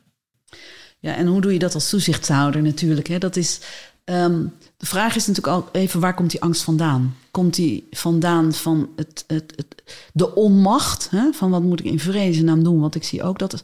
Ja, 0.98 1.14
en 1.14 1.27
hoe 1.27 1.40
doe 1.40 1.53
je 1.53 1.59
dat 1.59 1.74
als 1.74 1.88
toezichthouder 1.88 2.62
natuurlijk? 2.62 3.07
Hè? 3.07 3.18
Dat 3.18 3.37
is, 3.37 3.61
um, 4.05 4.53
de 4.77 4.87
vraag 4.87 5.16
is 5.16 5.27
natuurlijk 5.27 5.57
ook 5.57 5.68
even, 5.72 6.00
waar 6.00 6.14
komt 6.14 6.31
die 6.31 6.42
angst 6.42 6.62
vandaan? 6.62 7.16
Komt 7.31 7.55
die 7.55 7.87
vandaan 7.90 8.53
van 8.53 8.88
het, 8.96 9.24
het, 9.27 9.53
het, 9.57 9.83
de 10.12 10.35
onmacht? 10.35 11.11
Hè? 11.11 11.33
Van 11.33 11.50
wat 11.50 11.62
moet 11.62 11.81
ik 11.81 11.87
in 11.87 12.00
vrezennaam 12.00 12.64
doen? 12.64 12.81
Want 12.81 12.94
ik 12.94 13.05
zie 13.05 13.22
ook 13.22 13.38
dat 13.38 13.62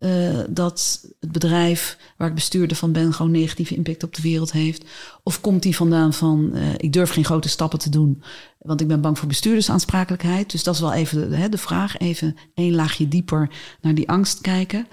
uh, 0.00 0.38
dat 0.48 1.06
het 1.20 1.32
bedrijf 1.32 1.98
waar 2.16 2.28
ik 2.28 2.34
bestuurder 2.34 2.76
van 2.76 2.92
ben 2.92 3.12
gewoon 3.12 3.30
negatieve 3.30 3.74
impact 3.74 4.02
op 4.02 4.14
de 4.14 4.22
wereld 4.22 4.52
heeft? 4.52 4.84
Of 5.22 5.40
komt 5.40 5.62
die 5.62 5.76
vandaan 5.76 6.12
van 6.12 6.50
uh, 6.54 6.72
ik 6.76 6.92
durf 6.92 7.10
geen 7.10 7.24
grote 7.24 7.48
stappen 7.48 7.78
te 7.78 7.90
doen, 7.90 8.22
want 8.58 8.80
ik 8.80 8.88
ben 8.88 9.00
bang 9.00 9.18
voor 9.18 9.28
bestuurdersaansprakelijkheid? 9.28 10.50
Dus 10.50 10.62
dat 10.62 10.74
is 10.74 10.80
wel 10.80 10.92
even 10.92 11.30
de, 11.30 11.48
de 11.48 11.58
vraag, 11.58 11.98
even 11.98 12.36
één 12.54 12.74
laagje 12.74 13.08
dieper 13.08 13.50
naar 13.80 13.94
die 13.94 14.08
angst 14.08 14.40
kijken. 14.40 14.86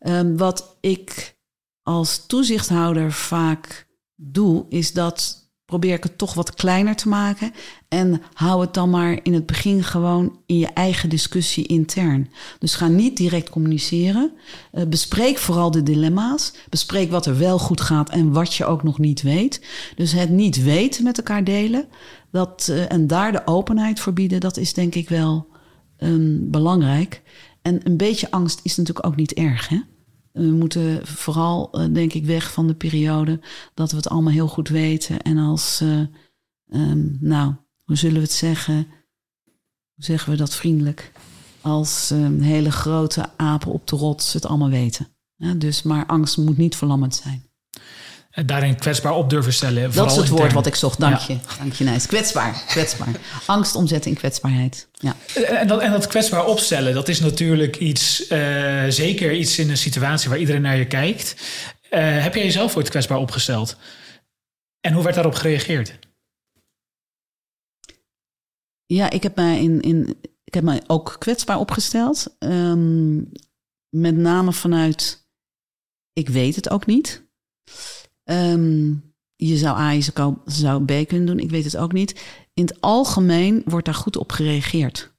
Um, 0.00 0.36
wat 0.36 0.76
ik 0.80 1.36
als 1.82 2.26
toezichthouder 2.26 3.12
vaak 3.12 3.86
doe, 4.16 4.66
is 4.68 4.92
dat 4.92 5.39
probeer 5.70 5.94
ik 5.94 6.02
het 6.02 6.18
toch 6.18 6.34
wat 6.34 6.54
kleiner 6.54 6.96
te 6.96 7.08
maken. 7.08 7.52
En 7.88 8.22
hou 8.32 8.60
het 8.60 8.74
dan 8.74 8.90
maar 8.90 9.18
in 9.22 9.34
het 9.34 9.46
begin 9.46 9.82
gewoon 9.82 10.38
in 10.46 10.58
je 10.58 10.66
eigen 10.66 11.08
discussie 11.08 11.66
intern. 11.66 12.30
Dus 12.58 12.74
ga 12.74 12.88
niet 12.88 13.16
direct 13.16 13.50
communiceren. 13.50 14.32
Uh, 14.72 14.84
bespreek 14.84 15.38
vooral 15.38 15.70
de 15.70 15.82
dilemma's. 15.82 16.52
Bespreek 16.68 17.10
wat 17.10 17.26
er 17.26 17.38
wel 17.38 17.58
goed 17.58 17.80
gaat 17.80 18.10
en 18.10 18.32
wat 18.32 18.54
je 18.54 18.64
ook 18.64 18.82
nog 18.82 18.98
niet 18.98 19.22
weet. 19.22 19.66
Dus 19.96 20.12
het 20.12 20.30
niet 20.30 20.62
weten 20.62 21.04
met 21.04 21.18
elkaar 21.18 21.44
delen. 21.44 21.88
Dat, 22.30 22.68
uh, 22.70 22.92
en 22.92 23.06
daar 23.06 23.32
de 23.32 23.46
openheid 23.46 24.00
voor 24.00 24.12
bieden, 24.12 24.40
dat 24.40 24.56
is 24.56 24.72
denk 24.72 24.94
ik 24.94 25.08
wel 25.08 25.46
um, 25.98 26.50
belangrijk. 26.50 27.22
En 27.62 27.80
een 27.82 27.96
beetje 27.96 28.30
angst 28.30 28.60
is 28.62 28.76
natuurlijk 28.76 29.06
ook 29.06 29.16
niet 29.16 29.32
erg, 29.32 29.68
hè? 29.68 29.80
We 30.32 30.42
moeten 30.42 31.06
vooral, 31.06 31.80
uh, 31.80 31.94
denk 31.94 32.12
ik, 32.12 32.24
weg 32.24 32.52
van 32.52 32.66
de 32.66 32.74
periode 32.74 33.40
dat 33.74 33.90
we 33.90 33.96
het 33.96 34.08
allemaal 34.08 34.32
heel 34.32 34.48
goed 34.48 34.68
weten. 34.68 35.22
En 35.22 35.38
als, 35.38 35.80
uh, 35.82 36.00
um, 36.68 37.16
nou, 37.20 37.54
hoe 37.84 37.96
zullen 37.96 38.16
we 38.16 38.22
het 38.22 38.32
zeggen? 38.32 38.74
Hoe 39.94 40.04
zeggen 40.04 40.30
we 40.30 40.36
dat 40.36 40.54
vriendelijk? 40.54 41.12
Als 41.60 42.10
um, 42.10 42.40
hele 42.40 42.70
grote 42.70 43.36
apen 43.36 43.72
op 43.72 43.86
de 43.86 43.96
rots 43.96 44.32
het 44.32 44.46
allemaal 44.46 44.70
weten. 44.70 45.08
Dus, 45.56 45.82
maar 45.82 46.06
angst 46.06 46.36
moet 46.36 46.56
niet 46.56 46.76
verlammend 46.76 47.14
zijn. 47.14 47.49
En 48.30 48.46
daarin 48.46 48.78
kwetsbaar 48.78 49.14
op 49.14 49.30
durven 49.30 49.52
stellen. 49.52 49.92
Dat 49.92 50.10
is 50.10 50.16
het 50.16 50.28
woord 50.28 50.52
wat 50.52 50.66
ik 50.66 50.74
zocht. 50.74 51.00
Dank 51.00 51.18
je. 51.18 51.38
Dank 51.58 51.72
je, 51.72 51.84
Nijs. 51.84 52.06
Kwetsbaar. 52.06 52.64
kwetsbaar. 52.66 53.08
Angst 53.46 53.74
omzetten 53.74 54.10
in 54.10 54.16
kwetsbaarheid. 54.16 54.88
Ja. 54.92 55.16
En, 55.34 55.66
dat, 55.66 55.80
en 55.80 55.90
dat 55.90 56.06
kwetsbaar 56.06 56.46
opstellen, 56.46 56.94
dat 56.94 57.08
is 57.08 57.20
natuurlijk 57.20 57.76
iets, 57.76 58.30
uh, 58.30 58.84
zeker 58.88 59.32
iets 59.32 59.58
in 59.58 59.70
een 59.70 59.76
situatie 59.76 60.28
waar 60.28 60.38
iedereen 60.38 60.62
naar 60.62 60.76
je 60.76 60.86
kijkt. 60.86 61.34
Uh, 61.90 62.22
heb 62.22 62.34
jij 62.34 62.44
jezelf 62.44 62.76
ooit 62.76 62.88
kwetsbaar 62.88 63.18
opgesteld? 63.18 63.76
En 64.80 64.92
hoe 64.92 65.02
werd 65.02 65.14
daarop 65.14 65.34
gereageerd? 65.34 65.98
Ja, 68.86 69.10
ik 69.10 69.22
heb 69.22 69.36
mij, 69.36 69.62
in, 69.62 69.80
in, 69.80 70.20
ik 70.44 70.54
heb 70.54 70.64
mij 70.64 70.82
ook 70.86 71.16
kwetsbaar 71.18 71.58
opgesteld. 71.58 72.36
Um, 72.38 73.32
met 73.88 74.16
name 74.16 74.52
vanuit, 74.52 75.28
ik 76.12 76.28
weet 76.28 76.56
het 76.56 76.70
ook 76.70 76.86
niet. 76.86 77.28
Um, 78.32 79.14
je 79.36 79.56
zou 79.56 79.78
A, 79.78 79.90
je 79.90 80.12
zou 80.44 80.84
B 80.84 81.08
kunnen 81.08 81.26
doen. 81.26 81.38
Ik 81.38 81.50
weet 81.50 81.64
het 81.64 81.76
ook 81.76 81.92
niet. 81.92 82.24
In 82.54 82.64
het 82.64 82.80
algemeen 82.80 83.62
wordt 83.64 83.84
daar 83.86 83.94
goed 83.94 84.16
op 84.16 84.32
gereageerd. 84.32 85.14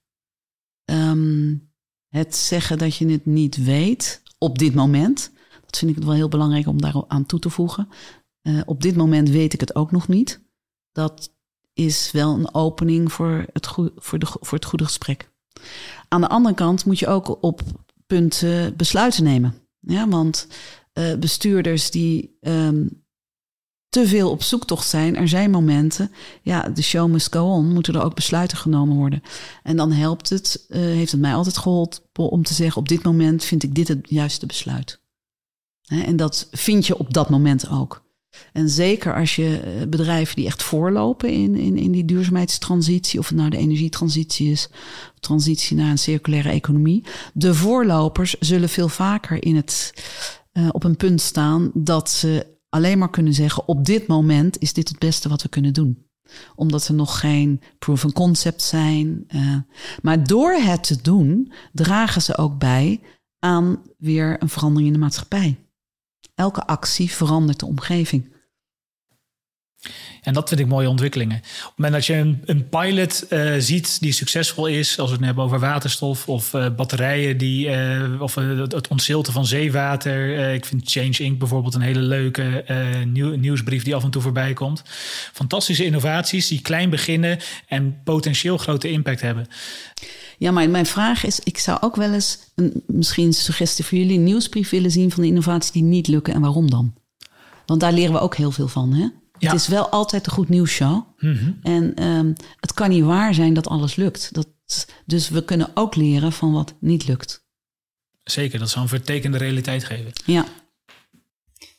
Um, 0.91 1.71
het 2.07 2.35
zeggen 2.35 2.77
dat 2.77 2.95
je 2.95 3.07
het 3.07 3.25
niet 3.25 3.63
weet 3.63 4.23
op 4.37 4.57
dit 4.57 4.73
moment. 4.73 5.31
Dat 5.65 5.77
vind 5.77 5.97
ik 5.97 6.03
wel 6.03 6.13
heel 6.13 6.29
belangrijk 6.29 6.67
om 6.67 6.81
daar 6.81 7.03
aan 7.07 7.25
toe 7.25 7.39
te 7.39 7.49
voegen. 7.49 7.87
Uh, 8.41 8.61
op 8.65 8.81
dit 8.81 8.95
moment 8.95 9.29
weet 9.29 9.53
ik 9.53 9.59
het 9.59 9.75
ook 9.75 9.91
nog 9.91 10.07
niet. 10.07 10.41
Dat 10.91 11.33
is 11.73 12.11
wel 12.11 12.33
een 12.33 12.53
opening 12.53 13.11
voor 13.11 13.45
het, 13.53 13.67
goede, 13.67 13.91
voor, 13.95 14.19
de, 14.19 14.25
voor 14.25 14.57
het 14.57 14.65
goede 14.65 14.85
gesprek. 14.85 15.31
Aan 16.07 16.21
de 16.21 16.29
andere 16.29 16.55
kant 16.55 16.85
moet 16.85 16.99
je 16.99 17.07
ook 17.07 17.43
op 17.43 17.61
punten 18.07 18.75
besluiten 18.75 19.23
nemen. 19.23 19.55
Ja, 19.79 20.07
want 20.07 20.47
uh, 20.93 21.15
bestuurders 21.15 21.91
die 21.91 22.37
um, 22.41 23.00
te 23.91 24.07
veel 24.07 24.29
op 24.29 24.43
zoektocht 24.43 24.87
zijn. 24.87 25.15
Er 25.15 25.27
zijn 25.27 25.51
momenten, 25.51 26.11
ja, 26.41 26.69
de 26.69 26.81
show 26.81 27.11
must 27.11 27.33
go 27.33 27.43
on, 27.43 27.73
moeten 27.73 27.93
er 27.93 28.03
ook 28.03 28.15
besluiten 28.15 28.57
genomen 28.57 28.97
worden. 28.97 29.23
En 29.63 29.75
dan 29.75 29.91
helpt 29.91 30.29
het, 30.29 30.65
uh, 30.69 30.77
heeft 30.77 31.11
het 31.11 31.21
mij 31.21 31.33
altijd 31.33 31.57
geholpen 31.57 32.01
om 32.29 32.43
te 32.43 32.53
zeggen, 32.53 32.81
op 32.81 32.89
dit 32.89 33.03
moment 33.03 33.43
vind 33.43 33.63
ik 33.63 33.75
dit 33.75 33.87
het 33.87 33.99
juiste 34.09 34.45
besluit. 34.45 34.99
en 35.87 36.15
dat 36.15 36.47
vind 36.51 36.87
je 36.87 36.97
op 36.97 37.13
dat 37.13 37.29
moment 37.29 37.69
ook. 37.69 38.03
En 38.53 38.69
zeker 38.69 39.15
als 39.15 39.35
je 39.35 39.59
eh, 39.59 39.87
bedrijven 39.87 40.35
die 40.35 40.45
echt 40.45 40.63
voorlopen 40.63 41.29
in, 41.29 41.55
in, 41.55 41.77
in 41.77 41.91
die 41.91 42.05
duurzaamheidstransitie, 42.05 43.19
of 43.19 43.27
het 43.27 43.37
nou 43.37 43.49
de 43.49 43.57
energietransitie 43.57 44.51
is, 44.51 44.69
transitie 45.19 45.77
naar 45.77 45.89
een 45.89 45.97
circulaire 45.97 46.49
economie. 46.49 47.03
De 47.33 47.53
voorlopers 47.53 48.35
zullen 48.39 48.69
veel 48.69 48.89
vaker 48.89 49.43
in 49.43 49.55
het, 49.55 49.93
uh, 50.53 50.69
op 50.71 50.83
een 50.83 50.97
punt 50.97 51.21
staan 51.21 51.71
dat 51.73 52.09
ze 52.09 52.59
alleen 52.71 52.97
maar 52.97 53.09
kunnen 53.09 53.33
zeggen: 53.33 53.67
op 53.67 53.85
dit 53.85 54.07
moment 54.07 54.59
is 54.59 54.73
dit 54.73 54.89
het 54.89 54.99
beste 54.99 55.29
wat 55.29 55.41
we 55.41 55.49
kunnen 55.49 55.73
doen 55.73 56.09
omdat 56.55 56.87
er 56.87 56.93
nog 56.93 57.19
geen 57.19 57.61
proven 57.79 58.13
concept 58.13 58.61
zijn. 58.61 59.23
Uh, 59.35 59.57
maar 60.01 60.23
door 60.23 60.51
het 60.51 60.83
te 60.83 61.01
doen, 61.01 61.51
dragen 61.73 62.21
ze 62.21 62.37
ook 62.37 62.57
bij 62.57 63.01
aan 63.39 63.81
weer 63.97 64.41
een 64.41 64.49
verandering 64.49 64.87
in 64.87 64.93
de 64.93 64.99
maatschappij. 64.99 65.59
Elke 66.35 66.67
actie 66.67 67.11
verandert 67.11 67.59
de 67.59 67.65
omgeving. 67.65 68.30
En 70.21 70.33
dat 70.33 70.47
vind 70.47 70.59
ik 70.59 70.67
mooie 70.67 70.89
ontwikkelingen. 70.89 71.37
Op 71.37 71.43
het 71.43 71.73
moment 71.75 71.93
dat 71.93 72.05
je 72.05 72.13
een, 72.13 72.41
een 72.45 72.69
pilot 72.69 73.25
uh, 73.29 73.53
ziet 73.57 74.01
die 74.01 74.11
succesvol 74.11 74.67
is, 74.67 74.99
als 74.99 75.09
we 75.09 75.15
het 75.15 75.25
hebben 75.25 75.43
over 75.43 75.59
waterstof 75.59 76.27
of 76.27 76.53
uh, 76.53 76.65
batterijen, 76.75 77.37
die, 77.37 77.67
uh, 77.67 78.21
of 78.21 78.35
het 78.35 78.87
ontzilten 78.87 79.33
van 79.33 79.45
zeewater. 79.45 80.53
ik 80.53 80.65
vind 80.65 80.91
Change 80.91 81.17
Inc. 81.17 81.39
bijvoorbeeld 81.39 81.73
een 81.73 81.81
hele 81.81 81.99
leuke 81.99 82.65
nieuw, 83.07 83.35
nieuwsbrief 83.35 83.83
die 83.83 83.95
af 83.95 84.03
en 84.03 84.09
toe 84.09 84.21
voorbij 84.21 84.53
komt. 84.53 84.83
Fantastische 85.33 85.85
innovaties 85.85 86.47
die 86.47 86.61
klein 86.61 86.89
beginnen 86.89 87.39
en 87.67 88.01
potentieel 88.03 88.57
grote 88.57 88.91
impact 88.91 89.21
hebben. 89.21 89.47
Ja, 90.37 90.51
maar 90.51 90.69
mijn 90.69 90.85
vraag 90.85 91.25
is: 91.25 91.39
ik 91.39 91.57
zou 91.57 91.77
ook 91.81 91.95
wel 91.95 92.13
eens, 92.13 92.39
een, 92.55 92.83
misschien 92.87 93.25
een 93.25 93.33
suggestie 93.33 93.85
voor 93.85 93.97
jullie, 93.97 94.17
een 94.17 94.23
nieuwsbrief 94.23 94.69
willen 94.69 94.91
zien 94.91 95.11
van 95.11 95.21
de 95.21 95.27
innovaties 95.29 95.71
die 95.71 95.83
niet 95.83 96.07
lukken 96.07 96.33
en 96.33 96.41
waarom 96.41 96.69
dan? 96.69 96.93
Want 97.65 97.79
daar 97.79 97.93
leren 97.93 98.13
we 98.13 98.19
ook 98.19 98.35
heel 98.35 98.51
veel 98.51 98.67
van, 98.67 98.93
hè? 98.93 99.07
Het 99.49 99.59
is 99.59 99.67
wel 99.67 99.89
altijd 99.89 100.25
een 100.25 100.31
goed 100.31 100.49
nieuws 100.49 100.71
show. 100.71 101.03
Mhm. 101.17 101.51
En 101.61 102.03
um, 102.03 102.35
het 102.59 102.73
kan 102.73 102.89
niet 102.89 103.03
waar 103.03 103.33
zijn 103.33 103.53
dat 103.53 103.67
alles 103.67 103.95
lukt. 103.95 104.33
Dat, 104.33 104.47
dus 105.05 105.29
we 105.29 105.45
kunnen 105.45 105.71
ook 105.73 105.95
leren 105.95 106.31
van 106.31 106.51
wat 106.51 106.73
niet 106.79 107.07
lukt. 107.07 107.45
Zeker, 108.23 108.59
dat 108.59 108.69
zou 108.69 108.83
een 108.83 108.89
vertekende 108.89 109.37
realiteit 109.37 109.83
geven. 109.83 110.11
Ja. 110.25 110.45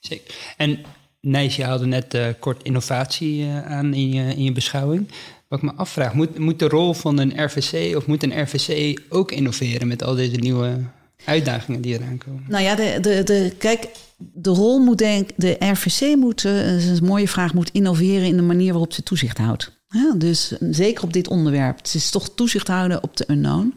Zeker. 0.00 0.34
En 0.56 0.84
Nijs, 1.22 1.56
je 1.56 1.64
haalde 1.64 1.86
net 1.86 2.14
uh, 2.14 2.26
kort 2.38 2.62
innovatie 2.62 3.44
uh, 3.44 3.66
aan 3.66 3.94
in 3.94 4.12
je, 4.12 4.34
in 4.34 4.42
je 4.44 4.52
beschouwing. 4.52 5.08
Wat 5.48 5.58
ik 5.58 5.64
me 5.64 5.72
afvraag, 5.72 6.14
moet, 6.14 6.38
moet 6.38 6.58
de 6.58 6.68
rol 6.68 6.94
van 6.94 7.18
een 7.18 7.44
RVC 7.44 7.96
of 7.96 8.06
moet 8.06 8.22
een 8.22 8.42
RVC 8.42 9.00
ook 9.08 9.32
innoveren 9.32 9.88
met 9.88 10.02
al 10.02 10.14
deze 10.14 10.36
nieuwe 10.36 10.78
uitdagingen 11.24 11.80
die 11.80 11.94
eraan 11.94 12.18
komen? 12.18 12.44
Nou 12.48 12.62
ja, 12.62 12.74
de, 12.74 12.98
de, 13.00 13.22
de, 13.22 13.54
kijk, 13.58 13.88
de 14.34 14.50
rol 14.50 14.78
moet 14.78 14.98
denk 14.98 15.30
de 15.36 15.56
RVC 15.58 16.16
moet, 16.16 16.44
uh, 16.44 16.52
dat 16.56 16.64
is 16.64 17.00
een 17.00 17.06
mooie 17.06 17.28
vraag, 17.28 17.54
moet 17.54 17.70
innoveren 17.72 18.26
in 18.26 18.36
de 18.36 18.42
manier 18.42 18.70
waarop 18.70 18.92
ze 18.92 19.02
toezicht 19.02 19.38
houdt. 19.38 19.80
Ja, 19.88 20.14
dus 20.16 20.52
zeker 20.70 21.04
op 21.04 21.12
dit 21.12 21.28
onderwerp. 21.28 21.76
Het 21.76 21.94
is 21.94 22.10
toch 22.10 22.34
toezicht 22.34 22.68
houden 22.68 23.02
op 23.02 23.16
de 23.16 23.24
unknown. 23.30 23.74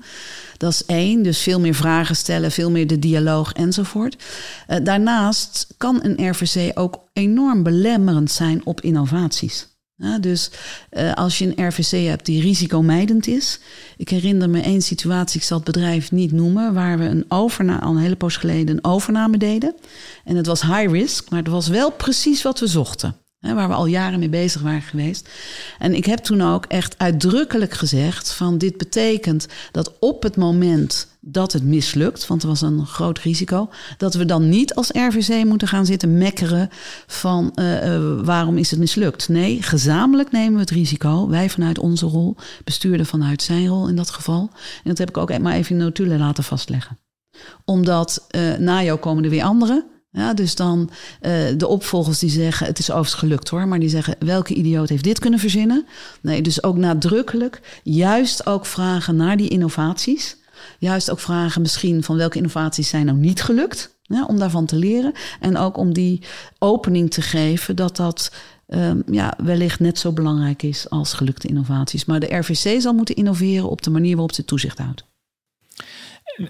Dat 0.58 0.72
is 0.72 0.86
één, 0.86 1.24
dus 1.24 1.40
veel 1.40 1.60
meer 1.60 1.76
vragen 1.76 2.16
stellen, 2.16 2.52
veel 2.52 2.72
meer 2.72 2.88
de 2.88 3.00
dialoog 3.00 3.52
enzovoort. 3.52 4.24
Uh, 4.68 4.78
daarnaast 4.84 5.68
kan 5.78 6.00
een 6.04 6.30
RVC 6.30 6.80
ook 6.80 7.00
enorm 7.14 7.64
belemmerend 7.64 8.32
zijn 8.32 8.62
op 8.66 8.82
innovaties. 8.82 9.75
Dus 10.22 10.52
uh, 10.92 11.14
als 11.14 11.38
je 11.38 11.46
een 11.56 11.68
RVC 11.68 12.08
hebt 12.08 12.26
die 12.26 12.42
risicomijdend 12.42 13.28
is. 13.28 13.60
Ik 13.98 14.10
herinner 14.10 14.50
me 14.50 14.62
één 14.62 14.82
situatie, 14.82 15.40
ik 15.40 15.46
zal 15.46 15.58
het 15.58 15.66
bedrijf 15.66 16.12
niet 16.12 16.32
noemen, 16.32 16.74
waar 16.74 16.98
we 16.98 17.06
een 17.06 17.26
overname, 17.28 17.82
al 17.82 17.92
een 17.92 18.02
hele 18.02 18.16
poos 18.16 18.38
geleden 18.38 18.76
een 18.76 18.84
overname 18.84 19.38
deden. 19.38 19.76
En 20.24 20.36
het 20.36 20.46
was 20.46 20.62
high 20.62 20.92
risk, 20.92 21.30
maar 21.30 21.40
het 21.40 21.48
was 21.48 21.68
wel 21.68 21.92
precies 21.92 22.42
wat 22.42 22.60
we 22.60 22.68
zochten 22.68 23.16
waar 23.54 23.68
we 23.68 23.74
al 23.74 23.86
jaren 23.86 24.20
mee 24.20 24.30
bezig 24.30 24.62
waren 24.62 24.82
geweest. 24.82 25.30
En 25.80 25.94
ik 25.94 26.06
heb 26.06 26.20
toen 26.20 26.42
ook 26.42 26.66
echt 26.66 26.98
uitdrukkelijk 26.98 27.74
gezegd: 27.74 28.34
van 28.34 28.58
dit 28.58 28.78
betekent 28.78 29.48
dat 29.72 29.94
op 30.00 30.24
het 30.24 30.36
moment 30.36 31.08
dat 31.28 31.54
het 31.54 31.64
mislukt, 31.64 32.28
want 32.28 32.42
er 32.42 32.48
was 32.48 32.62
een 32.62 32.86
groot 32.86 33.20
risico, 33.20 33.70
dat 33.98 34.14
we 34.14 34.26
dan 34.26 34.50
niet 34.50 34.76
als 34.76 34.90
RVC 34.90 35.46
moeten 35.46 35.68
gaan 35.68 35.86
zitten 35.86 36.18
mekkeren 36.18 36.70
van 37.08 37.52
uh, 37.56 37.88
uh, 37.88 38.20
waarom 38.24 38.58
is 38.58 38.72
het 38.72 38.80
mislukt. 38.80 39.30
Nee, 39.30 39.62
gezamenlijk 39.62 40.32
nemen 40.32 40.54
we 40.54 40.60
het 40.60 40.70
risico. 40.70 41.30
Wij 41.30 41.50
vanuit 41.50 41.80
onze 41.80 42.06
rol, 42.06 42.36
bestuurder 42.64 43.06
vanuit 43.06 43.42
zijn 43.42 43.68
rol 43.68 43.88
in 43.88 43.96
dat 43.96 44.10
geval. 44.10 44.50
En 44.52 44.90
dat 44.90 44.98
heb 44.98 45.10
ik 45.10 45.18
ook 45.18 45.40
maar 45.40 45.54
even 45.54 45.76
in 45.76 45.82
notulen 45.82 46.20
laten 46.20 46.44
vastleggen. 46.44 46.98
Omdat 47.66 48.28
uh, 48.36 48.58
na 48.58 48.84
jou 48.84 49.00
komen 49.00 49.24
er 49.24 49.30
weer 49.30 49.44
anderen. 49.44 49.86
Ja, 50.16 50.34
dus 50.34 50.56
dan 50.56 50.90
uh, 51.22 51.32
de 51.58 51.68
opvolgers 51.68 52.20
die 52.20 52.30
zeggen, 52.30 52.68
het 52.68 52.80
is 52.80 52.90
overigens 52.90 53.20
gelukt 53.20 53.50
hoor, 53.50 53.68
maar 53.68 53.80
die 53.80 53.90
zeggen, 53.90 54.16
welke 54.20 54.54
idioot 54.54 54.90
heeft 54.90 55.04
dit 55.04 55.20
kunnen 55.20 55.40
verzinnen? 55.40 55.86
Nee, 56.22 56.42
dus 56.42 56.64
ook 56.64 56.78
nadrukkelijk, 56.78 57.80
juist 57.84 58.46
ook 58.46 58.66
vragen 58.66 59.16
naar 59.16 59.38
die 59.38 59.50
innovaties. 59.50 60.38
Juist 60.80 61.12
ook 61.12 61.20
vragen 61.20 61.62
misschien 61.62 62.04
van 62.04 62.18
welke 62.18 62.38
innovaties 62.38 62.90
zijn 62.90 63.06
nou 63.06 63.18
niet 63.18 63.42
gelukt, 63.42 63.96
om 64.28 64.40
daarvan 64.40 64.66
te 64.66 64.76
leren. 64.76 65.14
En 65.40 65.58
ook 65.58 65.78
om 65.78 65.94
die 65.94 66.22
opening 66.60 67.12
te 67.12 67.22
geven 67.22 67.76
dat 67.76 67.96
dat 67.96 68.32
um, 68.68 69.04
ja, 69.12 69.34
wellicht 69.44 69.80
net 69.80 70.00
zo 70.00 70.12
belangrijk 70.12 70.64
is 70.64 70.90
als 70.90 71.14
gelukte 71.14 71.48
innovaties. 71.48 72.06
Maar 72.06 72.20
de 72.20 72.36
RVC 72.36 72.82
zal 72.82 72.94
moeten 72.94 73.16
innoveren 73.16 73.70
op 73.70 73.82
de 73.82 73.90
manier 73.90 74.14
waarop 74.14 74.34
ze 74.34 74.46
toezicht 74.46 74.78
houdt. 74.78 75.06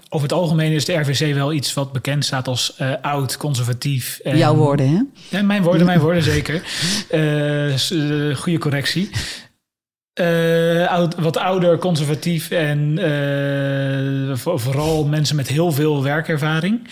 Over 0.08 0.28
het 0.28 0.36
algemeen 0.36 0.72
is 0.72 0.84
de 0.84 0.92
RVC 0.92 1.34
wel 1.34 1.52
iets 1.52 1.74
wat 1.74 1.92
bekend 1.92 2.24
staat 2.24 2.48
als 2.48 2.76
uh, 2.80 2.92
oud, 3.02 3.36
conservatief. 3.36 4.18
En, 4.18 4.36
Jouw 4.36 4.54
woorden, 4.54 4.88
hè? 4.88 5.02
Ja, 5.36 5.42
mijn 5.42 5.62
woorden, 5.62 5.86
mijn 5.86 6.00
woorden 6.00 6.22
zeker. 6.22 6.62
Uh, 7.10 8.36
goede 8.36 8.58
correctie. 8.58 9.10
Uh, 10.20 10.86
oud, 10.86 11.14
wat 11.14 11.36
ouder, 11.36 11.78
conservatief 11.78 12.50
en 12.50 12.98
vooral 14.34 15.04
mensen 15.06 15.36
met 15.36 15.48
heel 15.48 15.72
veel 15.72 16.02
werkervaring. 16.02 16.88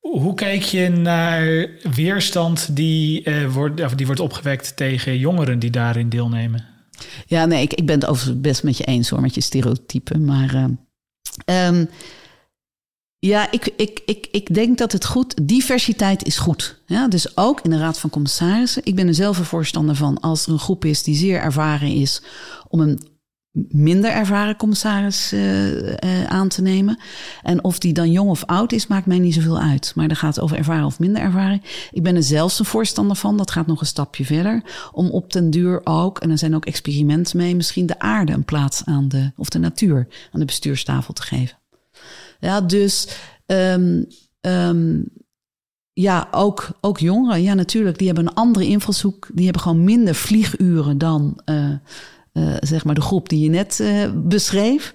Hoe 0.00 0.34
kijk 0.34 0.62
je 0.62 0.88
naar 0.88 1.68
weerstand 1.94 2.76
die, 2.76 3.26
wordt, 3.48 3.84
of 3.84 3.94
die 3.94 4.06
wordt 4.06 4.20
opgewekt 4.20 4.76
tegen 4.76 5.18
jongeren 5.18 5.58
die 5.58 5.70
daarin 5.70 6.08
deelnemen? 6.08 6.64
Ja, 7.26 7.44
nee, 7.46 7.62
ik, 7.62 7.72
ik 7.72 7.86
ben 7.86 7.94
het 7.94 8.06
overigens 8.06 8.40
best 8.40 8.62
met 8.62 8.76
je 8.76 8.84
eens 8.84 9.08
hoor, 9.08 9.20
met 9.20 9.34
je 9.34 9.40
stereotypen. 9.40 10.24
Maar 10.24 10.70
Um, 11.44 11.88
ja, 13.26 13.50
ik, 13.50 13.72
ik, 13.76 14.02
ik, 14.06 14.28
ik 14.30 14.54
denk 14.54 14.78
dat 14.78 14.92
het 14.92 15.04
goed. 15.04 15.48
Diversiteit 15.48 16.24
is 16.24 16.38
goed. 16.38 16.80
Ja, 16.86 17.08
dus 17.08 17.36
ook 17.36 17.60
in 17.60 17.70
de 17.70 17.78
Raad 17.78 17.98
van 17.98 18.10
Commissarissen. 18.10 18.84
Ik 18.84 18.94
ben 18.94 19.06
er 19.08 19.14
zelf 19.14 19.38
een 19.38 19.44
voorstander 19.44 19.94
van 19.94 20.20
als 20.20 20.46
er 20.46 20.52
een 20.52 20.58
groep 20.58 20.84
is 20.84 21.02
die 21.02 21.14
zeer 21.14 21.40
ervaren 21.40 21.88
is 21.88 22.22
om 22.68 22.80
een 22.80 23.11
minder 23.68 24.10
ervaren 24.10 24.56
commissaris 24.56 25.32
uh, 25.32 25.82
uh, 25.82 26.24
aan 26.24 26.48
te 26.48 26.62
nemen. 26.62 26.98
En 27.42 27.64
of 27.64 27.78
die 27.78 27.92
dan 27.92 28.10
jong 28.10 28.30
of 28.30 28.44
oud 28.44 28.72
is, 28.72 28.86
maakt 28.86 29.06
mij 29.06 29.18
niet 29.18 29.34
zoveel 29.34 29.60
uit. 29.60 29.92
Maar 29.94 30.08
dan 30.08 30.16
gaat 30.16 30.40
over 30.40 30.56
ervaren 30.56 30.84
of 30.84 30.98
minder 30.98 31.22
ervaren. 31.22 31.62
Ik 31.90 32.02
ben 32.02 32.16
er 32.16 32.22
zelfs 32.22 32.58
een 32.58 32.64
voorstander 32.64 33.16
van, 33.16 33.36
dat 33.36 33.50
gaat 33.50 33.66
nog 33.66 33.80
een 33.80 33.86
stapje 33.86 34.24
verder. 34.24 34.62
Om 34.92 35.10
op 35.10 35.32
den 35.32 35.50
duur 35.50 35.80
ook, 35.84 36.18
en 36.18 36.30
er 36.30 36.38
zijn 36.38 36.54
ook 36.54 36.66
experimenten 36.66 37.36
mee, 37.36 37.56
misschien 37.56 37.86
de 37.86 37.98
aarde 37.98 38.32
een 38.32 38.44
plaats 38.44 38.84
aan 38.84 39.08
de, 39.08 39.32
of 39.36 39.48
de 39.48 39.58
natuur 39.58 40.08
aan 40.32 40.40
de 40.40 40.46
bestuurstafel 40.46 41.14
te 41.14 41.22
geven. 41.22 41.58
Ja, 42.40 42.60
dus 42.60 43.08
um, 43.46 44.06
um, 44.40 45.04
ja, 45.92 46.28
ook, 46.30 46.68
ook 46.80 46.98
jongeren, 46.98 47.42
ja 47.42 47.54
natuurlijk, 47.54 47.98
die 47.98 48.06
hebben 48.06 48.26
een 48.26 48.34
andere 48.34 48.66
invalshoek. 48.66 49.28
Die 49.34 49.44
hebben 49.44 49.62
gewoon 49.62 49.84
minder 49.84 50.14
vlieguren 50.14 50.98
dan 50.98 51.40
uh, 51.46 51.74
uh, 52.32 52.56
zeg 52.60 52.84
maar 52.84 52.94
de 52.94 53.00
groep 53.00 53.28
die 53.28 53.42
je 53.42 53.50
net 53.50 53.78
uh, 53.80 54.10
beschreef. 54.14 54.92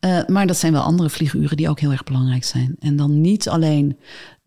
Uh, 0.00 0.24
maar 0.26 0.46
dat 0.46 0.56
zijn 0.56 0.72
wel 0.72 0.82
andere 0.82 1.10
vlieguren 1.10 1.56
die 1.56 1.68
ook 1.68 1.80
heel 1.80 1.90
erg 1.90 2.04
belangrijk 2.04 2.44
zijn. 2.44 2.76
En 2.78 2.96
dan 2.96 3.20
niet 3.20 3.48
alleen 3.48 3.98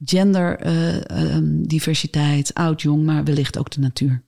genderdiversiteit, 0.04 2.50
um, 2.50 2.56
oud-jong, 2.64 3.06
maar 3.06 3.24
wellicht 3.24 3.58
ook 3.58 3.72
de 3.72 3.80
natuur. 3.80 4.26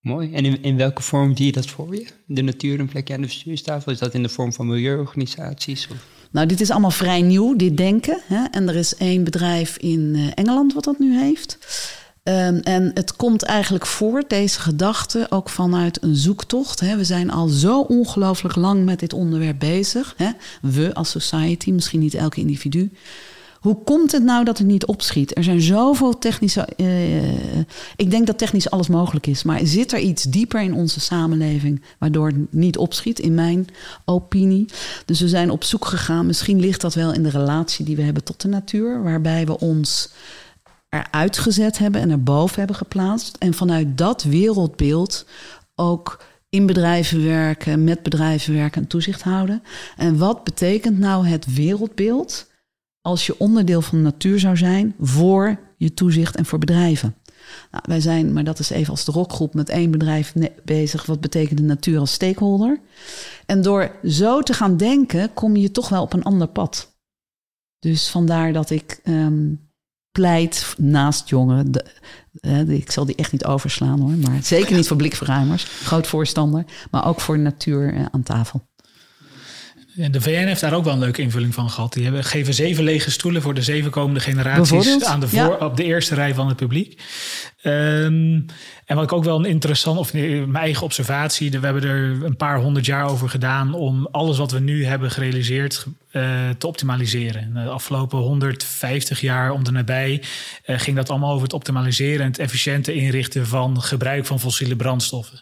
Mooi. 0.00 0.32
En 0.32 0.44
in, 0.44 0.62
in 0.62 0.76
welke 0.76 1.02
vorm 1.02 1.36
zie 1.36 1.46
je 1.46 1.52
dat 1.52 1.66
voor 1.66 1.94
je? 1.94 2.06
De 2.26 2.42
natuur 2.42 2.80
een 2.80 2.88
plekje 2.88 3.14
aan 3.14 3.20
de 3.20 3.26
bestuurstafel? 3.26 3.92
Is 3.92 3.98
dat 3.98 4.14
in 4.14 4.22
de 4.22 4.28
vorm 4.28 4.52
van 4.52 4.66
milieuorganisaties? 4.66 5.88
Of? 5.88 5.96
Nou, 6.30 6.46
dit 6.46 6.60
is 6.60 6.70
allemaal 6.70 6.90
vrij 6.90 7.22
nieuw, 7.22 7.56
dit 7.56 7.76
denken. 7.76 8.20
Hè? 8.24 8.44
En 8.44 8.68
er 8.68 8.76
is 8.76 8.96
één 8.96 9.24
bedrijf 9.24 9.76
in 9.76 10.32
Engeland 10.34 10.74
wat 10.74 10.84
dat 10.84 10.98
nu 10.98 11.18
heeft. 11.18 11.58
Um, 12.28 12.56
en 12.56 12.90
het 12.94 13.16
komt 13.16 13.42
eigenlijk 13.42 13.86
voort, 13.86 14.30
deze 14.30 14.60
gedachte, 14.60 15.26
ook 15.30 15.48
vanuit 15.48 16.02
een 16.02 16.16
zoektocht. 16.16 16.80
Hè. 16.80 16.96
We 16.96 17.04
zijn 17.04 17.30
al 17.30 17.48
zo 17.48 17.80
ongelooflijk 17.80 18.56
lang 18.56 18.84
met 18.84 18.98
dit 18.98 19.12
onderwerp 19.12 19.58
bezig. 19.58 20.14
Hè. 20.16 20.30
We 20.62 20.94
als 20.94 21.10
society, 21.10 21.70
misschien 21.70 22.00
niet 22.00 22.14
elke 22.14 22.40
individu. 22.40 22.90
hoe 23.60 23.82
komt 23.84 24.12
het 24.12 24.22
nou 24.22 24.44
dat 24.44 24.58
het 24.58 24.66
niet 24.66 24.86
opschiet? 24.86 25.36
Er 25.36 25.44
zijn 25.44 25.60
zoveel 25.60 26.18
technische. 26.18 26.66
eh, 26.76 27.58
ik 27.96 28.10
denk 28.10 28.26
dat 28.26 28.38
technisch 28.38 28.70
alles 28.70 28.88
mogelijk 28.88 29.26
is. 29.26 29.42
Maar 29.42 29.60
zit 29.66 29.92
er 29.92 29.98
iets 29.98 30.22
dieper 30.22 30.62
in 30.62 30.74
onze 30.74 31.00
samenleving 31.00 31.82
waardoor 31.98 32.26
het 32.26 32.52
niet 32.52 32.76
opschiet, 32.76 33.18
in 33.18 33.34
mijn 33.34 33.66
opinie? 34.04 34.66
Dus 35.04 35.20
we 35.20 35.28
zijn 35.28 35.50
op 35.50 35.64
zoek 35.64 35.84
gegaan. 35.84 36.26
Misschien 36.26 36.60
ligt 36.60 36.80
dat 36.80 36.94
wel 36.94 37.12
in 37.12 37.22
de 37.22 37.30
relatie 37.30 37.84
die 37.84 37.96
we 37.96 38.02
hebben 38.02 38.24
tot 38.24 38.40
de 38.40 38.48
natuur, 38.48 39.02
waarbij 39.02 39.46
we 39.46 39.58
ons 39.58 40.10
eruit 40.88 41.38
gezet 41.38 41.78
hebben 41.78 42.00
en 42.00 42.10
erboven 42.10 42.58
hebben 42.58 42.76
geplaatst. 42.76 43.36
En 43.36 43.54
vanuit 43.54 43.98
dat 43.98 44.22
wereldbeeld 44.22 45.26
ook 45.74 46.24
in 46.48 46.66
bedrijven 46.66 47.24
werken, 47.24 47.84
met 47.84 48.02
bedrijven 48.02 48.54
werken 48.54 48.82
en 48.82 48.88
toezicht 48.88 49.22
houden. 49.22 49.62
En 49.96 50.18
wat 50.18 50.44
betekent 50.44 50.98
nou 50.98 51.26
het 51.26 51.54
wereldbeeld 51.54 52.50
als 53.00 53.26
je 53.26 53.38
onderdeel 53.38 53.82
van 53.82 53.98
de 53.98 54.04
natuur 54.04 54.38
zou 54.38 54.56
zijn 54.56 54.94
voor 55.00 55.58
je 55.76 55.94
toezicht 55.94 56.36
en 56.36 56.46
voor 56.46 56.58
bedrijven? 56.58 57.14
Nou, 57.70 57.84
wij 57.86 58.00
zijn, 58.00 58.32
maar 58.32 58.44
dat 58.44 58.58
is 58.58 58.70
even 58.70 58.90
als 58.90 59.04
de 59.04 59.12
rockgroep, 59.12 59.54
met 59.54 59.68
één 59.68 59.90
bedrijf 59.90 60.34
bezig. 60.64 61.06
Wat 61.06 61.20
betekent 61.20 61.58
de 61.58 61.64
natuur 61.64 61.98
als 61.98 62.12
stakeholder? 62.12 62.80
En 63.46 63.62
door 63.62 63.96
zo 64.04 64.40
te 64.40 64.52
gaan 64.52 64.76
denken, 64.76 65.34
kom 65.34 65.56
je 65.56 65.70
toch 65.70 65.88
wel 65.88 66.02
op 66.02 66.12
een 66.12 66.22
ander 66.22 66.48
pad. 66.48 66.96
Dus 67.78 68.08
vandaar 68.08 68.52
dat 68.52 68.70
ik 68.70 69.00
ehm, 69.02 69.54
pleit 70.18 70.74
naast 70.78 71.28
jongeren. 71.28 71.72
eh, 72.40 72.68
ik 72.68 72.90
zal 72.90 73.04
die 73.04 73.14
echt 73.14 73.32
niet 73.32 73.44
overslaan 73.44 74.00
hoor, 74.00 74.10
maar 74.10 74.42
zeker 74.42 74.76
niet 74.76 74.86
voor 74.86 74.96
blikverruimers. 74.96 75.64
Groot 75.64 76.06
voorstander, 76.06 76.64
maar 76.90 77.06
ook 77.06 77.20
voor 77.20 77.38
natuur 77.38 77.94
eh, 77.94 78.04
aan 78.10 78.22
tafel. 78.22 78.66
En 79.98 80.12
de 80.12 80.20
VN 80.20 80.46
heeft 80.46 80.60
daar 80.60 80.74
ook 80.74 80.84
wel 80.84 80.92
een 80.92 80.98
leuke 80.98 81.22
invulling 81.22 81.54
van 81.54 81.70
gehad. 81.70 81.92
Die 81.92 82.04
hebben, 82.04 82.24
geven 82.24 82.54
zeven 82.54 82.84
lege 82.84 83.10
stoelen 83.10 83.42
voor 83.42 83.54
de 83.54 83.62
zeven 83.62 83.90
komende 83.90 84.20
generaties 84.20 85.04
aan 85.04 85.20
de 85.20 85.28
voor, 85.28 85.38
ja. 85.38 85.66
op 85.66 85.76
de 85.76 85.84
eerste 85.84 86.14
rij 86.14 86.34
van 86.34 86.48
het 86.48 86.56
publiek. 86.56 87.02
Ehm, 87.62 88.40
en 88.84 88.94
wat 88.94 89.02
ik 89.02 89.12
ook 89.12 89.24
wel 89.24 89.38
een 89.38 89.44
interessant, 89.44 89.98
of 89.98 90.12
mijn 90.12 90.56
eigen 90.56 90.82
observatie, 90.82 91.50
we 91.50 91.58
hebben 91.60 91.82
er 91.82 92.24
een 92.24 92.36
paar 92.36 92.60
honderd 92.60 92.86
jaar 92.86 93.08
over 93.08 93.28
gedaan 93.28 93.74
om 93.74 94.08
alles 94.10 94.38
wat 94.38 94.52
we 94.52 94.60
nu 94.60 94.84
hebben 94.84 95.10
gerealiseerd 95.10 95.86
eh, 96.10 96.48
te 96.58 96.66
optimaliseren. 96.66 97.42
En 97.42 97.64
De 97.64 97.70
afgelopen 97.70 98.18
150 98.18 99.20
jaar 99.20 99.50
om 99.50 99.64
de 99.64 99.70
nabij 99.70 100.22
eh, 100.64 100.78
ging 100.78 100.96
dat 100.96 101.10
allemaal 101.10 101.30
over 101.30 101.42
het 101.42 101.52
optimaliseren 101.52 102.20
en 102.20 102.30
het 102.30 102.38
efficiënte 102.38 102.94
inrichten 102.94 103.46
van 103.46 103.82
gebruik 103.82 104.26
van 104.26 104.40
fossiele 104.40 104.76
brandstoffen. 104.76 105.40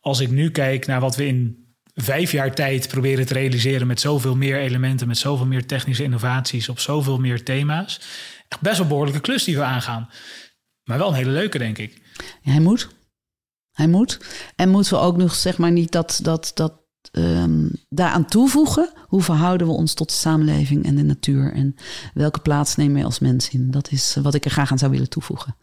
Als 0.00 0.20
ik 0.20 0.30
nu 0.30 0.50
kijk 0.50 0.86
naar 0.86 1.00
wat 1.00 1.16
we 1.16 1.26
in 1.26 1.65
vijf 2.02 2.32
jaar 2.32 2.54
tijd 2.54 2.88
proberen 2.88 3.26
te 3.26 3.34
realiseren 3.34 3.86
met 3.86 4.00
zoveel 4.00 4.36
meer 4.36 4.58
elementen, 4.58 5.06
met 5.06 5.18
zoveel 5.18 5.46
meer 5.46 5.66
technische 5.66 6.02
innovaties, 6.02 6.68
op 6.68 6.78
zoveel 6.78 7.18
meer 7.18 7.44
thema's. 7.44 8.00
Echt 8.48 8.60
best 8.60 8.78
wel 8.78 8.86
behoorlijke 8.86 9.20
klus 9.20 9.44
die 9.44 9.56
we 9.56 9.62
aangaan. 9.62 10.08
Maar 10.84 10.98
wel 10.98 11.08
een 11.08 11.14
hele 11.14 11.30
leuke, 11.30 11.58
denk 11.58 11.78
ik. 11.78 12.02
Hij 12.42 12.60
moet. 12.60 12.88
Hij 13.72 13.88
moet. 13.88 14.20
En 14.56 14.68
moeten 14.68 14.92
we 14.92 14.98
ook 14.98 15.16
nog 15.16 15.34
zeg 15.34 15.58
maar 15.58 15.72
niet 15.72 15.92
dat, 15.92 16.20
dat, 16.22 16.50
dat 16.54 16.82
ehm, 17.12 17.68
daaraan 17.88 18.26
toevoegen. 18.26 18.92
Hoe 19.06 19.22
verhouden 19.22 19.66
we 19.66 19.72
ons 19.72 19.94
tot 19.94 20.08
de 20.08 20.14
samenleving 20.14 20.84
en 20.84 20.94
de 20.94 21.02
natuur? 21.02 21.52
En 21.52 21.74
welke 22.14 22.40
plaats 22.40 22.76
nemen 22.76 22.96
we 22.96 23.04
als 23.04 23.18
mens 23.18 23.48
in? 23.50 23.70
Dat 23.70 23.90
is 23.90 24.16
eh, 24.16 24.22
wat 24.22 24.34
ik 24.34 24.44
er 24.44 24.50
graag 24.50 24.70
aan 24.70 24.78
zou 24.78 24.90
willen 24.90 25.08
toevoegen. 25.08 25.56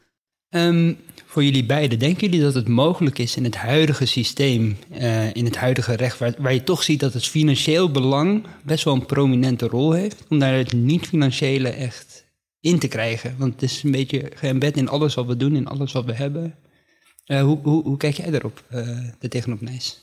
Ehm, 0.53 0.93
voor 1.25 1.43
jullie 1.43 1.65
beiden, 1.65 1.99
denken 1.99 2.25
jullie 2.25 2.43
dat 2.43 2.53
het 2.53 2.67
mogelijk 2.67 3.19
is 3.19 3.35
in 3.35 3.43
het 3.43 3.55
huidige 3.55 4.05
systeem, 4.05 4.77
eh, 4.91 5.33
in 5.33 5.45
het 5.45 5.55
huidige 5.55 5.95
recht, 5.95 6.19
waar, 6.19 6.53
je 6.53 6.63
toch 6.63 6.83
ziet 6.83 6.99
dat 6.99 7.13
het 7.13 7.25
financieel 7.25 7.91
belang 7.91 8.45
best 8.63 8.83
wel 8.83 8.93
een 8.93 9.05
prominente 9.05 9.67
rol 9.67 9.91
heeft, 9.91 10.23
om 10.29 10.39
daar 10.39 10.53
het 10.53 10.73
niet-financiële 10.73 11.69
echt 11.69 12.25
in 12.59 12.79
te 12.79 12.87
krijgen? 12.87 13.35
Want 13.37 13.53
het 13.53 13.61
is 13.61 13.83
een 13.83 13.91
beetje 13.91 14.31
geëmbed 14.35 14.77
in 14.77 14.89
alles 14.89 15.13
wat 15.13 15.25
we 15.25 15.37
doen, 15.37 15.55
in 15.55 15.67
alles 15.67 15.91
wat 15.91 16.05
we 16.05 16.13
hebben. 16.13 16.55
Eh, 17.25 17.41
hoe, 17.41 17.59
hoe, 17.63 17.83
hoe 17.83 17.97
kijk 17.97 18.15
jij 18.15 18.31
daarop, 18.31 18.63
uh, 18.73 18.79
er 19.19 19.29
tegenop, 19.29 19.61
Nijs? 19.61 20.01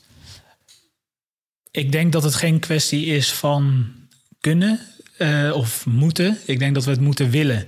Ik 1.71 1.91
denk 1.91 2.11
dat 2.11 2.23
het 2.23 2.35
geen 2.35 2.59
kwestie 2.59 3.05
is 3.05 3.33
van 3.33 3.85
kunnen 4.39 4.79
of 5.53 5.85
moeten. 5.85 6.37
Ik 6.45 6.59
denk 6.59 6.73
dat 6.73 6.85
we 6.85 6.91
het 6.91 6.99
moeten 6.99 7.29
willen. 7.29 7.65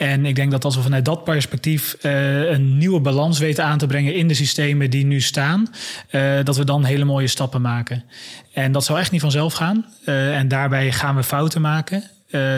En 0.00 0.26
ik 0.26 0.34
denk 0.34 0.50
dat 0.50 0.64
als 0.64 0.76
we 0.76 0.82
vanuit 0.82 1.04
dat 1.04 1.24
perspectief 1.24 1.96
uh, 2.02 2.50
een 2.50 2.78
nieuwe 2.78 3.00
balans 3.00 3.38
weten 3.38 3.64
aan 3.64 3.78
te 3.78 3.86
brengen 3.86 4.14
in 4.14 4.28
de 4.28 4.34
systemen 4.34 4.90
die 4.90 5.04
nu 5.04 5.20
staan, 5.20 5.68
uh, 6.10 6.44
dat 6.44 6.56
we 6.56 6.64
dan 6.64 6.84
hele 6.84 7.04
mooie 7.04 7.26
stappen 7.26 7.60
maken. 7.60 8.04
En 8.52 8.72
dat 8.72 8.84
zal 8.84 8.98
echt 8.98 9.10
niet 9.10 9.20
vanzelf 9.20 9.52
gaan. 9.52 9.86
Uh, 10.06 10.36
en 10.36 10.48
daarbij 10.48 10.92
gaan 10.92 11.16
we 11.16 11.22
fouten 11.22 11.60
maken. 11.60 12.10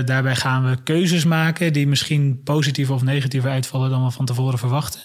daarbij 0.05 0.36
gaan 0.36 0.70
we 0.70 0.82
keuzes 0.82 1.24
maken 1.24 1.72
die 1.72 1.86
misschien 1.86 2.40
positiever 2.45 2.95
of 2.95 3.03
negatiever 3.03 3.51
uitvallen 3.51 3.90
dan 3.90 4.05
we 4.05 4.11
van 4.11 4.24
tevoren 4.24 4.59
verwachten. 4.59 5.01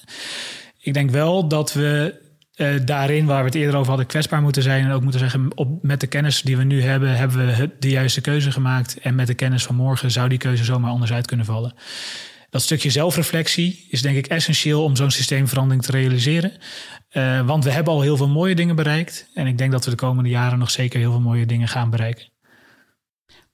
Ik 0.80 0.94
denk 0.94 1.10
wel 1.10 1.48
dat 1.48 1.74
we 1.74 2.16
uh, 2.58 2.76
daarin, 2.86 3.26
waar 3.26 3.40
we 3.40 3.46
het 3.46 3.56
eerder 3.56 3.76
over 3.76 3.88
hadden, 3.88 4.06
kwetsbaar 4.06 4.42
moeten 4.42 4.64
zijn. 4.64 4.86
En 4.86 4.92
ook 4.92 5.02
moeten 5.02 5.20
zeggen, 5.20 5.58
op, 5.58 5.84
met 5.84 6.00
de 6.00 6.08
kennis 6.08 6.42
die 6.42 6.58
we 6.58 6.64
nu 6.64 6.82
hebben, 6.82 7.18
hebben 7.18 7.38
we 7.38 7.70
de 7.80 7.90
juiste 7.90 8.22
keuze 8.22 8.52
gemaakt. 8.52 9.00
En 9.00 9.16
met 9.16 9.28
de 9.28 9.34
kennis 9.34 9.64
van 9.64 9.76
morgen 9.76 10.12
zou 10.12 10.30
die 10.30 10.38
keuze 10.38 10.64
zomaar 10.64 10.92
anders 10.92 11.12
uit 11.12 11.28
kunnen 11.28 11.46
vallen. 11.46 11.74
Dat 12.50 12.62
stukje 12.62 12.90
zelfreflectie 12.90 13.88
is 13.90 14.02
denk 14.02 14.18
ik 14.18 14.28
essentieel 14.28 14.84
om 14.84 14.96
zo'n 14.96 15.12
systeemverandering 15.12 15.84
te 15.84 15.92
realiseren. 15.92 16.52
Uh, 17.12 17.48
want 17.48 17.64
we 17.64 17.72
hebben 17.72 17.94
al 17.94 18.02
heel 18.02 18.18
veel 18.18 18.30
mooie 18.30 18.56
dingen 18.56 18.76
bereikt. 18.76 19.30
En 19.34 19.48
ik 19.48 19.58
denk 19.58 19.72
dat 19.72 19.86
we 19.86 19.92
de 19.92 19.98
komende 19.98 20.30
jaren 20.30 20.60
nog 20.60 20.72
zeker 20.72 21.00
heel 21.00 21.12
veel 21.12 21.22
mooie 21.22 21.46
dingen 21.46 21.68
gaan 21.68 21.90
bereiken. 21.90 22.26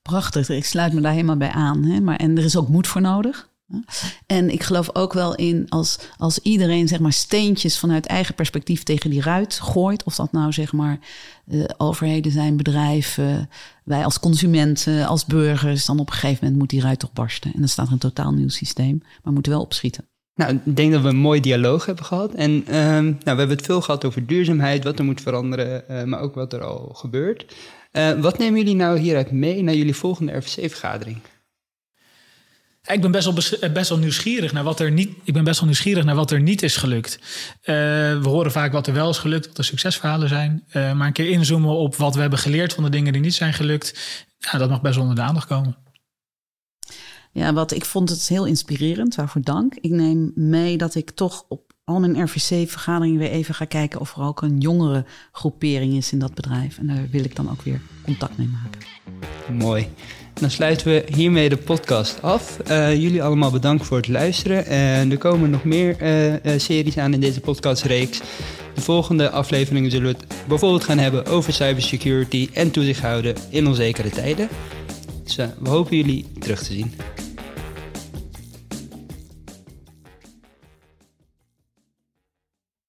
Prachtig, 0.02 0.50
ik 0.50 0.66
sluit 0.66 0.94
me 0.94 1.02
daar 1.02 1.12
helemaal 1.12 1.38
bij 1.38 1.50
aan. 1.50 1.84
Hè? 1.84 2.00
Maar, 2.00 2.16
en 2.16 2.38
er 2.38 2.44
is 2.44 2.58
ook 2.58 2.68
moed 2.68 2.88
voor 2.88 3.02
nodig. 3.02 3.50
En 4.26 4.50
ik 4.50 4.64
geloof 4.64 4.96
ook 4.96 5.14
wel 5.14 5.36
in 5.36 5.66
als, 5.70 6.00
als 6.18 6.40
iedereen 6.40 6.88
zeg 6.88 7.00
maar 7.00 7.14
steentjes 7.14 7.80
vanuit 7.80 8.06
eigen 8.06 8.36
perspectief 8.36 8.84
tegen 8.84 9.10
die 9.10 9.22
ruit 9.22 9.60
gooit. 9.62 10.04
Of 10.04 10.16
dat 10.16 10.32
nou 10.32 10.52
zeg 10.52 10.74
maar 10.74 11.00
uh, 11.48 11.64
overheden 11.78 12.32
zijn, 12.32 12.58
bedrijven, 12.58 13.50
wij 13.84 14.04
als 14.04 14.20
consumenten, 14.20 15.08
als 15.08 15.26
burgers. 15.26 15.86
Dan 15.86 16.00
op 16.00 16.08
een 16.08 16.14
gegeven 16.14 16.40
moment 16.42 16.60
moet 16.60 16.70
die 16.70 16.82
ruit 16.82 17.00
toch 17.00 17.14
barsten. 17.14 17.54
En 17.54 17.60
dan 17.60 17.70
staat 17.70 17.88
er 17.88 17.94
een 17.94 17.98
totaal 17.98 18.32
nieuw 18.32 18.50
systeem. 18.50 18.98
Maar 19.02 19.20
we 19.24 19.32
moeten 19.32 19.52
wel 19.52 19.62
opschieten. 19.62 20.08
Nou, 20.36 20.60
ik 20.66 20.76
denk 20.76 20.92
dat 20.92 21.02
we 21.02 21.08
een 21.08 21.16
mooi 21.16 21.40
dialoog 21.40 21.86
hebben 21.86 22.06
gehad. 22.06 22.34
En 22.34 22.52
uh, 22.52 22.74
nou, 22.74 23.16
we 23.24 23.30
hebben 23.30 23.50
het 23.50 23.66
veel 23.66 23.82
gehad 23.82 24.06
over 24.06 24.26
duurzaamheid, 24.26 24.84
wat 24.84 25.00
er 25.00 25.06
moet 25.06 25.22
veranderen, 25.22 25.84
uh, 25.90 26.04
maar 26.04 26.20
ook 26.20 26.36
wat 26.36 26.54
er 26.54 26.64
al 26.64 26.92
gebeurt. 26.94 27.56
Uh, 27.92 28.12
wat 28.22 28.38
nemen 28.38 28.60
jullie 28.60 28.76
nou 28.76 29.00
hieruit 29.00 29.32
mee 29.32 29.64
naar 29.64 29.76
jullie 29.76 29.96
volgende 29.96 30.38
RVC-vergadering? 30.38 31.18
Ik 32.92 33.02
ben 33.02 33.12
best 33.12 33.26
wel, 33.26 33.72
best 33.72 33.90
wel 33.90 33.98
nieuwsgierig 33.98 34.54
naar 34.54 34.64
wat 34.64 34.80
er 34.80 34.92
niet. 34.92 35.16
Ik 35.24 35.34
ben 35.34 35.44
best 35.44 35.60
wel 35.60 35.66
nieuwsgierig 35.66 36.04
naar 36.04 36.16
wat 36.16 36.32
er 36.32 36.42
niet 36.42 36.64
is 36.64 36.78
gelukt. 36.78 37.20
Uh, 37.20 37.66
we 37.66 38.24
horen 38.24 38.52
vaak 38.52 38.72
wat 38.72 38.88
er 38.88 38.94
wel 38.94 39.10
is 39.10 39.18
gelukt, 39.18 39.48
wat 39.48 39.56
de 39.56 39.64
succesverhalen 39.64 40.30
zijn. 40.30 40.64
Uh, 40.68 40.94
maar 40.94 41.08
een 41.08 41.14
keer 41.14 41.30
inzoomen 41.30 41.70
op 41.70 41.96
wat 41.96 42.16
we 42.16 42.22
hebben 42.22 42.40
geleerd 42.40 42.74
van 42.74 42.84
de 42.84 42.90
dingen 42.90 43.14
die 43.14 43.22
niet 43.22 43.34
zijn 43.34 43.54
gelukt. 43.54 43.94
Ja, 44.38 44.58
dat 44.58 44.70
mag 44.70 44.82
best 44.82 44.96
wel 44.96 45.04
onder 45.04 45.18
de 45.18 45.28
aandacht 45.28 45.48
komen. 45.48 45.78
Ja, 47.32 47.54
wat 47.54 47.72
ik 47.72 47.86
vond 47.86 48.10
het 48.10 48.28
heel 48.28 48.46
inspirerend, 48.46 49.16
waarvoor 49.16 49.42
dank. 49.42 49.76
Ik 49.76 49.92
neem 49.92 50.32
mee 50.36 50.78
dat 50.78 50.96
ik 50.96 51.12
toch 51.12 51.46
op 51.48 51.74
al 51.84 52.00
mijn 52.00 52.24
RVC-vergaderingen 52.24 53.20
weer 53.20 53.30
even 53.30 53.56
ga 53.56 53.66
kijken 53.66 54.00
of 54.00 54.16
er 54.16 54.24
ook 54.24 54.42
een 54.42 54.58
jongere 54.58 55.06
groepering 55.32 55.94
is 55.94 56.12
in 56.12 56.20
dat 56.20 56.34
bedrijf. 56.34 56.78
En 56.78 56.88
daar 56.88 57.10
wil 57.10 57.24
ik 57.24 57.36
dan 57.36 57.50
ook 57.50 57.62
weer 57.62 57.82
contact 58.04 58.38
mee 58.38 58.48
maken. 58.48 58.82
Mooi. 59.58 59.88
Dan 60.34 60.52
sluiten 60.52 60.88
we 60.88 61.04
hiermee 61.16 61.50
de 61.50 61.58
podcast 61.58 62.22
af. 62.22 62.58
Uh, 62.70 62.96
jullie 62.96 63.24
allemaal 63.24 63.52
bedankt 63.52 63.86
voor 63.86 63.98
het 63.98 64.08
luisteren. 64.08 64.66
En 64.66 65.12
er 65.12 65.18
komen 65.18 65.50
nog 65.50 65.64
meer 65.64 65.96
uh, 66.02 66.34
uh, 66.34 66.38
series 66.58 66.98
aan 66.98 67.14
in 67.14 67.20
deze 67.20 67.40
podcastreeks. 67.40 68.22
De 68.74 68.82
volgende 68.82 69.30
afleveringen 69.30 69.92
zullen 69.92 70.12
we 70.12 70.18
het 70.18 70.48
bijvoorbeeld 70.48 70.84
gaan 70.84 70.98
hebben 70.98 71.26
over 71.26 71.54
cybersecurity 71.54 72.50
en 72.54 72.72
toezicht 72.72 73.02
houden 73.02 73.36
in 73.50 73.68
onzekere 73.68 74.10
tijden. 74.10 74.48
Dus 75.24 75.36
we 75.36 75.70
hopen 75.70 75.98
jullie 75.98 76.26
terug 76.40 76.64
te 76.64 76.74
zien. 76.74 76.94